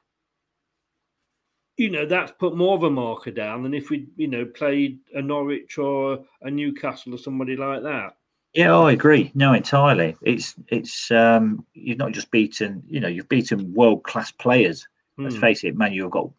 you 1.77 1.89
know 1.89 2.05
that's 2.05 2.33
put 2.39 2.55
more 2.55 2.75
of 2.75 2.83
a 2.83 2.89
marker 2.89 3.31
down 3.31 3.63
than 3.63 3.73
if 3.73 3.89
we 3.89 4.07
you 4.17 4.27
know 4.27 4.45
played 4.45 4.99
a 5.15 5.21
Norwich 5.21 5.77
or 5.77 6.25
a 6.41 6.51
Newcastle 6.51 7.13
or 7.13 7.17
somebody 7.17 7.55
like 7.55 7.83
that. 7.83 8.15
Yeah, 8.53 8.75
I 8.75 8.93
agree. 8.93 9.31
No, 9.35 9.53
entirely. 9.53 10.15
It's 10.21 10.55
it's 10.67 11.11
um 11.11 11.65
you've 11.73 11.97
not 11.97 12.11
just 12.11 12.31
beaten, 12.31 12.83
you 12.87 12.99
know, 12.99 13.07
you've 13.07 13.29
beaten 13.29 13.73
world 13.73 14.03
class 14.03 14.31
players. 14.31 14.87
Let's 15.17 15.35
hmm. 15.35 15.41
face 15.41 15.63
it, 15.63 15.75
man, 15.75 15.93
you've 15.93 16.11
got 16.11 16.29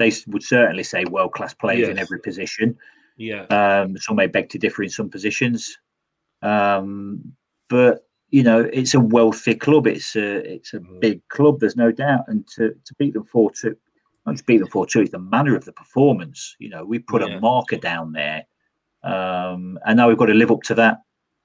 they 0.00 0.10
would 0.26 0.42
certainly 0.42 0.82
say 0.82 1.04
world 1.04 1.32
class 1.32 1.54
players 1.54 1.80
yes. 1.80 1.90
in 1.90 1.98
every 1.98 2.18
position. 2.18 2.76
Yeah. 3.16 3.44
Um, 3.44 3.96
some 3.98 4.16
may 4.16 4.26
beg 4.26 4.48
to 4.48 4.58
differ 4.58 4.82
in 4.82 4.88
some 4.88 5.10
positions, 5.10 5.76
um, 6.42 7.20
but 7.68 8.06
you 8.30 8.42
know 8.42 8.60
it's 8.72 8.94
a 8.94 9.00
wealthy 9.00 9.54
club. 9.54 9.86
It's 9.86 10.16
a 10.16 10.54
it's 10.54 10.72
a 10.72 10.80
mm. 10.80 11.00
big 11.00 11.28
club. 11.28 11.60
There's 11.60 11.76
no 11.76 11.92
doubt. 11.92 12.24
And 12.28 12.48
to, 12.56 12.70
to 12.70 12.94
beat 12.98 13.12
them 13.12 13.24
four 13.24 13.50
two, 13.52 13.76
not 14.24 14.36
just 14.36 14.46
beat 14.46 14.58
them 14.58 14.68
four 14.68 14.86
two. 14.86 15.02
It's 15.02 15.10
the 15.10 15.18
manner 15.18 15.54
of 15.54 15.66
the 15.66 15.72
performance. 15.72 16.56
You 16.58 16.70
know, 16.70 16.82
we 16.84 16.98
put 16.98 17.20
yeah. 17.20 17.36
a 17.36 17.40
marker 17.40 17.76
down 17.76 18.12
there, 18.12 18.46
um, 19.04 19.78
and 19.84 19.98
now 19.98 20.08
we've 20.08 20.18
got 20.18 20.26
to 20.26 20.34
live 20.34 20.50
up 20.50 20.62
to 20.62 20.74
that 20.76 21.02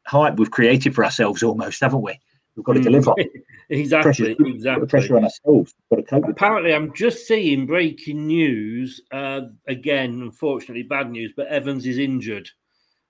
hype 0.07 0.37
we've 0.37 0.51
created 0.51 0.95
for 0.95 1.03
ourselves 1.03 1.43
almost, 1.43 1.81
haven't 1.81 2.01
we? 2.01 2.17
We've 2.55 2.63
got 2.63 2.73
to 2.73 2.81
deliver. 2.81 3.13
exactly. 3.69 4.35
Pressure, 4.35 4.35
exactly. 4.47 4.87
Pressure 4.87 5.17
on 5.17 5.25
ourselves. 5.25 5.73
Got 5.89 5.97
to 5.97 6.03
cope. 6.03 6.29
Apparently, 6.29 6.73
I'm 6.73 6.93
just 6.93 7.27
seeing 7.27 7.65
breaking 7.65 8.27
news. 8.27 9.01
Uh, 9.11 9.41
again, 9.67 10.21
unfortunately, 10.21 10.83
bad 10.83 11.11
news. 11.11 11.33
But 11.35 11.47
Evans 11.47 11.85
is 11.85 11.97
injured. 11.97 12.49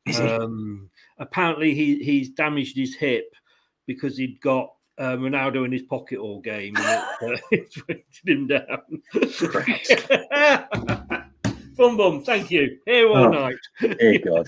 Is 0.07 0.19
um, 0.19 0.89
apparently, 1.19 1.73
he 1.73 2.03
he's 2.03 2.29
damaged 2.29 2.75
his 2.77 2.95
hip 2.95 3.33
because 3.87 4.17
he'd 4.17 4.39
got 4.41 4.71
uh, 4.97 5.15
Ronaldo 5.15 5.65
in 5.65 5.71
his 5.71 5.83
pocket 5.83 6.19
all 6.19 6.41
game, 6.41 6.75
and 6.77 6.85
it, 6.85 7.03
uh, 7.21 7.37
it's 7.51 7.87
weighted 7.87 8.05
him 8.25 8.47
down. 8.47 8.81
Bum 11.75 11.97
bum, 11.97 12.23
thank 12.23 12.51
you. 12.51 12.77
Here 12.85 13.05
all 13.09 13.17
oh, 13.17 13.29
night. 13.29 13.57
Dear 13.81 14.19
God. 14.19 14.47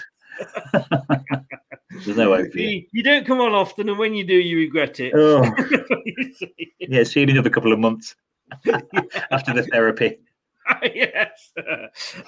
There's 2.05 2.17
no 2.17 2.35
hope 2.35 2.55
you, 2.55 2.85
you 2.91 3.03
don't 3.03 3.25
come 3.25 3.41
on 3.41 3.53
often, 3.53 3.89
and 3.89 3.97
when 3.97 4.13
you 4.13 4.25
do, 4.25 4.35
you 4.35 4.57
regret 4.57 4.99
it. 4.99 5.13
Oh. 5.15 5.43
yeah, 6.79 7.03
see 7.03 7.21
you 7.21 7.23
in 7.25 7.29
another 7.31 7.49
couple 7.49 7.73
of 7.73 7.79
months 7.79 8.15
after 9.31 9.53
the 9.53 9.63
therapy. 9.71 10.17
yes. 10.83 11.53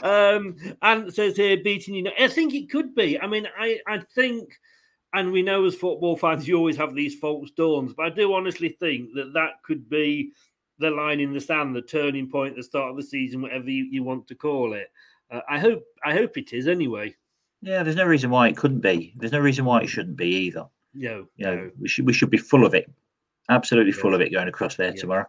Um, 0.02 0.56
and 0.82 1.14
says 1.14 1.36
here, 1.36 1.58
beating 1.58 1.96
you. 1.96 2.04
Know, 2.04 2.12
I 2.20 2.28
think 2.28 2.54
it 2.54 2.70
could 2.70 2.96
be. 2.96 3.20
I 3.20 3.28
mean, 3.28 3.48
I, 3.58 3.80
I 3.88 4.00
think, 4.16 4.50
and 5.14 5.32
we 5.32 5.42
know 5.42 5.66
as 5.66 5.76
football 5.76 6.16
fans, 6.16 6.48
you 6.48 6.58
always 6.58 6.78
have 6.78 6.96
these 6.96 7.16
false 7.16 7.52
dawns, 7.52 7.94
but 7.94 8.06
I 8.06 8.10
do 8.10 8.34
honestly 8.34 8.70
think 8.70 9.14
that 9.16 9.34
that 9.34 9.62
could 9.64 9.90
be 9.90 10.32
the 10.80 10.90
line 10.90 11.20
in 11.20 11.34
the 11.34 11.42
sand, 11.42 11.76
the 11.76 11.82
turning 11.82 12.30
point, 12.30 12.56
the 12.56 12.64
start 12.64 12.90
of 12.90 12.96
the 12.96 13.04
season, 13.04 13.42
whatever 13.42 13.70
you, 13.70 13.86
you 13.92 14.04
want 14.04 14.28
to 14.28 14.36
call 14.36 14.74
it. 14.74 14.88
Uh, 15.30 15.42
I 15.50 15.60
hope, 15.60 15.84
I 16.04 16.14
hope 16.14 16.38
it 16.38 16.54
is 16.54 16.68
anyway. 16.68 17.16
Yeah, 17.62 17.84
there's 17.84 17.96
no 17.96 18.06
reason 18.06 18.30
why 18.30 18.48
it 18.48 18.58
couldn't 18.58 18.80
be. 18.80 19.14
There's 19.18 19.32
no 19.32 19.40
reason 19.40 19.66
why 19.66 19.82
it 19.82 19.88
shouldn't 19.88 20.18
be 20.18 20.28
either. 20.28 20.66
No, 20.94 21.28
you 21.36 21.46
know, 21.46 21.56
no. 21.56 21.72
we 21.80 21.88
should 21.88 22.06
we 22.06 22.14
should 22.14 22.30
be 22.30 22.38
full 22.38 22.66
of 22.66 22.74
it, 22.74 22.90
absolutely 23.50 23.92
full 23.92 24.16
of 24.16 24.22
it 24.22 24.32
going 24.32 24.48
across 24.48 24.76
there 24.76 24.90
yeah. 24.90 25.02
tomorrow. 25.02 25.26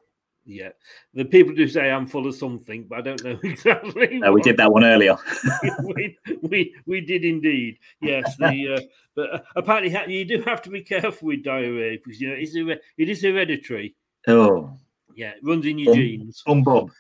Yeah, 0.47 0.70
the 1.12 1.24
people 1.24 1.55
do 1.55 1.68
say 1.68 1.91
I'm 1.91 2.07
full 2.07 2.26
of 2.26 2.35
something, 2.35 2.87
but 2.89 2.99
I 2.99 3.03
don't 3.03 3.22
know 3.22 3.39
exactly. 3.45 4.18
No, 4.18 4.33
we 4.33 4.43
did 4.43 4.57
that 4.57 4.72
one 4.72 4.85
earlier. 4.85 5.16
we, 5.85 6.18
we 6.43 6.74
we 6.87 7.01
did 7.01 7.24
indeed. 7.24 7.78
Yes, 8.01 8.37
the 8.37 8.76
uh, 8.76 8.81
but 9.14 9.35
uh, 9.35 9.39
apparently 9.57 10.14
you 10.14 10.24
do 10.24 10.43
have 10.43 10.62
to 10.62 10.70
be 10.70 10.83
careful 10.83 11.28
with 11.28 11.45
diarrhea 11.45 11.99
because 12.03 12.20
you 12.20 12.28
know 12.28 12.37
it's 12.39 12.55
it 12.97 13.09
is 13.09 13.22
hereditary. 13.22 13.95
Oh, 14.28 14.72
yeah, 15.14 15.31
it 15.31 15.41
runs 15.43 15.66
in 15.66 15.78
your 15.78 15.93
bum, 15.93 16.03
genes. 16.03 16.43
Bum 16.47 16.62
bum. 16.62 16.93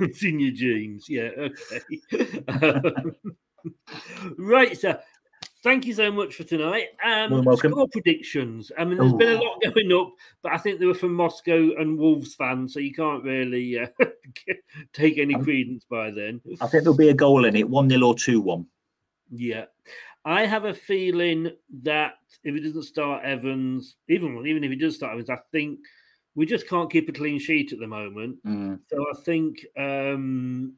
runs 0.00 0.22
in 0.22 0.40
your 0.40 0.52
genes. 0.52 1.06
Yeah, 1.08 1.30
okay. 1.36 2.44
Um, 2.48 3.14
right, 4.38 4.78
so 4.78 4.98
thank 5.62 5.86
you 5.86 5.94
so 5.94 6.10
much 6.10 6.34
for 6.34 6.44
tonight. 6.44 6.88
Um, 7.04 7.44
welcome. 7.44 7.72
Score 7.72 7.88
predictions. 7.88 8.72
I 8.78 8.84
mean, 8.84 8.98
there's 8.98 9.12
Ooh. 9.12 9.16
been 9.16 9.36
a 9.36 9.42
lot 9.42 9.62
going 9.74 9.92
up, 9.92 10.12
but 10.42 10.52
I 10.52 10.58
think 10.58 10.80
they 10.80 10.86
were 10.86 10.94
from 10.94 11.14
Moscow 11.14 11.70
and 11.78 11.98
Wolves 11.98 12.34
fans, 12.34 12.74
so 12.74 12.80
you 12.80 12.92
can't 12.92 13.24
really 13.24 13.78
uh, 13.78 13.86
take 14.92 15.18
any 15.18 15.34
credence 15.34 15.84
by 15.88 16.10
then. 16.10 16.40
I 16.60 16.66
think 16.66 16.84
there'll 16.84 16.96
be 16.96 17.10
a 17.10 17.14
goal 17.14 17.44
in 17.44 17.56
it, 17.56 17.68
one 17.68 17.88
0 17.88 18.06
or 18.06 18.14
two 18.14 18.40
one. 18.40 18.66
Yeah, 19.30 19.64
I 20.24 20.46
have 20.46 20.64
a 20.64 20.74
feeling 20.74 21.50
that 21.82 22.14
if 22.44 22.54
he 22.54 22.60
doesn't 22.60 22.82
start 22.82 23.24
Evans, 23.24 23.96
even 24.08 24.46
even 24.46 24.64
if 24.64 24.70
he 24.70 24.76
does 24.76 24.96
start 24.96 25.12
Evans, 25.12 25.30
I 25.30 25.38
think 25.52 25.80
we 26.34 26.46
just 26.46 26.68
can't 26.68 26.90
keep 26.90 27.08
a 27.08 27.12
clean 27.12 27.38
sheet 27.38 27.72
at 27.72 27.78
the 27.78 27.86
moment. 27.86 28.42
Mm. 28.46 28.80
So 28.88 29.04
I 29.10 29.20
think 29.24 29.64
um, 29.76 30.74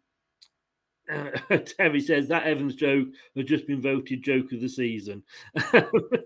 uh, 1.12 1.30
Terry 1.64 2.00
says 2.00 2.28
that 2.28 2.44
Evans 2.44 2.74
joke 2.74 3.09
has 3.36 3.44
just 3.44 3.66
been 3.66 3.80
voted 3.80 4.22
joke 4.22 4.52
of 4.52 4.61
the 4.61 4.68
season. 4.68 5.22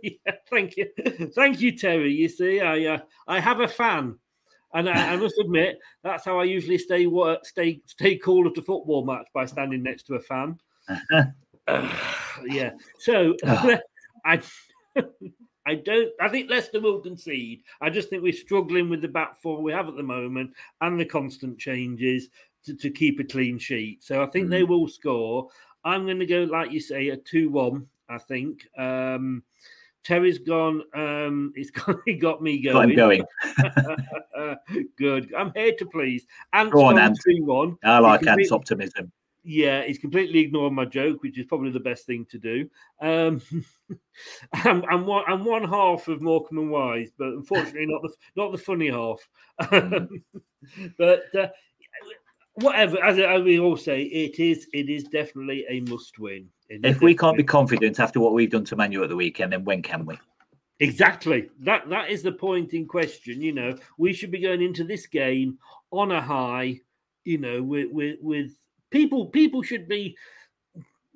yeah, 0.03 0.33
thank 0.51 0.77
you, 0.77 0.89
thank 1.35 1.61
you, 1.61 1.77
Terry. 1.77 2.13
You 2.13 2.29
see, 2.29 2.61
I 2.61 2.95
uh, 2.95 2.99
I 3.27 3.41
have 3.41 3.61
a 3.61 3.69
fan, 3.69 4.17
and 4.75 4.89
I, 4.89 5.15
I, 5.15 5.17
must 5.17 5.39
admit 5.39 5.79
that's 6.03 6.25
how 6.25 6.39
I 6.39 6.45
usually 6.45 6.79
stay 6.79 7.07
work, 7.07 7.45
stay 7.45 7.81
stay 7.87 8.17
cool 8.17 8.49
at 8.49 8.59
a 8.59 8.63
football 8.63 9.05
match 9.05 9.27
by 9.35 9.47
standing 9.47 9.83
next 9.83 10.05
to 10.05 10.15
a 10.15 10.21
fan. 10.21 10.59
uh, 11.67 11.99
yeah, 12.47 12.71
so 12.99 13.35
I. 14.25 14.43
I 15.67 15.75
don't. 15.75 16.09
I 16.19 16.31
think 16.31 16.49
Leicester 16.49 16.81
will 16.81 17.01
concede. 17.01 17.63
I 17.83 17.91
just 17.91 18.09
think 18.09 18.23
we're 18.23 18.33
struggling 18.33 18.89
with 18.89 19.03
the 19.03 19.09
back 19.09 19.39
four 19.39 19.61
we 19.61 19.71
have 19.71 19.87
at 19.87 19.97
the 19.97 20.03
moment 20.03 20.53
and 20.81 20.99
the 20.99 21.05
constant 21.05 21.59
changes 21.59 22.31
to, 22.69 22.77
to 22.77 22.91
keep 22.91 23.19
a 23.21 23.25
clean 23.25 23.59
sheet. 23.59 24.03
So 24.03 24.23
I 24.23 24.27
think 24.27 24.47
mm. 24.47 24.51
they 24.51 24.63
will 24.63 24.89
score. 24.89 25.49
I'm 25.85 26.05
going 26.05 26.19
to 26.19 26.27
go, 26.27 26.45
like 26.45 26.71
you 26.71 26.81
say, 26.81 27.09
a 27.09 27.17
2 27.17 27.51
1, 27.51 27.87
I 28.09 28.19
think. 28.19 28.67
Um, 28.79 29.43
Terry's 30.05 30.39
gone. 30.39 30.83
Um, 30.95 31.53
he's 31.57 31.71
got, 31.71 31.97
he 32.05 32.15
got 32.15 32.43
me 32.43 32.61
going. 32.61 32.91
I'm 32.91 32.97
going. 32.97 33.25
Good. 34.99 35.33
I'm 35.37 35.53
here 35.55 35.75
to 35.79 35.87
please. 35.87 36.27
Ant's 36.53 36.73
Go 36.73 36.85
on, 36.85 36.99
Ant. 36.99 37.19
3 37.23 37.41
1. 37.41 37.79
I 37.85 37.99
like 37.99 38.27
Ant's 38.27 38.53
optimism. 38.53 39.13
Yeah, 39.45 39.85
he's 39.85 39.99
completely 39.99 40.41
ignored 40.41 40.75
my 40.75 40.85
joke, 40.85 41.23
which 41.23 41.39
is 41.39 41.47
probably 41.47 41.71
the 41.71 41.81
best 41.81 42.05
thing 42.05 42.27
to 42.31 42.39
do. 42.39 42.69
Um, 43.01 43.41
I'm, 44.53 44.85
I'm, 44.91 45.07
one, 45.07 45.25
I'm 45.27 45.43
one 45.45 45.65
half 45.67 46.09
of 46.09 46.21
Morecambe 46.21 46.59
and 46.59 46.71
Wise, 46.71 47.13
but 47.17 47.29
unfortunately 47.29 47.87
not 47.87 48.03
the 48.03 48.13
not 48.37 48.53
the 48.53 48.59
funny 48.59 48.91
half. 48.91 49.27
Mm. 49.63 50.23
but 50.99 51.35
uh, 51.35 51.49
whatever, 52.63 53.03
as, 53.03 53.19
as, 53.19 53.43
we 53.43 53.59
all 53.59 53.77
say, 53.77 54.03
it 54.03 54.39
is 54.39 54.69
it 54.73 54.89
is 54.89 55.05
definitely 55.05 55.65
a 55.69 55.81
must 55.81 56.19
win. 56.19 56.49
If 56.69 57.01
we 57.01 57.15
can't 57.15 57.37
be 57.37 57.45
confident 57.45 57.99
after 57.99 58.21
what 58.21 58.35
we've 58.35 58.51
done 58.51 58.65
to 58.67 58.77
Man 58.77 58.93
U 58.93 59.03
at 59.03 59.09
the 59.09 59.17
weekend, 59.17 59.53
then 59.53 59.65
when 59.65 59.83
can 59.83 60.05
we? 60.05 60.19
Exactly. 60.81 61.49
That 61.61 61.89
that 61.89 62.11
is 62.11 62.23
the 62.23 62.33
point 62.33 62.75
in 62.75 62.87
question. 62.87 63.41
You 63.41 63.53
know, 63.53 63.77
we 63.97 64.13
should 64.13 64.31
be 64.31 64.41
going 64.41 64.63
into 64.63 64.85
this 64.85 65.07
game 65.07 65.59
on 65.91 66.13
a 66.13 66.21
high. 66.21 66.81
You 67.25 67.39
know, 67.39 67.63
with 67.63 67.91
with, 67.91 68.19
with 68.21 68.51
people 68.91 69.27
people 69.27 69.63
should 69.63 69.89
be 69.89 70.17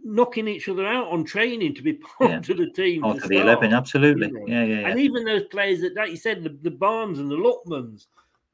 knocking 0.05 0.49
each 0.49 0.69
other 0.69 0.85
out 0.85 1.07
on 1.09 1.25
training 1.25 1.75
to 1.75 1.83
be 1.83 1.93
part 2.19 2.31
yeah. 2.31 2.37
of 2.39 2.57
the 2.59 2.71
team. 2.71 3.03
Part 3.03 3.19
of 3.19 3.29
the 3.29 3.39
eleven, 3.39 3.73
absolutely. 3.73 4.29
You 4.29 4.33
know? 4.33 4.47
yeah, 4.47 4.65
yeah, 4.65 4.81
yeah, 4.81 4.89
And 4.89 4.99
even 4.99 5.25
those 5.25 5.45
players 5.45 5.81
that, 5.83 5.95
like 5.95 6.11
you 6.11 6.17
said, 6.17 6.43
the, 6.43 6.57
the 6.63 6.71
Barnes 6.71 7.19
and 7.19 7.31
the 7.31 7.37
Lookmans, 7.37 8.07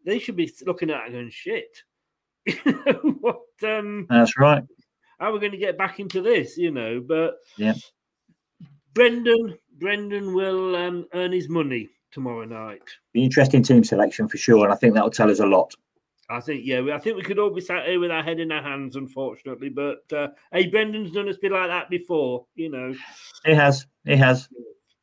they 0.05 0.18
should 0.18 0.36
be 0.36 0.53
looking 0.66 0.91
at 0.91 1.07
it 1.07 1.12
going, 1.12 1.30
shit 1.30 1.82
what? 3.20 3.41
Um, 3.62 4.07
That's 4.09 4.39
right. 4.39 4.62
How 5.18 5.32
we're 5.32 5.41
going 5.41 5.53
to 5.53 5.59
get 5.59 5.78
back 5.78 6.01
into 6.01 6.22
this? 6.22 6.57
You 6.57 6.70
know, 6.70 7.03
but 7.07 7.36
yeah, 7.57 7.74
Brendan, 8.95 9.59
Brendan 9.78 10.34
will 10.34 10.76
um, 10.76 11.07
earn 11.14 11.32
his 11.32 11.49
money 11.49 11.89
tomorrow 12.11 12.45
night. 12.45 12.82
Be 13.12 13.24
interesting 13.24 13.62
team 13.62 13.84
selection 13.84 14.28
for 14.28 14.36
sure, 14.36 14.64
and 14.64 14.72
I 14.72 14.76
think 14.76 14.95
that 14.95 15.05
will 15.05 15.11
tell 15.11 15.30
us 15.30 15.41
a 15.41 15.47
lot. 15.47 15.74
I 16.30 16.41
think, 16.41 16.62
yeah, 16.64 16.82
I 16.95 16.99
think 16.99 17.16
we 17.16 17.22
could 17.22 17.39
all 17.39 17.51
be 17.51 17.62
sat 17.62 17.86
here 17.86 17.99
with 17.99 18.11
our 18.11 18.22
head 18.22 18.39
in 18.39 18.53
our 18.53 18.62
hands, 18.62 18.97
unfortunately. 18.97 19.70
But 19.70 20.03
uh, 20.12 20.28
hey, 20.53 20.66
Brendan's 20.66 21.12
done 21.12 21.28
us 21.28 21.39
be 21.39 21.49
like 21.49 21.68
that 21.68 21.89
before, 21.89 22.45
you 22.55 22.70
know. 22.70 22.95
He 23.45 23.55
has, 23.55 23.86
he 24.05 24.16
has. 24.16 24.49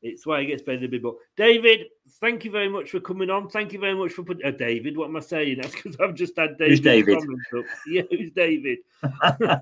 It's 0.04 0.28
why 0.28 0.42
he 0.42 0.46
gets 0.46 0.62
paid 0.62 0.82
the 0.82 0.88
big 0.88 1.02
buck. 1.02 1.16
David, 1.36 1.88
thank 2.20 2.46
you 2.46 2.52
very 2.52 2.70
much 2.70 2.92
for 2.92 3.00
coming 3.00 3.30
on. 3.30 3.50
Thank 3.50 3.74
you 3.74 3.80
very 3.80 3.96
much 3.96 4.14
for 4.14 4.24
putting. 4.24 4.46
Uh, 4.46 4.52
David, 4.52 4.98
what 4.98 5.10
am 5.10 5.18
I 5.18 5.22
saying? 5.22 5.60
That's 5.62 5.76
because 5.76 5.96
I've 6.00 6.16
just 6.16 6.38
had 6.38 6.58
David. 6.58 6.72
Who's 6.72 6.80
David? 6.82 7.20
Yeah, 7.88 8.02
who's 8.10 8.32
David? 8.32 8.80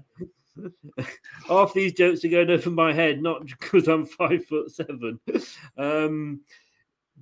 Half 1.48 1.74
these 1.74 1.94
jokes 1.94 2.24
are 2.24 2.30
going 2.30 2.50
over 2.50 2.70
my 2.70 2.94
head, 2.94 3.22
not 3.22 3.46
because 3.60 3.88
I'm 3.88 4.06
five 4.06 4.46
foot 4.46 4.72
seven. 4.72 5.20
Um, 5.78 6.42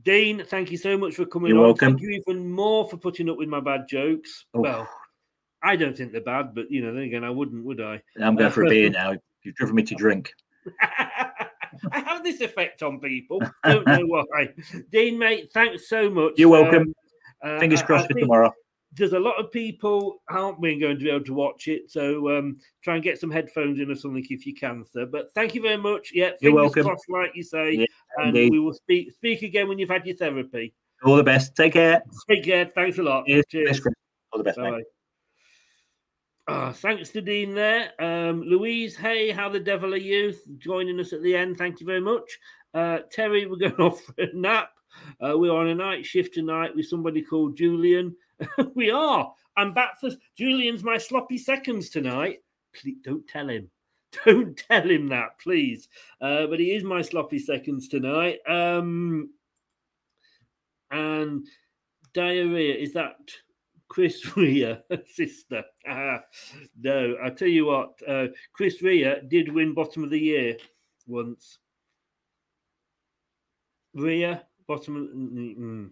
Dean, 0.03 0.43
thank 0.45 0.71
you 0.71 0.77
so 0.77 0.97
much 0.97 1.15
for 1.15 1.25
coming 1.25 1.49
You're 1.49 1.59
on. 1.59 1.65
Welcome. 1.65 1.93
Thank 1.93 2.01
you 2.01 2.09
even 2.09 2.51
more 2.51 2.87
for 2.89 2.97
putting 2.97 3.29
up 3.29 3.37
with 3.37 3.49
my 3.49 3.59
bad 3.59 3.87
jokes. 3.87 4.45
Oh. 4.53 4.61
Well, 4.61 4.89
I 5.63 5.75
don't 5.75 5.95
think 5.95 6.11
they're 6.11 6.21
bad, 6.21 6.55
but 6.55 6.71
you 6.71 6.81
know, 6.81 6.93
then 6.93 7.03
again, 7.03 7.23
I 7.23 7.29
wouldn't, 7.29 7.63
would 7.63 7.81
I? 7.81 8.01
I'm 8.21 8.35
going 8.35 8.51
for 8.51 8.65
a 8.65 8.69
beer 8.69 8.89
now. 8.89 9.13
You've 9.43 9.55
driven 9.55 9.75
me 9.75 9.83
to 9.83 9.95
drink. 9.95 10.33
I 11.91 11.99
have 11.99 12.23
this 12.23 12.41
effect 12.41 12.83
on 12.83 12.99
people. 12.99 13.41
Don't 13.63 13.85
know 13.87 14.05
why. 14.05 14.49
Dean, 14.91 15.17
mate, 15.17 15.51
thanks 15.53 15.89
so 15.89 16.09
much. 16.09 16.33
You're 16.37 16.49
welcome. 16.49 16.93
Um, 17.43 17.59
Fingers 17.59 17.81
crossed 17.81 18.07
for 18.07 18.19
tomorrow. 18.19 18.53
There's 18.93 19.13
a 19.13 19.19
lot 19.19 19.39
of 19.39 19.51
people 19.53 20.21
aren't 20.29 20.59
we 20.59 20.77
going 20.77 20.97
to 20.97 21.03
be 21.03 21.09
able 21.09 21.23
to 21.25 21.33
watch 21.33 21.69
it, 21.69 21.89
so 21.89 22.37
um, 22.37 22.57
try 22.83 22.95
and 22.95 23.03
get 23.03 23.19
some 23.19 23.31
headphones 23.31 23.79
in 23.79 23.89
or 23.89 23.95
something 23.95 24.25
if 24.29 24.45
you 24.45 24.53
can, 24.53 24.83
sir. 24.83 25.05
But 25.05 25.33
thank 25.33 25.55
you 25.55 25.61
very 25.61 25.77
much. 25.77 26.11
Yeah, 26.13 26.31
You're 26.41 26.53
welcome. 26.53 26.83
Crossed, 26.83 27.09
like 27.09 27.31
you 27.33 27.43
say, 27.43 27.71
yeah, 27.71 27.85
and 28.17 28.35
indeed. 28.35 28.51
we 28.51 28.59
will 28.59 28.73
speak 28.73 29.13
speak 29.13 29.43
again 29.43 29.69
when 29.69 29.79
you've 29.79 29.89
had 29.89 30.05
your 30.05 30.17
therapy. 30.17 30.73
All 31.05 31.15
the 31.15 31.23
best. 31.23 31.55
Take 31.55 31.73
care. 31.73 32.03
Take 32.29 32.43
care. 32.43 32.65
Thanks 32.65 32.97
a 32.97 33.03
lot. 33.03 33.25
Cheers. 33.27 33.45
Cheers. 33.49 33.81
All 34.33 34.37
the 34.37 34.43
best. 34.43 34.57
Bye. 34.57 34.81
Oh, 36.47 36.71
thanks 36.71 37.09
to 37.09 37.21
Dean 37.21 37.53
there. 37.53 37.91
Um, 38.01 38.41
Louise, 38.41 38.95
hey, 38.95 39.29
how 39.29 39.47
the 39.47 39.59
devil 39.59 39.93
are 39.93 39.97
you? 39.97 40.33
Joining 40.57 40.99
us 40.99 41.13
at 41.13 41.21
the 41.21 41.35
end. 41.35 41.57
Thank 41.57 41.79
you 41.79 41.85
very 41.85 42.01
much. 42.01 42.39
Uh, 42.73 42.99
Terry, 43.11 43.45
we're 43.45 43.57
going 43.57 43.73
off 43.79 44.01
for 44.01 44.13
a 44.17 44.33
nap. 44.33 44.71
Uh, 45.19 45.37
we're 45.37 45.55
on 45.55 45.67
a 45.67 45.75
night 45.75 46.05
shift 46.05 46.33
tonight 46.33 46.75
with 46.75 46.87
somebody 46.87 47.21
called 47.21 47.55
Julian. 47.55 48.15
we 48.75 48.89
are. 48.89 49.31
I'm 49.55 49.73
back 49.73 49.99
for 49.99 50.09
Julian's 50.35 50.83
my 50.83 50.97
sloppy 50.97 51.37
seconds 51.37 51.89
tonight. 51.89 52.39
Please 52.73 52.97
don't 53.03 53.27
tell 53.27 53.49
him. 53.49 53.69
Don't 54.25 54.57
tell 54.57 54.89
him 54.89 55.07
that, 55.07 55.39
please. 55.39 55.87
Uh, 56.19 56.45
but 56.47 56.59
he 56.59 56.75
is 56.75 56.83
my 56.83 57.01
sloppy 57.01 57.39
seconds 57.39 57.87
tonight. 57.87 58.39
Um, 58.45 59.29
and 60.91 61.47
diarrhea 62.13 62.75
is 62.75 62.91
that 62.91 63.15
Chris 63.91 64.25
Rea, 64.37 64.79
sister. 65.05 65.65
Uh, 65.85 66.19
no, 66.81 67.17
I 67.21 67.29
tell 67.29 67.49
you 67.49 67.65
what, 67.65 67.99
uh, 68.07 68.27
Chris 68.53 68.81
Rea 68.81 69.15
did 69.27 69.53
win 69.53 69.73
bottom 69.73 70.05
of 70.05 70.09
the 70.09 70.17
year 70.17 70.55
once. 71.07 71.59
Rea, 73.93 74.39
bottom 74.65 74.95
of. 74.95 75.03
Mm, 75.09 75.57
mm. 75.57 75.89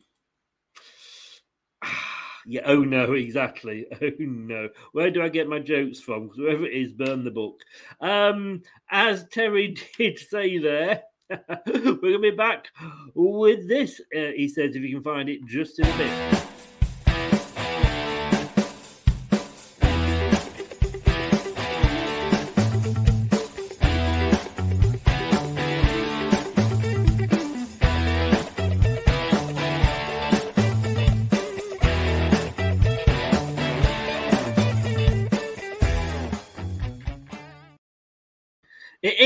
Yeah, 2.45 2.61
oh 2.67 2.85
no, 2.85 3.13
exactly. 3.15 3.85
Oh 4.01 4.11
no. 4.17 4.69
Where 4.93 5.11
do 5.11 5.21
I 5.21 5.27
get 5.27 5.49
my 5.49 5.59
jokes 5.59 5.99
from? 5.99 6.29
Whoever 6.29 6.65
it 6.65 6.73
is, 6.73 6.93
burn 6.93 7.25
the 7.25 7.31
book. 7.31 7.59
Um, 7.99 8.61
as 8.89 9.27
Terry 9.27 9.75
did 9.97 10.17
say 10.17 10.57
there, 10.57 11.03
we're 11.29 11.95
going 11.95 12.13
to 12.13 12.19
be 12.19 12.31
back 12.31 12.67
with 13.13 13.67
this, 13.67 13.99
uh, 14.15 14.31
he 14.37 14.47
says, 14.47 14.77
if 14.77 14.83
you 14.83 14.95
can 14.95 15.03
find 15.03 15.27
it 15.27 15.45
just 15.45 15.79
in 15.79 15.85
a 15.85 15.97
bit. 15.97 16.48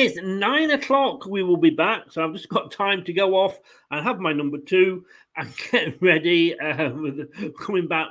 Is 0.03 0.19
nine 0.21 0.71
o'clock. 0.71 1.25
We 1.25 1.43
will 1.43 1.57
be 1.57 1.69
back. 1.69 2.11
So 2.11 2.23
I've 2.23 2.33
just 2.33 2.49
got 2.49 2.71
time 2.71 3.03
to 3.05 3.13
go 3.13 3.35
off 3.35 3.59
and 3.91 4.05
have 4.05 4.19
my 4.19 4.33
number 4.33 4.57
two 4.57 5.05
and 5.37 5.53
get 5.71 6.01
ready 6.01 6.55
with 6.59 7.57
coming 7.57 7.87
back. 7.87 8.09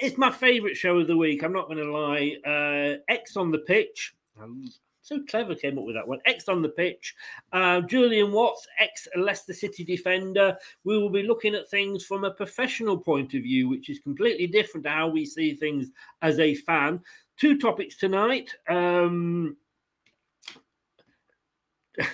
it's 0.00 0.16
my 0.16 0.30
favourite 0.30 0.76
show 0.76 0.98
of 0.98 1.06
the 1.06 1.16
week. 1.16 1.42
I'm 1.42 1.52
not 1.52 1.66
going 1.66 1.78
to 1.78 1.92
lie. 1.92 2.36
Uh, 2.46 2.98
X 3.08 3.36
on 3.36 3.50
the 3.50 3.58
pitch. 3.58 4.14
Um, 4.40 4.64
so 5.02 5.20
clever 5.28 5.56
came 5.56 5.78
up 5.78 5.84
with 5.84 5.96
that 5.96 6.06
one. 6.06 6.20
X 6.26 6.48
on 6.48 6.62
the 6.62 6.68
pitch. 6.68 7.14
Uh, 7.52 7.80
Julian 7.80 8.30
Watts, 8.30 8.66
ex 8.78 9.08
Leicester 9.16 9.52
City 9.52 9.84
defender. 9.84 10.56
We 10.84 10.96
will 10.96 11.10
be 11.10 11.24
looking 11.24 11.56
at 11.56 11.68
things 11.68 12.04
from 12.04 12.22
a 12.22 12.30
professional 12.30 12.96
point 12.96 13.34
of 13.34 13.42
view, 13.42 13.68
which 13.68 13.90
is 13.90 13.98
completely 13.98 14.46
different 14.46 14.84
to 14.84 14.90
how 14.90 15.08
we 15.08 15.26
see 15.26 15.54
things 15.54 15.90
as 16.22 16.38
a 16.38 16.54
fan. 16.54 17.00
Two 17.36 17.58
topics 17.58 17.96
tonight. 17.96 18.54
Um, 18.68 19.56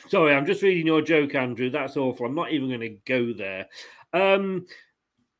sorry, 0.08 0.34
I'm 0.34 0.46
just 0.46 0.62
reading 0.62 0.86
your 0.86 1.02
joke, 1.02 1.34
Andrew. 1.34 1.70
That's 1.70 1.96
awful. 1.96 2.26
I'm 2.26 2.34
not 2.34 2.52
even 2.52 2.68
going 2.68 2.80
to 2.80 2.96
go 3.06 3.32
there. 3.32 3.66
Um, 4.12 4.66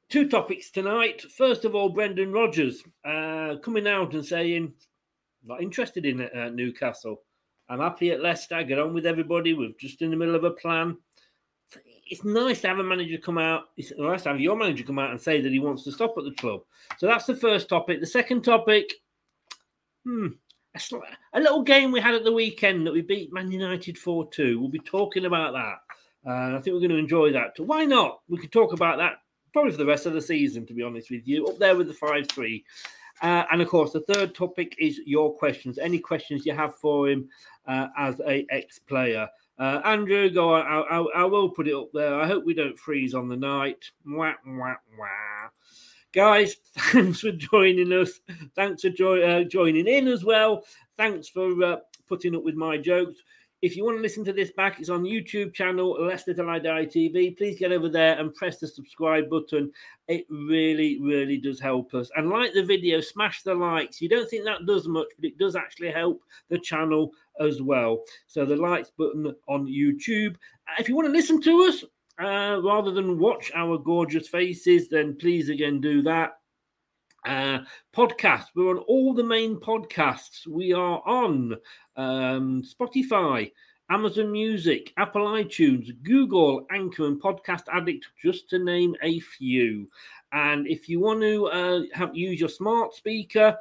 two 0.08 0.28
topics 0.28 0.70
tonight. 0.70 1.22
First 1.36 1.64
of 1.64 1.74
all, 1.74 1.88
Brendan 1.88 2.32
Rodgers 2.32 2.82
uh, 3.04 3.56
coming 3.62 3.86
out 3.86 4.14
and 4.14 4.24
saying, 4.24 4.72
not 5.44 5.62
interested 5.62 6.04
in 6.06 6.22
uh, 6.22 6.50
Newcastle. 6.50 7.22
I'm 7.68 7.80
happy 7.80 8.10
at 8.10 8.22
Leicester. 8.22 8.54
I 8.54 8.62
get 8.62 8.78
on 8.78 8.94
with 8.94 9.06
everybody. 9.06 9.54
We're 9.54 9.70
just 9.78 10.02
in 10.02 10.10
the 10.10 10.16
middle 10.16 10.34
of 10.34 10.44
a 10.44 10.50
plan. 10.50 10.96
It's 12.10 12.24
nice 12.24 12.62
to 12.62 12.68
have 12.68 12.78
a 12.78 12.84
manager 12.84 13.18
come 13.18 13.36
out. 13.36 13.64
It's 13.76 13.92
nice 13.98 14.22
to 14.22 14.30
have 14.30 14.40
your 14.40 14.56
manager 14.56 14.84
come 14.84 14.98
out 14.98 15.10
and 15.10 15.20
say 15.20 15.42
that 15.42 15.52
he 15.52 15.58
wants 15.58 15.84
to 15.84 15.92
stop 15.92 16.14
at 16.16 16.24
the 16.24 16.32
club. 16.32 16.62
So 16.96 17.06
that's 17.06 17.26
the 17.26 17.36
first 17.36 17.68
topic. 17.68 18.00
The 18.00 18.06
second 18.06 18.42
topic, 18.42 18.94
hmm, 20.04 20.28
a 21.32 21.40
little 21.40 21.62
game 21.62 21.92
we 21.92 22.00
had 22.00 22.14
at 22.14 22.24
the 22.24 22.32
weekend 22.32 22.86
that 22.86 22.92
we 22.92 23.02
beat 23.02 23.32
Man 23.32 23.50
United 23.50 23.98
4 23.98 24.30
2. 24.30 24.60
We'll 24.60 24.68
be 24.68 24.78
talking 24.78 25.24
about 25.24 25.52
that. 25.52 25.78
Uh, 26.28 26.56
I 26.56 26.60
think 26.60 26.74
we're 26.74 26.80
going 26.80 26.90
to 26.90 26.96
enjoy 26.96 27.32
that. 27.32 27.58
Why 27.58 27.84
not? 27.84 28.20
We 28.28 28.38
could 28.38 28.52
talk 28.52 28.72
about 28.72 28.98
that 28.98 29.18
probably 29.52 29.72
for 29.72 29.78
the 29.78 29.86
rest 29.86 30.06
of 30.06 30.12
the 30.12 30.22
season, 30.22 30.66
to 30.66 30.74
be 30.74 30.82
honest 30.82 31.10
with 31.10 31.26
you. 31.26 31.46
Up 31.46 31.58
there 31.58 31.76
with 31.76 31.88
the 31.88 31.94
5 31.94 32.28
3. 32.28 32.64
Uh, 33.20 33.44
and 33.50 33.60
of 33.60 33.68
course, 33.68 33.92
the 33.92 34.00
third 34.00 34.34
topic 34.34 34.76
is 34.78 35.00
your 35.04 35.34
questions. 35.34 35.78
Any 35.78 35.98
questions 35.98 36.46
you 36.46 36.54
have 36.54 36.76
for 36.76 37.08
him 37.08 37.28
uh, 37.66 37.88
as 37.96 38.20
a 38.20 38.46
ex-player? 38.50 39.28
Uh, 39.58 39.80
Andrew, 39.84 40.30
go. 40.30 40.54
I, 40.54 40.82
I, 40.82 40.98
I, 41.16 41.24
will 41.24 41.48
put 41.48 41.66
it 41.66 41.74
up 41.74 41.88
there. 41.92 42.14
I 42.14 42.28
hope 42.28 42.44
we 42.44 42.54
don't 42.54 42.78
freeze 42.78 43.14
on 43.14 43.26
the 43.26 43.36
night. 43.36 43.90
Wah, 44.06 44.34
wah, 44.46 44.76
wah. 44.96 45.48
Guys, 46.14 46.56
thanks 46.78 47.20
for 47.20 47.32
joining 47.32 47.92
us. 47.92 48.20
Thanks 48.56 48.82
for 48.82 48.90
jo- 48.90 49.22
uh, 49.22 49.44
joining 49.44 49.86
in 49.86 50.08
as 50.08 50.24
well. 50.24 50.64
Thanks 50.96 51.28
for 51.28 51.62
uh, 51.62 51.76
putting 52.08 52.34
up 52.34 52.44
with 52.44 52.54
my 52.54 52.78
jokes. 52.78 53.16
If 53.60 53.76
you 53.76 53.84
want 53.84 53.98
to 53.98 54.02
listen 54.02 54.24
to 54.24 54.32
this 54.32 54.52
back, 54.52 54.78
it's 54.78 54.88
on 54.88 55.02
YouTube 55.02 55.52
channel 55.52 56.00
Leicester 56.00 56.32
Till 56.32 56.48
I 56.48 56.60
Die 56.60 56.86
TV. 56.86 57.36
Please 57.36 57.58
get 57.58 57.72
over 57.72 57.88
there 57.88 58.18
and 58.18 58.32
press 58.34 58.58
the 58.58 58.68
subscribe 58.68 59.28
button. 59.28 59.72
It 60.06 60.24
really, 60.30 60.98
really 61.02 61.38
does 61.38 61.60
help 61.60 61.92
us. 61.92 62.08
And 62.16 62.30
like 62.30 62.54
the 62.54 62.62
video, 62.62 63.00
smash 63.00 63.42
the 63.42 63.54
likes. 63.54 64.00
You 64.00 64.08
don't 64.08 64.30
think 64.30 64.44
that 64.44 64.64
does 64.64 64.86
much, 64.86 65.08
but 65.16 65.26
it 65.26 65.38
does 65.38 65.56
actually 65.56 65.90
help 65.90 66.22
the 66.48 66.58
channel 66.58 67.10
as 67.40 67.60
well. 67.60 68.04
So 68.28 68.46
the 68.46 68.56
likes 68.56 68.92
button 68.96 69.34
on 69.48 69.66
YouTube. 69.66 70.36
If 70.78 70.88
you 70.88 70.94
want 70.94 71.06
to 71.06 71.12
listen 71.12 71.42
to 71.42 71.62
us 71.64 71.84
uh, 72.18 72.60
rather 72.62 72.90
than 72.90 73.18
watch 73.18 73.50
our 73.54 73.78
gorgeous 73.78 74.28
faces, 74.28 74.88
then 74.88 75.16
please 75.16 75.48
again 75.48 75.80
do 75.80 76.02
that. 76.02 76.32
Uh, 77.26 77.60
podcast. 77.94 78.46
We're 78.54 78.70
on 78.70 78.78
all 78.78 79.12
the 79.12 79.24
main 79.24 79.56
podcasts. 79.56 80.46
We 80.46 80.72
are 80.72 81.02
on 81.04 81.56
um, 81.96 82.62
Spotify, 82.62 83.52
Amazon 83.90 84.30
Music, 84.30 84.92
Apple 84.96 85.22
iTunes, 85.22 85.90
Google, 86.02 86.66
Anchor, 86.70 87.06
and 87.06 87.20
Podcast 87.20 87.64
Addict, 87.72 88.06
just 88.22 88.48
to 88.50 88.58
name 88.58 88.94
a 89.02 89.18
few. 89.20 89.88
And 90.32 90.66
if 90.66 90.88
you 90.88 91.00
want 91.00 91.20
to 91.22 91.46
uh, 91.46 91.80
have 91.92 92.14
use 92.16 92.38
your 92.38 92.48
smart 92.48 92.94
speaker, 92.94 93.56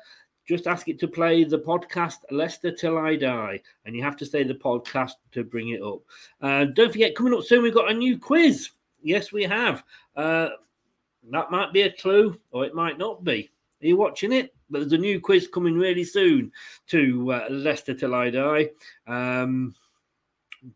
just 0.48 0.66
ask 0.66 0.88
it 0.88 0.98
to 1.00 1.08
play 1.08 1.44
the 1.44 1.60
podcast 1.60 2.20
Leicester 2.32 2.72
Till 2.72 2.98
I 2.98 3.16
Die. 3.18 3.62
And 3.86 3.96
you 3.96 4.02
have 4.02 4.16
to 4.18 4.26
say 4.26 4.44
the 4.44 4.56
podcast 4.56 5.14
to 5.34 5.44
bring 5.44 5.70
it 5.70 5.82
up. 5.82 6.00
Uh, 6.42 6.66
don't 6.66 6.92
forget, 6.92 7.16
coming 7.16 7.34
up 7.34 7.44
soon, 7.44 7.64
we've 7.64 7.74
got 7.74 7.92
a 7.92 7.94
new 7.94 8.18
quiz. 8.18 8.70
Yes, 9.04 9.32
we 9.32 9.44
have. 9.44 9.84
Uh, 10.16 10.50
that 11.32 11.52
might 11.52 11.74
be 11.74 11.82
a 11.82 11.92
clue, 11.92 12.40
or 12.52 12.66
it 12.66 12.74
might 12.74 12.98
not 12.98 13.24
be. 13.24 13.52
Are 13.84 13.88
you 13.88 13.98
watching 13.98 14.32
it? 14.32 14.56
But 14.70 14.80
there's 14.80 14.94
a 14.94 14.98
new 14.98 15.20
quiz 15.20 15.48
coming 15.48 15.76
really 15.76 16.04
soon 16.04 16.52
to 16.88 17.32
uh, 17.32 17.48
Leicester 17.50 17.94
Till 17.94 18.16
I 18.16 18.30
Die. 18.30 18.70
Um, 19.06 19.76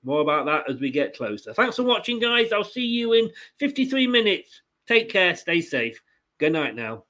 more 0.04 0.22
about 0.22 0.46
that 0.46 0.70
as 0.70 0.80
we 0.80 0.92
get 0.92 1.16
closer. 1.16 1.54
Thanks 1.54 1.78
for 1.78 1.84
watching, 1.84 2.20
guys. 2.20 2.52
I'll 2.52 2.64
see 2.64 2.86
you 2.86 3.14
in 3.14 3.30
53 3.58 4.08
minutes. 4.08 4.62
Take 4.88 5.10
care. 5.10 5.36
Stay 5.36 5.62
safe. 5.62 6.02
Good 6.38 6.54
night 6.54 6.76
now. 6.76 7.06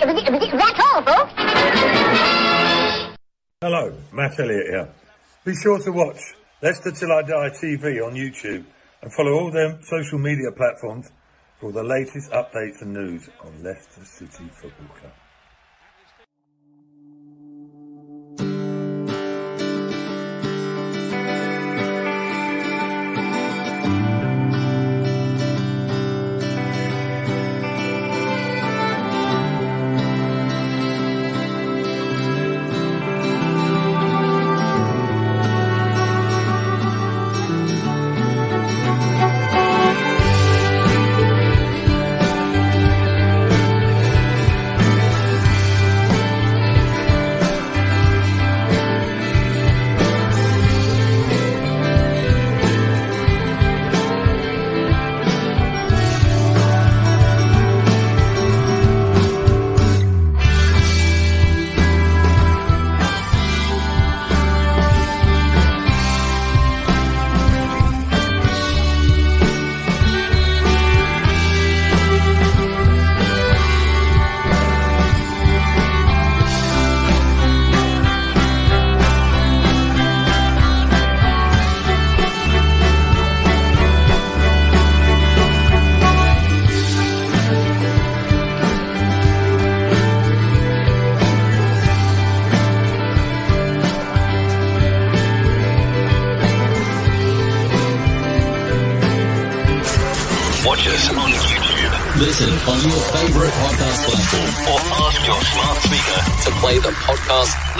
That's 0.00 0.80
all, 0.80 1.02
folks. 1.02 1.32
Hello, 3.60 3.96
Matt 4.12 4.38
Elliott 4.38 4.66
here. 4.68 4.88
Be 5.44 5.54
sure 5.54 5.78
to 5.78 5.92
watch 5.92 6.20
Leicester 6.62 6.90
Till 6.90 7.12
I 7.12 7.22
Die 7.22 7.50
TV 7.62 8.04
on 8.04 8.14
YouTube 8.14 8.64
and 9.02 9.12
follow 9.14 9.32
all 9.32 9.50
their 9.50 9.78
social 9.82 10.18
media 10.18 10.50
platforms 10.56 11.10
for 11.60 11.72
the 11.72 11.82
latest 11.82 12.30
updates 12.32 12.82
and 12.82 12.92
news 12.92 13.28
on 13.42 13.62
Leicester 13.62 14.04
City 14.04 14.50
Football 14.60 14.88
Club. 14.98 15.12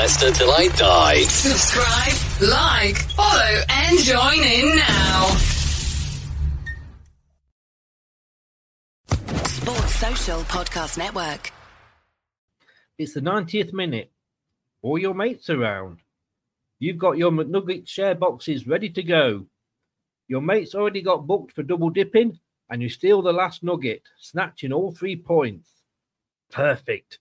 Leicester 0.04 0.30
till 0.32 0.50
I 0.50 0.68
die. 0.68 1.22
Subscribe, 1.22 2.50
like, 2.50 2.98
follow, 3.12 3.62
and 3.70 3.98
join 4.00 4.38
in 4.38 4.76
now. 4.76 5.24
Sports 9.46 9.94
Social 9.94 10.40
Podcast 10.40 10.98
Network. 10.98 11.52
It's 12.98 13.14
the 13.14 13.22
90th 13.22 13.72
minute. 13.72 14.12
All 14.82 14.98
your 14.98 15.14
mates 15.14 15.48
around. 15.48 16.00
You've 16.78 16.98
got 16.98 17.16
your 17.16 17.30
McNugget 17.30 17.88
share 17.88 18.14
boxes 18.14 18.66
ready 18.66 18.90
to 18.90 19.02
go. 19.02 19.46
Your 20.28 20.42
mates 20.42 20.74
already 20.74 21.00
got 21.00 21.26
booked 21.26 21.52
for 21.52 21.62
double 21.62 21.88
dipping, 21.88 22.38
and 22.68 22.82
you 22.82 22.90
steal 22.90 23.22
the 23.22 23.32
last 23.32 23.62
nugget, 23.62 24.02
snatching 24.18 24.70
all 24.70 24.92
three 24.92 25.16
points. 25.16 25.70
Perfect. 26.52 27.20